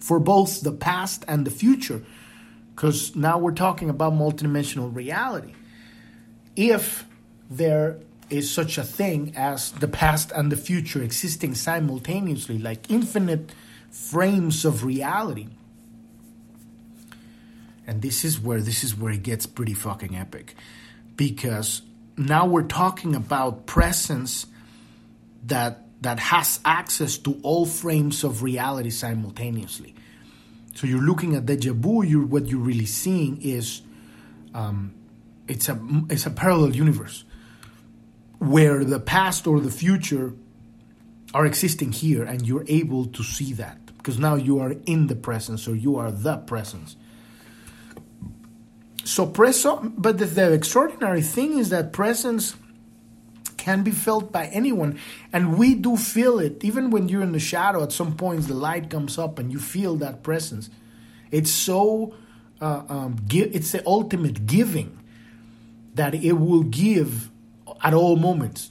for 0.00 0.18
both 0.18 0.62
the 0.62 0.72
past 0.72 1.22
and 1.28 1.46
the 1.46 1.50
future. 1.50 2.02
Because 2.74 3.14
now 3.14 3.38
we're 3.38 3.52
talking 3.52 3.90
about 3.90 4.14
multidimensional 4.14 4.94
reality. 4.94 5.54
If 6.56 7.04
there 7.50 7.98
is 8.30 8.50
such 8.50 8.78
a 8.78 8.82
thing 8.84 9.34
as 9.36 9.70
the 9.72 9.88
past 9.88 10.32
and 10.32 10.50
the 10.50 10.56
future 10.56 11.02
existing 11.02 11.54
simultaneously, 11.54 12.58
like 12.58 12.90
infinite 12.90 13.52
frames 13.90 14.64
of 14.64 14.82
reality 14.82 15.48
and 17.86 18.02
this 18.02 18.24
is 18.24 18.40
where 18.40 18.60
this 18.60 18.82
is 18.82 18.96
where 18.96 19.12
it 19.12 19.22
gets 19.22 19.46
pretty 19.46 19.74
fucking 19.74 20.16
epic. 20.16 20.54
Because 21.14 21.82
now 22.16 22.46
we're 22.46 22.64
talking 22.64 23.14
about 23.14 23.66
presence 23.66 24.46
that 25.46 25.82
that 26.02 26.18
has 26.18 26.60
access 26.64 27.16
to 27.18 27.38
all 27.42 27.64
frames 27.64 28.24
of 28.24 28.42
reality 28.42 28.90
simultaneously. 28.90 29.94
So 30.74 30.86
you're 30.86 31.00
looking 31.00 31.34
at 31.36 31.46
deja 31.46 31.72
vu 31.72 32.02
you're 32.02 32.26
what 32.26 32.46
you're 32.46 32.60
really 32.60 32.86
seeing 32.86 33.40
is 33.40 33.82
um, 34.54 34.94
it's 35.48 35.68
a 35.68 35.78
it's 36.10 36.26
a 36.26 36.30
parallel 36.30 36.74
universe 36.74 37.24
where 38.38 38.84
the 38.84 39.00
past 39.00 39.46
or 39.46 39.60
the 39.60 39.70
future 39.70 40.34
are 41.32 41.46
existing 41.46 41.92
here 41.92 42.24
and 42.24 42.46
you're 42.46 42.64
able 42.68 43.06
to 43.06 43.22
see 43.22 43.52
that. 43.54 43.78
Because 43.96 44.18
now 44.18 44.34
you 44.34 44.60
are 44.60 44.74
in 44.86 45.06
the 45.06 45.16
presence 45.16 45.66
or 45.66 45.74
you 45.74 45.96
are 45.96 46.10
the 46.10 46.36
presence 46.36 46.96
so 49.06 49.26
preso, 49.26 49.92
but 49.96 50.18
the, 50.18 50.26
the 50.26 50.52
extraordinary 50.52 51.22
thing 51.22 51.58
is 51.58 51.70
that 51.70 51.92
presence 51.92 52.56
can 53.56 53.82
be 53.82 53.90
felt 53.90 54.32
by 54.32 54.46
anyone, 54.46 54.98
and 55.32 55.58
we 55.58 55.74
do 55.74 55.96
feel 55.96 56.38
it. 56.38 56.62
Even 56.62 56.90
when 56.90 57.08
you're 57.08 57.22
in 57.22 57.32
the 57.32 57.40
shadow, 57.40 57.82
at 57.82 57.92
some 57.92 58.16
points 58.16 58.46
the 58.46 58.54
light 58.54 58.90
comes 58.90 59.18
up 59.18 59.38
and 59.38 59.50
you 59.52 59.58
feel 59.58 59.96
that 59.96 60.22
presence. 60.22 60.70
It's 61.30 61.50
so, 61.50 62.14
uh, 62.60 62.82
um, 62.88 63.16
it's 63.30 63.72
the 63.72 63.82
ultimate 63.86 64.46
giving 64.46 64.98
that 65.94 66.14
it 66.14 66.34
will 66.34 66.62
give 66.62 67.30
at 67.82 67.94
all 67.94 68.16
moments. 68.16 68.70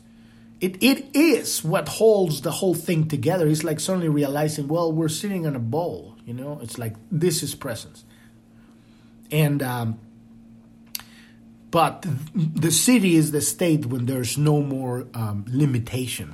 It, 0.61 0.81
it 0.81 1.13
is 1.13 1.63
what 1.63 1.89
holds 1.89 2.41
the 2.41 2.51
whole 2.51 2.73
thing 2.73 3.07
together. 3.07 3.47
It's 3.47 3.63
like 3.63 3.79
suddenly 3.79 4.09
realizing, 4.09 4.67
well, 4.67 4.91
we're 4.91 5.09
sitting 5.09 5.45
on 5.45 5.55
a 5.55 5.59
bowl, 5.59 6.15
you 6.25 6.33
know? 6.33 6.59
It's 6.61 6.77
like 6.77 6.95
this 7.11 7.43
is 7.43 7.53
presence. 7.53 8.05
And 9.31 9.61
um, 9.61 9.99
but 11.75 12.03
the 12.33 12.69
Siddhi 12.69 13.15
is 13.15 13.33
the 13.33 13.41
state 13.41 13.85
when 13.85 14.05
there's 14.05 14.37
no 14.37 14.61
more 14.61 15.07
um, 15.13 15.43
limitation. 15.49 16.33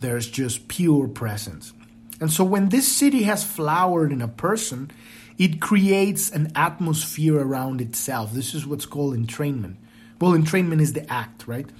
There's 0.00 0.28
just 0.28 0.68
pure 0.68 1.08
presence. 1.08 1.72
And 2.20 2.30
so 2.30 2.44
when 2.44 2.68
this 2.68 2.86
Siddhi 2.86 3.22
has 3.22 3.42
flowered 3.42 4.12
in 4.12 4.20
a 4.20 4.28
person, 4.28 4.90
it 5.38 5.62
creates 5.62 6.30
an 6.30 6.52
atmosphere 6.54 7.38
around 7.38 7.80
itself. 7.80 8.34
This 8.34 8.52
is 8.52 8.66
what's 8.66 8.84
called 8.84 9.16
entrainment. 9.16 9.76
Well, 10.20 10.32
entrainment 10.32 10.82
is 10.82 10.92
the 10.92 11.10
act, 11.10 11.48
right? 11.48 11.70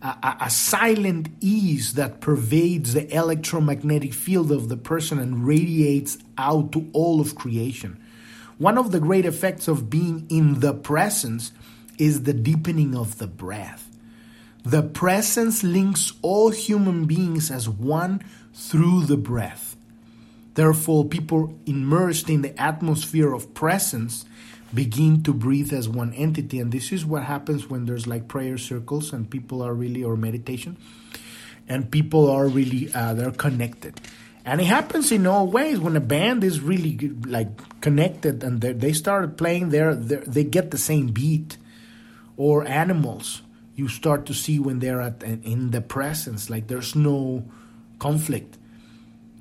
A, 0.00 0.36
a, 0.42 0.50
silent 0.50 1.30
ease 1.40 1.94
that 1.94 2.20
pervades 2.20 2.94
the 2.94 3.12
electromagnetic 3.12 4.14
field 4.14 4.52
of 4.52 4.68
the 4.68 4.76
person 4.76 5.18
and 5.18 5.44
radiates 5.44 6.16
out 6.38 6.70
to 6.74 6.88
all 6.92 7.20
of 7.20 7.34
creation. 7.34 8.00
One 8.56 8.78
of 8.78 8.92
the 8.92 9.00
great 9.00 9.24
effects 9.24 9.66
of 9.66 9.90
being 9.90 10.28
in 10.28 10.60
the 10.60 10.74
presence 10.74 11.50
is 12.00 12.22
the 12.22 12.32
deepening 12.32 12.96
of 12.96 13.18
the 13.18 13.26
breath. 13.26 13.88
The 14.64 14.82
presence 14.82 15.62
links 15.62 16.12
all 16.22 16.50
human 16.50 17.04
beings 17.04 17.50
as 17.50 17.68
one 17.68 18.22
through 18.54 19.04
the 19.04 19.16
breath. 19.16 19.76
Therefore, 20.54 21.04
people 21.04 21.58
immersed 21.66 22.28
in 22.28 22.42
the 22.42 22.58
atmosphere 22.60 23.32
of 23.32 23.54
presence 23.54 24.24
begin 24.74 25.22
to 25.22 25.32
breathe 25.32 25.72
as 25.72 25.88
one 25.88 26.12
entity. 26.14 26.58
And 26.58 26.72
this 26.72 26.92
is 26.92 27.04
what 27.04 27.24
happens 27.24 27.68
when 27.68 27.86
there's 27.86 28.06
like 28.06 28.28
prayer 28.28 28.58
circles 28.58 29.12
and 29.12 29.30
people 29.30 29.62
are 29.62 29.74
really, 29.74 30.02
or 30.02 30.16
meditation, 30.16 30.76
and 31.68 31.90
people 31.90 32.30
are 32.30 32.48
really, 32.48 32.92
uh, 32.92 33.14
they're 33.14 33.30
connected. 33.30 34.00
And 34.44 34.60
it 34.60 34.64
happens 34.64 35.12
in 35.12 35.26
all 35.26 35.46
ways 35.46 35.78
when 35.78 35.96
a 35.96 36.00
band 36.00 36.44
is 36.44 36.60
really 36.60 36.96
like 37.26 37.80
connected 37.80 38.42
and 38.42 38.60
they 38.60 38.92
start 38.92 39.36
playing 39.36 39.68
there, 39.68 39.94
they 39.94 40.44
get 40.44 40.70
the 40.70 40.78
same 40.78 41.08
beat 41.08 41.58
or 42.40 42.66
animals 42.66 43.42
you 43.76 43.86
start 43.86 44.24
to 44.24 44.32
see 44.32 44.58
when 44.58 44.78
they're 44.78 45.02
at 45.02 45.22
in 45.22 45.72
the 45.72 45.80
presence 45.82 46.48
like 46.48 46.68
there's 46.68 46.96
no 46.96 47.44
conflict. 47.98 48.56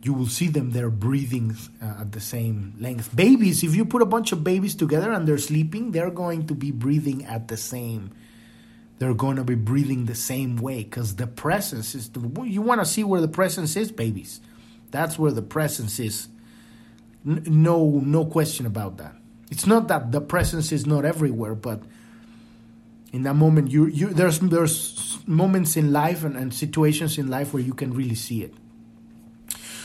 You 0.04 0.14
will 0.14 0.28
see 0.28 0.50
them 0.50 0.72
they're 0.72 0.90
breathing 0.90 1.56
uh, 1.82 2.02
at 2.02 2.12
the 2.12 2.20
same 2.20 2.76
length. 2.78 3.16
Babies 3.16 3.64
if 3.64 3.74
you 3.74 3.86
put 3.86 4.02
a 4.02 4.06
bunch 4.06 4.34
of 4.34 4.44
babies 4.44 4.76
together 4.76 5.14
and 5.14 5.26
they're 5.26 5.38
sleeping 5.38 5.92
they're 5.92 6.12
going 6.12 6.46
to 6.48 6.54
be 6.54 6.72
breathing 6.72 7.24
at 7.24 7.48
the 7.48 7.56
same 7.56 8.12
they're 8.98 9.14
going 9.14 9.38
to 9.38 9.46
be 9.46 9.56
breathing 9.56 10.04
the 10.06 10.16
same 10.16 10.58
way 10.58 10.84
because 10.84 11.16
the 11.16 11.28
presence 11.28 11.96
is 11.96 12.10
the 12.10 12.20
you 12.44 12.62
want 12.62 12.82
to 12.82 12.86
see 12.86 13.06
where 13.06 13.22
the 13.22 13.30
presence 13.30 13.78
is 13.78 13.94
babies. 13.94 14.42
That's 14.92 15.18
where 15.18 15.32
the 15.32 15.42
presence 15.42 16.00
is. 16.00 16.28
N- 17.26 17.46
no 17.48 18.02
no 18.04 18.26
question 18.26 18.66
about 18.66 18.98
that. 18.98 19.16
It's 19.50 19.66
not 19.66 19.88
that 19.88 20.12
the 20.12 20.20
presence 20.20 20.74
is 20.74 20.86
not 20.86 21.06
everywhere 21.06 21.56
but 21.56 21.82
in 23.12 23.24
that 23.24 23.36
moment 23.36 23.72
you 23.72 23.88
you 23.88 24.10
there's 24.10 24.40
there's 24.40 25.18
moments 25.26 25.76
in 25.78 25.92
life 25.92 26.24
and, 26.24 26.36
and 26.36 26.54
situations 26.54 27.18
in 27.18 27.28
life 27.28 27.54
where 27.54 27.64
you 27.64 27.74
can 27.74 27.94
really 27.94 28.16
see 28.16 28.44
it. 28.44 28.54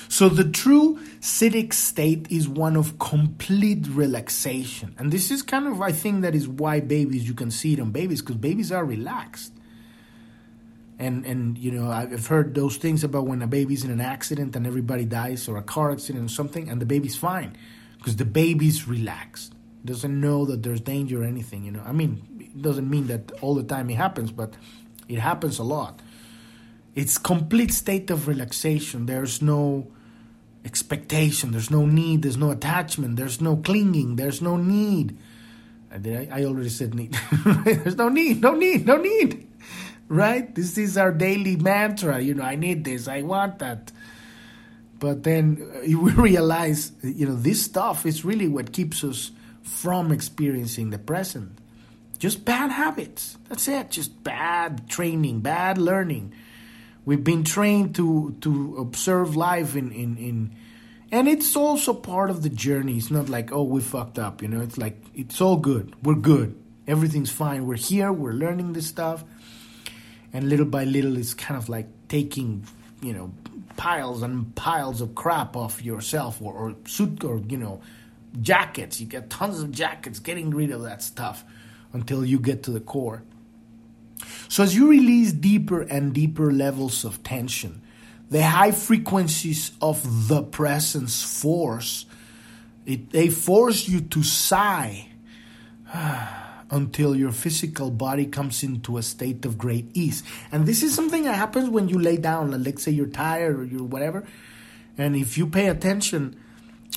So 0.08 0.28
the 0.28 0.44
true 0.44 1.00
Siddhic 1.20 1.72
state 1.72 2.30
is 2.30 2.48
one 2.48 2.76
of 2.76 2.98
complete 2.98 3.86
relaxation. 3.88 4.94
And 4.98 5.10
this 5.10 5.30
is 5.30 5.42
kind 5.42 5.66
of 5.66 5.80
i 5.80 5.92
think 5.92 6.22
that 6.22 6.34
is 6.34 6.46
why 6.46 6.80
babies 6.80 7.26
you 7.26 7.34
can 7.34 7.50
see 7.50 7.74
it 7.74 7.80
on 7.80 7.90
babies 7.90 8.20
because 8.20 8.36
babies 8.36 8.70
are 8.70 8.84
relaxed. 8.84 9.52
And 10.98 11.24
and 11.26 11.58
you 11.58 11.72
know 11.72 11.90
i've 11.90 12.26
heard 12.26 12.54
those 12.54 12.76
things 12.76 13.02
about 13.02 13.26
when 13.26 13.42
a 13.42 13.46
baby's 13.46 13.84
in 13.84 13.90
an 13.90 14.00
accident 14.00 14.54
and 14.54 14.66
everybody 14.66 15.04
dies 15.04 15.48
or 15.48 15.56
a 15.56 15.62
car 15.62 15.90
accident 15.90 16.24
or 16.26 16.32
something 16.32 16.68
and 16.68 16.80
the 16.80 16.86
baby's 16.86 17.16
fine 17.16 17.56
because 17.98 18.16
the 18.16 18.24
baby's 18.24 18.86
relaxed 18.86 19.54
doesn't 19.84 20.18
know 20.20 20.44
that 20.46 20.62
there's 20.62 20.80
danger 20.80 21.22
or 21.22 21.24
anything 21.24 21.64
you 21.64 21.72
know. 21.72 21.82
I 21.84 21.92
mean 21.92 22.22
doesn't 22.60 22.88
mean 22.88 23.06
that 23.08 23.32
all 23.40 23.54
the 23.54 23.62
time 23.62 23.90
it 23.90 23.94
happens, 23.96 24.30
but 24.30 24.54
it 25.08 25.18
happens 25.18 25.58
a 25.58 25.64
lot. 25.64 26.00
It's 26.94 27.18
complete 27.18 27.72
state 27.72 28.10
of 28.10 28.28
relaxation. 28.28 29.06
There's 29.06 29.42
no 29.42 29.88
expectation. 30.64 31.52
There's 31.52 31.70
no 31.70 31.86
need. 31.86 32.22
There's 32.22 32.36
no 32.36 32.50
attachment. 32.50 33.16
There's 33.16 33.40
no 33.40 33.56
clinging. 33.56 34.16
There's 34.16 34.40
no 34.40 34.56
need. 34.56 35.18
I, 35.92 36.28
I 36.30 36.44
already 36.44 36.70
said 36.70 36.94
need. 36.94 37.16
there's 37.64 37.96
no 37.96 38.08
need. 38.08 38.40
No 38.40 38.54
need. 38.54 38.86
No 38.86 38.96
need. 38.96 39.48
Right? 40.08 40.54
This 40.54 40.78
is 40.78 40.96
our 40.96 41.12
daily 41.12 41.56
mantra. 41.56 42.20
You 42.20 42.34
know, 42.34 42.44
I 42.44 42.56
need 42.56 42.84
this. 42.84 43.08
I 43.08 43.22
want 43.22 43.58
that. 43.58 43.90
But 44.98 45.22
then 45.24 45.70
uh, 45.74 45.80
we 45.98 46.12
realize, 46.12 46.92
you 47.02 47.26
know, 47.26 47.36
this 47.36 47.62
stuff 47.62 48.06
is 48.06 48.24
really 48.24 48.48
what 48.48 48.72
keeps 48.72 49.04
us 49.04 49.32
from 49.62 50.12
experiencing 50.12 50.90
the 50.90 50.98
present. 50.98 51.58
Just 52.18 52.44
bad 52.44 52.70
habits. 52.70 53.36
That's 53.48 53.68
it. 53.68 53.90
Just 53.90 54.22
bad 54.22 54.88
training, 54.88 55.40
bad 55.40 55.78
learning. 55.78 56.32
We've 57.04 57.22
been 57.22 57.44
trained 57.44 57.94
to 57.96 58.36
to 58.40 58.76
observe 58.78 59.36
life 59.36 59.76
in 59.76 59.92
in 59.92 60.16
in 60.16 60.56
and 61.12 61.28
it's 61.28 61.54
also 61.54 61.92
part 61.94 62.30
of 62.30 62.42
the 62.42 62.48
journey. 62.48 62.96
It's 62.96 63.10
not 63.10 63.28
like, 63.28 63.52
oh, 63.52 63.62
we 63.62 63.80
fucked 63.80 64.18
up, 64.18 64.42
you 64.42 64.48
know. 64.48 64.60
It's 64.60 64.78
like 64.78 64.96
it's 65.14 65.40
all 65.40 65.56
good. 65.56 65.94
We're 66.02 66.14
good. 66.14 66.56
Everything's 66.86 67.30
fine. 67.30 67.66
We're 67.66 67.76
here. 67.76 68.12
We're 68.12 68.32
learning 68.32 68.72
this 68.72 68.86
stuff. 68.86 69.24
And 70.32 70.48
little 70.48 70.66
by 70.66 70.84
little 70.84 71.16
it's 71.16 71.34
kind 71.34 71.56
of 71.56 71.68
like 71.68 71.86
taking 72.08 72.66
you 73.04 73.12
know, 73.12 73.30
piles 73.76 74.22
and 74.22 74.54
piles 74.54 75.00
of 75.02 75.14
crap 75.14 75.56
off 75.56 75.84
yourself 75.84 76.40
or, 76.40 76.54
or 76.54 76.74
suit 76.86 77.22
or, 77.22 77.38
you 77.38 77.58
know, 77.58 77.82
jackets. 78.40 78.98
You 78.98 79.06
get 79.06 79.28
tons 79.28 79.60
of 79.60 79.70
jackets, 79.70 80.18
getting 80.18 80.50
rid 80.50 80.70
of 80.70 80.82
that 80.82 81.02
stuff 81.02 81.44
until 81.94 82.24
you 82.24 82.38
get 82.38 82.62
to 82.64 82.70
the 82.70 82.80
core. 82.80 83.22
So, 84.48 84.62
as 84.62 84.76
you 84.76 84.88
release 84.88 85.32
deeper 85.32 85.80
and 85.80 86.12
deeper 86.12 86.52
levels 86.52 87.04
of 87.04 87.22
tension, 87.22 87.80
the 88.30 88.42
high 88.42 88.72
frequencies 88.72 89.72
of 89.80 90.28
the 90.28 90.42
presence 90.42 91.22
force, 91.22 92.04
it, 92.84 93.10
they 93.10 93.28
force 93.28 93.88
you 93.88 94.00
to 94.00 94.22
sigh 94.22 95.08
until 96.70 97.16
your 97.16 97.32
physical 97.32 97.90
body 97.90 98.26
comes 98.26 98.62
into 98.62 98.98
a 98.98 99.02
state 99.02 99.44
of 99.44 99.56
great 99.56 99.88
ease. 99.94 100.22
And 100.52 100.66
this 100.66 100.82
is 100.82 100.94
something 100.94 101.24
that 101.24 101.36
happens 101.36 101.68
when 101.68 101.88
you 101.88 101.98
lay 101.98 102.16
down. 102.16 102.62
Let's 102.62 102.82
say 102.82 102.90
you're 102.90 103.06
tired 103.06 103.58
or 103.58 103.64
you're 103.64 103.84
whatever. 103.84 104.24
And 104.98 105.16
if 105.16 105.38
you 105.38 105.46
pay 105.46 105.68
attention 105.68 106.36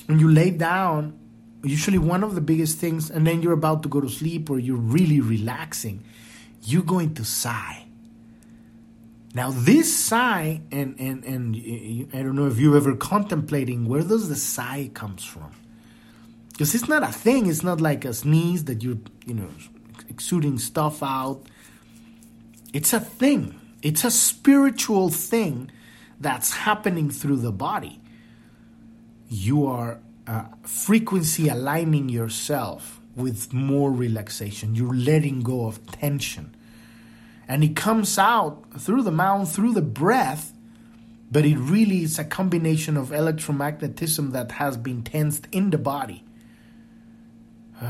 and 0.08 0.20
you 0.20 0.30
lay 0.30 0.50
down, 0.50 1.17
usually 1.62 1.98
one 1.98 2.22
of 2.22 2.34
the 2.34 2.40
biggest 2.40 2.78
things, 2.78 3.10
and 3.10 3.26
then 3.26 3.42
you're 3.42 3.52
about 3.52 3.82
to 3.82 3.88
go 3.88 4.00
to 4.00 4.08
sleep 4.08 4.50
or 4.50 4.58
you're 4.58 4.76
really 4.76 5.20
relaxing, 5.20 6.04
you're 6.62 6.82
going 6.82 7.14
to 7.14 7.24
sigh. 7.24 7.84
Now, 9.34 9.50
this 9.50 9.94
sigh, 9.94 10.62
and, 10.72 10.98
and, 10.98 11.24
and 11.24 11.56
I 12.14 12.22
don't 12.22 12.34
know 12.34 12.46
if 12.46 12.58
you've 12.58 12.74
ever 12.74 12.96
contemplating 12.96 13.86
where 13.86 14.02
does 14.02 14.28
the 14.28 14.36
sigh 14.36 14.90
comes 14.94 15.24
from? 15.24 15.52
Because 16.52 16.74
it's 16.74 16.88
not 16.88 17.02
a 17.02 17.12
thing. 17.12 17.46
It's 17.46 17.62
not 17.62 17.80
like 17.80 18.04
a 18.04 18.14
sneeze 18.14 18.64
that 18.64 18.82
you're, 18.82 18.98
you 19.26 19.34
know, 19.34 19.48
exuding 20.08 20.58
stuff 20.58 21.02
out. 21.02 21.42
It's 22.72 22.92
a 22.92 23.00
thing. 23.00 23.60
It's 23.82 24.02
a 24.02 24.10
spiritual 24.10 25.10
thing 25.10 25.70
that's 26.18 26.52
happening 26.52 27.10
through 27.10 27.36
the 27.36 27.52
body. 27.52 28.00
You 29.28 29.66
are 29.66 30.00
uh, 30.28 30.44
frequency 30.62 31.48
aligning 31.48 32.10
yourself 32.10 33.00
with 33.16 33.52
more 33.52 33.90
relaxation. 33.90 34.74
You're 34.74 34.94
letting 34.94 35.40
go 35.40 35.66
of 35.66 35.84
tension. 35.86 36.54
And 37.48 37.64
it 37.64 37.74
comes 37.74 38.18
out 38.18 38.62
through 38.78 39.02
the 39.02 39.10
mouth, 39.10 39.50
through 39.50 39.72
the 39.72 39.80
breath, 39.80 40.52
but 41.30 41.46
it 41.46 41.56
really 41.56 42.02
is 42.02 42.18
a 42.18 42.24
combination 42.24 42.98
of 42.98 43.08
electromagnetism 43.08 44.32
that 44.32 44.52
has 44.52 44.76
been 44.76 45.02
tensed 45.02 45.48
in 45.50 45.70
the 45.70 45.78
body. 45.78 46.22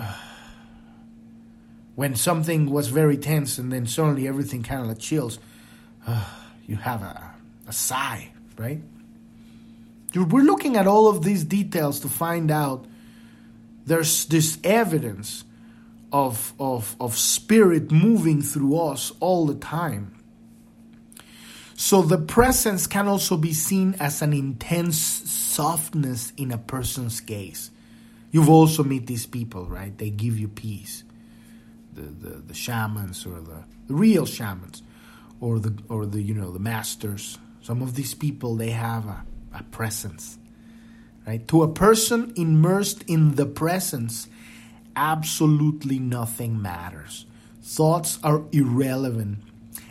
when 1.97 2.15
something 2.15 2.71
was 2.71 2.87
very 2.89 3.17
tense 3.17 3.59
and 3.59 3.73
then 3.73 3.85
suddenly 3.85 4.29
everything 4.29 4.63
kind 4.63 4.83
of 4.83 4.87
like 4.87 5.01
chills, 5.01 5.41
you 6.69 6.77
have 6.77 7.03
a, 7.03 7.35
a 7.67 7.73
sigh, 7.73 8.31
right? 8.57 8.81
We're 10.15 10.43
looking 10.43 10.77
at 10.77 10.87
all 10.87 11.09
of 11.09 11.23
these 11.23 11.45
details 11.45 12.01
to 12.01 12.09
find 12.09 12.51
out 12.51 12.87
there's 13.85 14.27
this 14.27 14.59
evidence 14.65 15.45
of, 16.13 16.55
of, 16.59 16.97
of 17.01 17.17
spirit 17.17 17.91
moving 17.91 18.43
through 18.43 18.79
us 18.81 19.13
all 19.21 19.47
the 19.47 19.55
time. 19.55 20.15
So 21.75 22.03
the 22.03 22.19
presence 22.19 22.87
can 22.87 23.07
also 23.07 23.37
be 23.37 23.53
seen 23.53 23.95
as 24.01 24.21
an 24.21 24.33
intense 24.33 24.99
softness 24.99 26.33
in 26.37 26.51
a 26.51 26.59
person's 26.59 27.21
gaze. 27.21 27.71
You've 28.31 28.49
also 28.49 28.83
met 28.83 29.07
these 29.07 29.27
people, 29.27 29.67
right? 29.67 29.97
They 29.97 30.11
give 30.11 30.39
you 30.39 30.49
peace. 30.49 31.05
The, 31.93 32.03
the, 32.03 32.35
the 32.39 32.55
shamans 32.55 33.25
or 33.27 33.41
the, 33.41 33.65
the 33.87 33.95
real 33.95 34.27
shamans 34.27 34.83
or 35.41 35.59
the 35.59 35.77
or 35.89 36.07
the 36.07 36.21
you 36.21 36.35
know 36.35 36.53
the 36.53 36.59
masters. 36.59 37.39
Some 37.63 37.83
of 37.83 37.95
these 37.95 38.15
people 38.15 38.57
they 38.57 38.71
have 38.71 39.07
a 39.07 39.25
a 39.53 39.63
presence. 39.65 40.39
Right? 41.27 41.47
To 41.49 41.63
a 41.63 41.69
person 41.69 42.33
immersed 42.37 43.05
in 43.07 43.35
the 43.35 43.47
presence, 43.47 44.29
absolutely 44.97 45.99
nothing 45.99 46.61
matters. 46.61 47.27
Thoughts 47.63 48.19
are 48.25 48.45
irrelevant, 48.51 49.39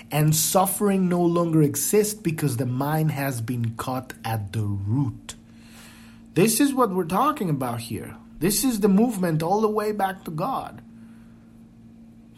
and 0.09 0.35
suffering 0.35 1.07
no 1.07 1.21
longer 1.21 1.61
exists 1.61 2.15
because 2.15 2.57
the 2.57 2.65
mind 2.65 3.11
has 3.11 3.39
been 3.39 3.75
cut 3.75 4.13
at 4.25 4.51
the 4.53 4.63
root. 4.63 5.35
This 6.33 6.59
is 6.59 6.73
what 6.73 6.91
we're 6.91 7.05
talking 7.05 7.49
about 7.49 7.81
here. 7.81 8.15
This 8.39 8.63
is 8.63 8.79
the 8.79 8.87
movement 8.87 9.43
all 9.43 9.61
the 9.61 9.69
way 9.69 9.91
back 9.91 10.23
to 10.25 10.31
God. 10.31 10.81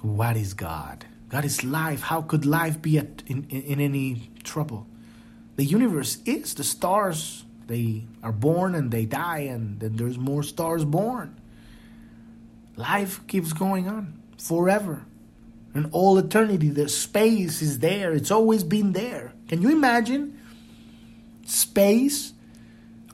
What 0.02 0.38
is 0.38 0.54
God? 0.54 1.06
God 1.30 1.46
is 1.46 1.64
life. 1.64 2.02
How 2.02 2.22
could 2.22 2.46
life 2.46 2.82
be 2.82 2.98
in, 2.98 3.16
in, 3.28 3.46
in 3.50 3.80
any 3.80 4.30
trouble? 4.44 4.88
The 5.60 5.66
universe 5.66 6.20
is. 6.26 6.54
The 6.54 6.64
stars, 6.64 7.44
they 7.68 8.06
are 8.24 8.32
born 8.32 8.76
and 8.76 8.90
they 8.90 9.04
die, 9.04 9.40
and 9.40 9.78
then 9.82 9.98
there's 9.98 10.18
more 10.18 10.42
stars 10.42 10.86
born. 10.86 11.38
Life 12.78 13.28
keeps 13.28 13.52
going 13.52 13.90
on 13.90 14.24
forever. 14.38 15.06
And 15.74 15.90
all 15.92 16.18
eternity, 16.18 16.70
the 16.70 16.88
space 16.88 17.62
is 17.62 17.80
there. 17.80 18.14
It's 18.14 18.32
always 18.32 18.64
been 18.64 18.94
there. 18.94 19.34
Can 19.50 19.62
you 19.62 19.70
imagine 19.70 20.40
space 21.46 22.32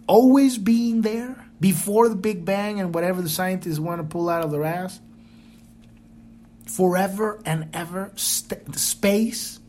always 0.05 0.59
being 0.59 1.01
there 1.01 1.47
before 1.59 2.09
the 2.09 2.15
Big 2.15 2.45
Bang 2.45 2.79
and 2.79 2.93
whatever 2.93 3.23
the 3.23 3.29
scientists 3.29 3.79
want 3.79 4.01
to 4.01 4.07
pull 4.07 4.29
out 4.29 4.43
of 4.43 4.51
their 4.51 4.65
ass? 4.65 4.99
Forever 6.67 7.41
and 7.43 7.69
ever, 7.73 8.11
st- 8.15 8.75
space 8.75 9.59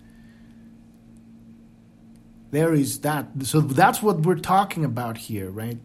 there 2.57 2.73
is 2.73 3.01
that. 3.01 3.27
So 3.43 3.61
that's 3.61 4.03
what 4.03 4.21
we're 4.21 4.37
talking 4.37 4.85
about 4.85 5.19
here, 5.19 5.51
right? 5.51 5.79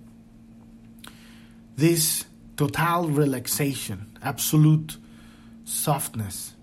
This 1.76 2.24
total 2.56 3.10
relaxation, 3.10 4.18
absolute 4.24 4.98
softness, 5.66 6.54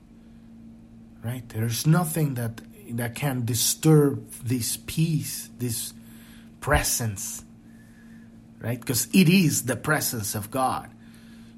right? 1.22 1.46
There's 1.50 1.86
nothing 1.86 2.34
that 2.34 2.62
that 2.92 3.16
can 3.16 3.44
disturb 3.44 4.30
this 4.42 4.78
peace, 4.78 5.50
this 5.59 5.92
presence, 6.61 7.44
right? 8.61 8.80
Because 8.80 9.09
it 9.12 9.28
is 9.28 9.64
the 9.64 9.76
presence 9.76 10.34
of 10.34 10.50
God. 10.50 10.90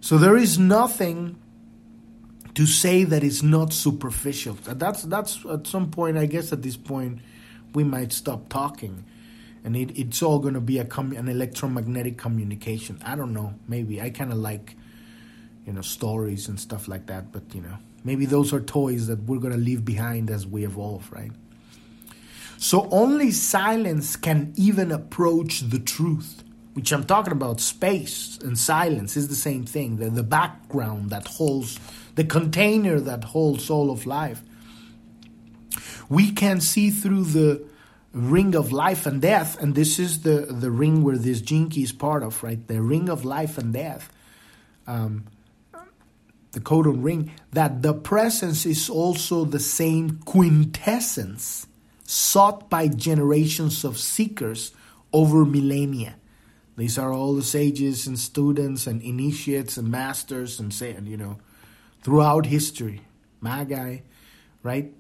So 0.01 0.19
there 0.19 0.37
is 0.37 0.59
nothing 0.59 1.37
to 2.55 2.67
say 2.67 3.05
that 3.05 3.23
it's 3.23 3.45
not 3.45 3.73
superficial. 3.73 4.55
That's 4.65 5.03
that's 5.05 5.47
at 5.47 5.69
some 5.69 5.93
point, 5.93 6.19
I 6.19 6.27
guess, 6.27 6.53
at 6.53 6.63
this 6.63 6.77
point 6.77 7.21
we 7.75 7.85
might 7.85 8.13
stop 8.13 8.49
talking 8.49 9.05
and 9.65 9.77
it, 9.77 9.99
it's 9.99 10.23
all 10.23 10.39
going 10.39 10.55
to 10.55 10.61
be 10.61 10.79
a 10.79 10.85
com- 10.85 11.13
an 11.13 11.29
electromagnetic 11.29 12.17
communication. 12.17 13.01
I 13.05 13.17
don't 13.17 13.33
know. 13.33 13.55
Maybe 13.69 14.01
I 14.01 14.11
kind 14.11 14.33
of 14.33 14.39
like 14.39 14.77
you 15.67 15.73
know 15.73 15.83
stories 15.83 16.49
and 16.49 16.59
stuff 16.59 16.89
like 16.89 17.07
that, 17.07 17.33
but 17.33 17.43
you 17.55 17.61
know 17.61 17.77
maybe 18.05 18.27
those 18.27 18.53
are 18.53 18.61
toys 18.61 19.07
that 19.09 19.23
we're 19.25 19.39
going 19.39 19.53
to 19.53 19.59
leave 19.61 19.85
behind 19.85 20.31
as 20.31 20.47
we 20.47 20.65
evolve, 20.65 21.11
right? 21.13 21.33
So 22.57 22.89
only 22.91 23.31
silence 23.31 24.17
can 24.17 24.53
even 24.57 24.93
approach 24.93 25.61
the 25.61 25.79
truth, 25.79 26.43
which 26.75 26.93
I'm 26.93 27.05
talking 27.05 27.33
about. 27.33 27.61
Space 27.61 28.39
and 28.43 28.59
silence 28.59 29.17
is 29.17 29.29
the 29.29 29.37
same 29.37 29.65
thing. 29.65 29.97
The 29.97 30.11
the 30.11 30.23
background 30.23 31.11
that 31.11 31.27
holds 31.27 31.79
the 32.15 32.25
container 32.25 33.01
that 33.01 33.25
holds 33.25 33.71
all 33.71 33.91
of 33.91 34.07
life. 34.07 34.43
We 36.11 36.33
can 36.33 36.61
see 36.61 36.91
through 36.91 37.25
the 37.25 37.65
ring 38.13 38.55
of 38.55 38.73
life 38.73 39.07
and 39.07 39.23
death, 39.23 39.59
and 39.63 39.75
this 39.75 39.99
is 39.99 40.23
the, 40.23 40.47
the 40.51 40.71
ring 40.71 41.03
where 41.05 41.17
this 41.17 41.41
Key 41.41 41.71
is 41.83 41.93
part 41.93 42.23
of, 42.23 42.43
right? 42.43 42.67
The 42.67 42.83
ring 42.83 43.09
of 43.09 43.25
life 43.25 43.57
and 43.57 43.73
death. 43.73 44.13
Um, 44.87 45.25
the 46.53 46.61
codon 46.61 47.05
ring, 47.05 47.31
that 47.53 47.83
the 47.83 47.95
presence 47.95 48.67
is 48.67 48.91
also 48.91 49.45
the 49.45 49.61
same 49.61 50.19
quintessence 50.25 51.69
sought 52.03 52.69
by 52.69 52.89
generations 52.89 53.85
of 53.85 53.97
seekers 53.97 54.73
over 55.13 55.45
millennia. 55.45 56.17
These 56.77 56.99
are 56.99 57.13
all 57.13 57.35
the 57.35 57.43
sages 57.45 58.09
and 58.09 58.19
students 58.19 58.89
and 58.89 59.01
initiates 59.03 59.77
and 59.77 59.93
masters 59.93 60.59
and 60.59 60.75
say, 60.75 60.97
you 61.05 61.17
know, 61.17 61.39
throughout 62.03 62.47
history, 62.47 63.03
Magi, 63.41 63.99
right? 64.65 64.93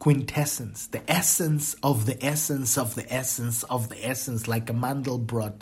Quintessence, 0.00 0.88
the 0.88 1.08
essence 1.08 1.76
of 1.82 2.06
the 2.06 2.22
essence 2.24 2.76
of 2.76 2.96
the 2.96 3.12
essence 3.12 3.62
of 3.64 3.88
the 3.88 4.04
essence, 4.04 4.48
like 4.48 4.68
a 4.68 4.72
Mandelbrot 4.72 5.60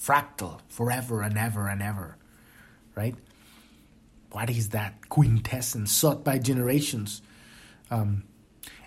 fractal 0.00 0.60
forever 0.68 1.20
and 1.20 1.36
ever 1.36 1.68
and 1.68 1.82
ever, 1.82 2.16
right? 2.94 3.14
What 4.32 4.48
is 4.48 4.70
that 4.70 5.08
quintessence 5.08 5.92
sought 5.92 6.24
by 6.24 6.38
generations? 6.38 7.20
Um, 7.90 8.22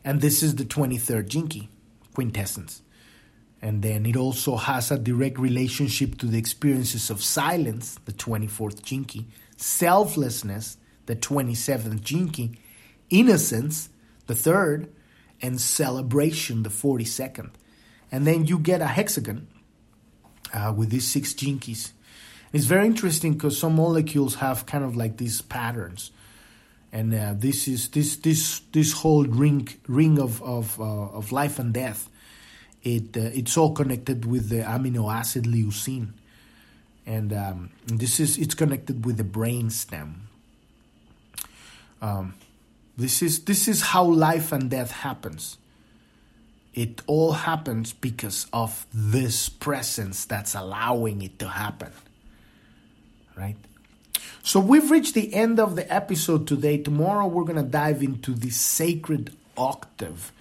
and 0.03 0.21
this 0.21 0.41
is 0.41 0.55
the 0.55 0.65
23rd 0.65 1.27
Gene 1.27 1.47
Key, 1.47 1.69
quintessence. 2.13 2.81
And 3.61 3.81
then 3.81 4.05
it 4.05 4.15
also 4.15 4.57
has 4.57 4.91
a 4.91 4.97
direct 4.97 5.39
relationship 5.39 6.17
to 6.19 6.25
the 6.25 6.37
experiences 6.37 7.09
of 7.09 7.23
silence, 7.23 7.97
the 8.05 8.11
24th 8.13 8.83
Gene 8.83 9.05
Key, 9.05 9.27
selflessness, 9.57 10.77
the 11.05 11.15
27th 11.15 12.01
Gene 12.01 12.29
Key, 12.29 12.57
innocence, 13.09 13.89
the 14.27 14.35
third, 14.35 14.91
and 15.41 15.59
celebration, 15.59 16.63
the 16.63 16.69
42nd. 16.69 17.51
and 18.11 18.27
then 18.27 18.45
you 18.45 18.59
get 18.59 18.79
a 18.79 18.87
hexagon 18.87 19.47
uh, 20.53 20.73
with 20.75 20.89
these 20.89 21.07
six 21.07 21.33
Gene 21.33 21.59
Keys. 21.59 21.93
It's 22.53 22.65
very 22.65 22.85
interesting 22.85 23.33
because 23.33 23.57
some 23.57 23.75
molecules 23.75 24.35
have 24.35 24.65
kind 24.67 24.83
of 24.83 24.95
like 24.95 25.17
these 25.17 25.41
patterns, 25.41 26.11
and 26.91 27.13
uh, 27.13 27.33
this 27.35 27.67
is 27.67 27.89
this 27.89 28.15
this 28.17 28.61
this 28.71 28.93
whole 28.93 29.25
ring 29.25 29.67
ring 29.87 30.19
of 30.19 30.41
of 30.43 30.79
uh, 30.79 30.83
of 30.83 31.31
life 31.31 31.57
and 31.57 31.73
death. 31.73 32.09
It 32.83 33.17
uh, 33.17 33.31
it's 33.33 33.57
all 33.57 33.73
connected 33.73 34.25
with 34.25 34.49
the 34.49 34.61
amino 34.61 35.11
acid 35.11 35.45
leucine, 35.45 36.09
and 37.07 37.33
um, 37.33 37.71
this 37.87 38.19
is 38.19 38.37
it's 38.37 38.53
connected 38.53 39.03
with 39.03 39.17
the 39.17 39.23
brain 39.23 39.71
stem. 39.71 40.27
Um, 42.03 42.35
this 42.97 43.21
is 43.21 43.45
this 43.45 43.67
is 43.67 43.81
how 43.81 44.03
life 44.03 44.51
and 44.51 44.69
death 44.69 44.91
happens. 44.91 45.57
It 46.73 47.01
all 47.05 47.33
happens 47.33 47.93
because 47.93 48.47
of 48.51 48.87
this 48.93 49.47
presence 49.47 50.25
that's 50.25 50.55
allowing 50.55 51.21
it 51.21 51.37
to 51.39 51.47
happen 51.47 51.91
right? 53.35 53.55
So 54.41 54.59
we've 54.59 54.89
reached 54.91 55.13
the 55.13 55.33
end 55.33 55.59
of 55.59 55.75
the 55.75 55.91
episode 55.91 56.47
today. 56.47 56.77
Tomorrow 56.77 57.27
we're 57.27 57.43
going 57.43 57.63
to 57.63 57.69
dive 57.69 58.03
into 58.03 58.33
the 58.33 58.49
sacred 58.49 59.35
octave 59.57 60.31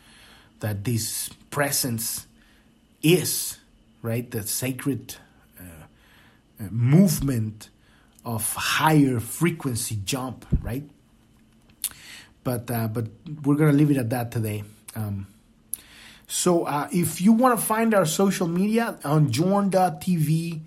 that 0.61 0.85
this 0.85 1.29
presence 1.51 2.27
is, 3.03 3.59
right? 4.01 4.29
The 4.31 4.43
sacred 4.43 5.17
uh, 5.59 5.63
uh, 6.61 6.69
movement 6.71 7.69
of 8.25 8.55
higher 8.55 9.21
frequency 9.21 9.99
jump, 10.05 10.47
right? 10.61 10.85
But 12.45 12.71
uh, 12.71 12.89
but 12.89 13.07
we're 13.45 13.57
gonna 13.57 13.73
leave 13.73 13.91
it 13.91 13.97
at 13.97 14.11
that 14.11 14.31
today. 14.31 14.65
Um, 14.95 15.27
so 16.27 16.65
uh, 16.65 16.89
if 16.93 17.21
you 17.21 17.33
want 17.33 17.59
to 17.59 17.65
find 17.65 17.95
our 17.95 18.07
social 18.07 18.49
media 18.49 18.99
on 19.05 19.31
journ.tv 19.31 20.61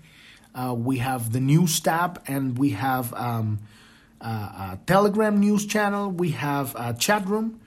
uh, 0.56 0.72
we 0.72 0.98
have 0.98 1.32
the 1.32 1.40
news 1.40 1.78
tab, 1.80 2.22
and 2.26 2.56
we 2.56 2.70
have 2.70 3.12
um, 3.12 3.58
uh, 4.22 4.26
a 4.72 4.78
Telegram 4.86 5.38
news 5.38 5.66
channel. 5.66 6.10
We 6.10 6.30
have 6.30 6.74
a 6.76 6.94
chat 6.94 7.26
room. 7.26 7.60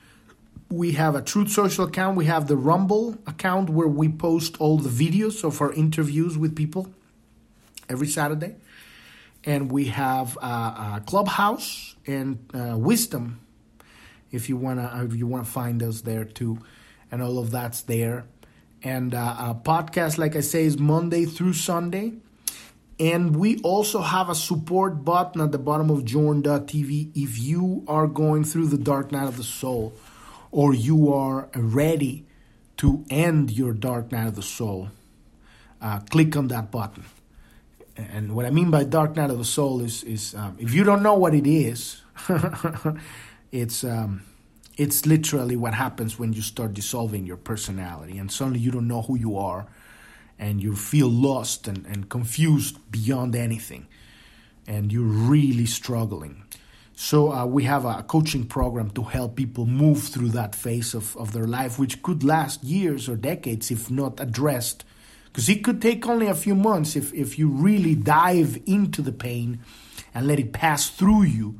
We 0.71 0.93
have 0.93 1.15
a 1.15 1.21
Truth 1.21 1.51
Social 1.51 1.85
account. 1.85 2.17
We 2.17 2.25
have 2.25 2.47
the 2.47 2.57
Rumble 2.57 3.15
account 3.27 3.69
where 3.69 3.87
we 3.87 4.09
post 4.09 4.59
all 4.59 4.77
the 4.77 4.89
videos 4.89 5.43
of 5.43 5.61
our 5.61 5.71
interviews 5.71 6.35
with 6.37 6.55
people 6.55 6.91
every 7.87 8.07
Saturday. 8.07 8.55
And 9.45 9.71
we 9.71 9.85
have 9.85 10.37
uh, 10.41 10.97
a 10.97 11.03
Clubhouse 11.05 11.95
and 12.07 12.39
uh, 12.53 12.75
Wisdom, 12.75 13.39
if 14.31 14.49
you 14.49 14.57
wanna 14.57 15.03
if 15.05 15.15
you 15.15 15.27
wanna 15.27 15.45
find 15.45 15.81
us 15.83 16.01
there 16.01 16.25
too, 16.25 16.59
and 17.11 17.21
all 17.21 17.39
of 17.39 17.51
that's 17.51 17.81
there. 17.81 18.25
And 18.81 19.13
uh, 19.13 19.35
a 19.39 19.55
podcast, 19.55 20.17
like 20.17 20.35
I 20.35 20.39
say, 20.39 20.63
is 20.63 20.77
Monday 20.77 21.25
through 21.25 21.53
Sunday. 21.53 22.13
And 22.99 23.35
we 23.37 23.59
also 23.59 24.01
have 24.01 24.29
a 24.29 24.35
support 24.35 25.05
button 25.05 25.39
at 25.39 25.51
the 25.53 25.57
bottom 25.57 25.89
of 25.89 26.03
journ.tv 26.03 27.11
if 27.15 27.39
you 27.39 27.83
are 27.87 28.07
going 28.07 28.43
through 28.43 28.67
the 28.67 28.77
dark 28.77 29.11
night 29.11 29.27
of 29.27 29.37
the 29.37 29.43
soul 29.43 29.93
or 30.51 30.73
you 30.73 31.13
are 31.13 31.49
ready 31.55 32.25
to 32.77 33.05
end 33.09 33.51
your 33.51 33.73
dark 33.73 34.11
night 34.11 34.27
of 34.27 34.35
the 34.35 34.41
soul. 34.41 34.89
Uh, 35.81 35.99
click 36.09 36.35
on 36.35 36.49
that 36.49 36.71
button. 36.71 37.05
And 37.95 38.35
what 38.35 38.45
I 38.45 38.49
mean 38.49 38.69
by 38.69 38.83
dark 38.83 39.15
night 39.15 39.29
of 39.29 39.37
the 39.37 39.45
soul 39.45 39.81
is, 39.81 40.03
is 40.03 40.35
um, 40.35 40.57
if 40.59 40.73
you 40.73 40.83
don't 40.83 41.03
know 41.03 41.15
what 41.15 41.33
it 41.33 41.47
is, 41.47 42.01
it's 43.51 43.83
um, 43.83 44.23
it's 44.77 45.05
literally 45.05 45.55
what 45.55 45.73
happens 45.73 46.17
when 46.17 46.33
you 46.33 46.41
start 46.41 46.73
dissolving 46.73 47.25
your 47.25 47.37
personality, 47.37 48.17
and 48.17 48.31
suddenly 48.31 48.59
you 48.59 48.71
don't 48.71 48.87
know 48.87 49.01
who 49.01 49.17
you 49.17 49.37
are 49.37 49.67
and 50.41 50.63
you 50.63 50.73
feel 50.73 51.09
lost 51.09 51.67
and, 51.67 51.85
and 51.85 52.07
confused 52.07 52.77
beyond 52.89 53.35
anything 53.35 53.85
and 54.69 54.93
you're 54.93 55.03
really 55.03 55.65
struggling. 55.65 56.43
So, 56.95 57.31
uh, 57.31 57.45
we 57.45 57.63
have 57.63 57.85
a 57.85 58.03
coaching 58.03 58.45
program 58.45 58.91
to 58.91 59.03
help 59.03 59.35
people 59.35 59.65
move 59.65 60.03
through 60.03 60.29
that 60.29 60.53
phase 60.53 60.93
of, 60.93 61.15
of 61.17 61.31
their 61.31 61.47
life, 61.47 61.79
which 61.79 62.03
could 62.03 62.23
last 62.23 62.63
years 62.63 63.09
or 63.09 63.15
decades 63.15 63.71
if 63.71 63.89
not 63.89 64.19
addressed. 64.19 64.83
Because 65.25 65.47
it 65.47 65.63
could 65.63 65.81
take 65.81 66.05
only 66.07 66.27
a 66.27 66.35
few 66.35 66.55
months 66.55 66.95
if, 66.95 67.13
if 67.13 67.39
you 67.39 67.47
really 67.49 67.95
dive 67.95 68.59
into 68.65 69.01
the 69.01 69.11
pain 69.11 69.59
and 70.13 70.27
let 70.27 70.39
it 70.39 70.51
pass 70.53 70.89
through 70.89 71.23
you. 71.23 71.59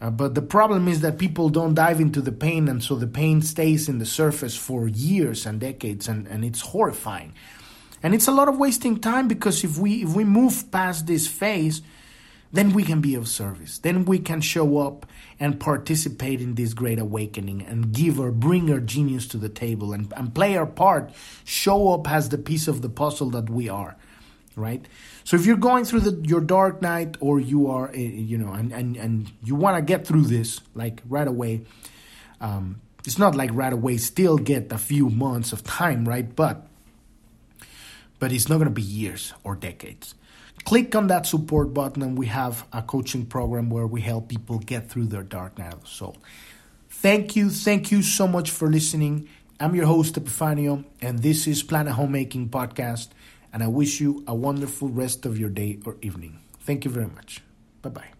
Uh, 0.00 0.10
but 0.10 0.34
the 0.34 0.42
problem 0.42 0.86
is 0.86 1.00
that 1.00 1.18
people 1.18 1.48
don't 1.48 1.74
dive 1.74 2.00
into 2.00 2.20
the 2.20 2.32
pain, 2.32 2.68
and 2.68 2.82
so 2.82 2.94
the 2.94 3.06
pain 3.06 3.42
stays 3.42 3.88
in 3.88 3.98
the 3.98 4.06
surface 4.06 4.56
for 4.56 4.86
years 4.86 5.44
and 5.44 5.60
decades, 5.60 6.06
and, 6.06 6.26
and 6.28 6.44
it's 6.44 6.60
horrifying. 6.60 7.32
And 8.02 8.14
it's 8.14 8.28
a 8.28 8.32
lot 8.32 8.48
of 8.48 8.58
wasting 8.58 8.98
time 9.00 9.26
because 9.26 9.64
if 9.64 9.76
we 9.76 10.02
if 10.04 10.14
we 10.14 10.22
move 10.22 10.70
past 10.70 11.06
this 11.06 11.26
phase, 11.26 11.82
then 12.52 12.72
we 12.72 12.84
can 12.84 13.00
be 13.00 13.14
of 13.14 13.28
service. 13.28 13.78
Then 13.78 14.04
we 14.04 14.18
can 14.18 14.40
show 14.40 14.78
up 14.78 15.06
and 15.40 15.60
participate 15.60 16.40
in 16.40 16.54
this 16.54 16.74
great 16.74 16.98
awakening 16.98 17.62
and 17.62 17.92
give 17.92 18.18
or 18.18 18.30
bring 18.30 18.70
our 18.70 18.80
genius 18.80 19.26
to 19.28 19.36
the 19.36 19.48
table 19.48 19.92
and, 19.92 20.12
and 20.16 20.34
play 20.34 20.56
our 20.56 20.66
part, 20.66 21.12
show 21.44 21.92
up 21.92 22.10
as 22.10 22.28
the 22.28 22.38
piece 22.38 22.68
of 22.68 22.82
the 22.82 22.88
puzzle 22.88 23.30
that 23.30 23.50
we 23.50 23.68
are. 23.68 23.96
Right? 24.56 24.86
So 25.28 25.36
if 25.36 25.44
you're 25.44 25.58
going 25.58 25.84
through 25.84 26.00
the, 26.00 26.26
your 26.26 26.40
dark 26.40 26.80
night 26.80 27.18
or 27.20 27.38
you 27.38 27.66
are, 27.66 27.90
eh, 27.90 27.98
you 27.98 28.38
know, 28.38 28.54
and, 28.54 28.72
and, 28.72 28.96
and 28.96 29.30
you 29.44 29.56
want 29.56 29.76
to 29.76 29.82
get 29.82 30.06
through 30.06 30.22
this 30.22 30.62
like 30.74 31.02
right 31.06 31.28
away, 31.28 31.66
um, 32.40 32.80
it's 33.04 33.18
not 33.18 33.34
like 33.34 33.50
right 33.52 33.74
away, 33.74 33.98
still 33.98 34.38
get 34.38 34.72
a 34.72 34.78
few 34.78 35.10
months 35.10 35.52
of 35.52 35.62
time, 35.64 36.08
right? 36.08 36.34
But 36.34 36.66
but 38.18 38.32
it's 38.32 38.48
not 38.48 38.54
going 38.54 38.68
to 38.68 38.74
be 38.74 38.80
years 38.80 39.34
or 39.44 39.54
decades. 39.54 40.14
Click 40.64 40.94
on 40.94 41.08
that 41.08 41.26
support 41.26 41.74
button, 41.74 42.02
and 42.02 42.16
we 42.16 42.28
have 42.28 42.66
a 42.72 42.80
coaching 42.80 43.26
program 43.26 43.68
where 43.68 43.86
we 43.86 44.00
help 44.00 44.30
people 44.30 44.58
get 44.58 44.88
through 44.88 45.08
their 45.08 45.24
dark 45.24 45.58
night 45.58 45.74
of 45.74 45.82
the 45.82 45.88
soul. 45.88 46.16
Thank 46.88 47.36
you, 47.36 47.50
thank 47.50 47.92
you 47.92 48.02
so 48.02 48.26
much 48.26 48.50
for 48.50 48.70
listening. 48.70 49.28
I'm 49.60 49.74
your 49.74 49.84
host, 49.84 50.14
Epifanio, 50.14 50.86
and 51.02 51.18
this 51.18 51.46
is 51.46 51.62
Planet 51.62 51.92
Homemaking 51.92 52.48
Podcast. 52.48 53.08
And 53.52 53.62
I 53.62 53.68
wish 53.68 54.00
you 54.00 54.24
a 54.26 54.34
wonderful 54.34 54.88
rest 54.88 55.24
of 55.26 55.38
your 55.38 55.50
day 55.50 55.78
or 55.84 55.96
evening. 56.02 56.40
Thank 56.60 56.84
you 56.84 56.90
very 56.90 57.08
much. 57.08 57.42
Bye 57.82 57.90
bye. 57.90 58.17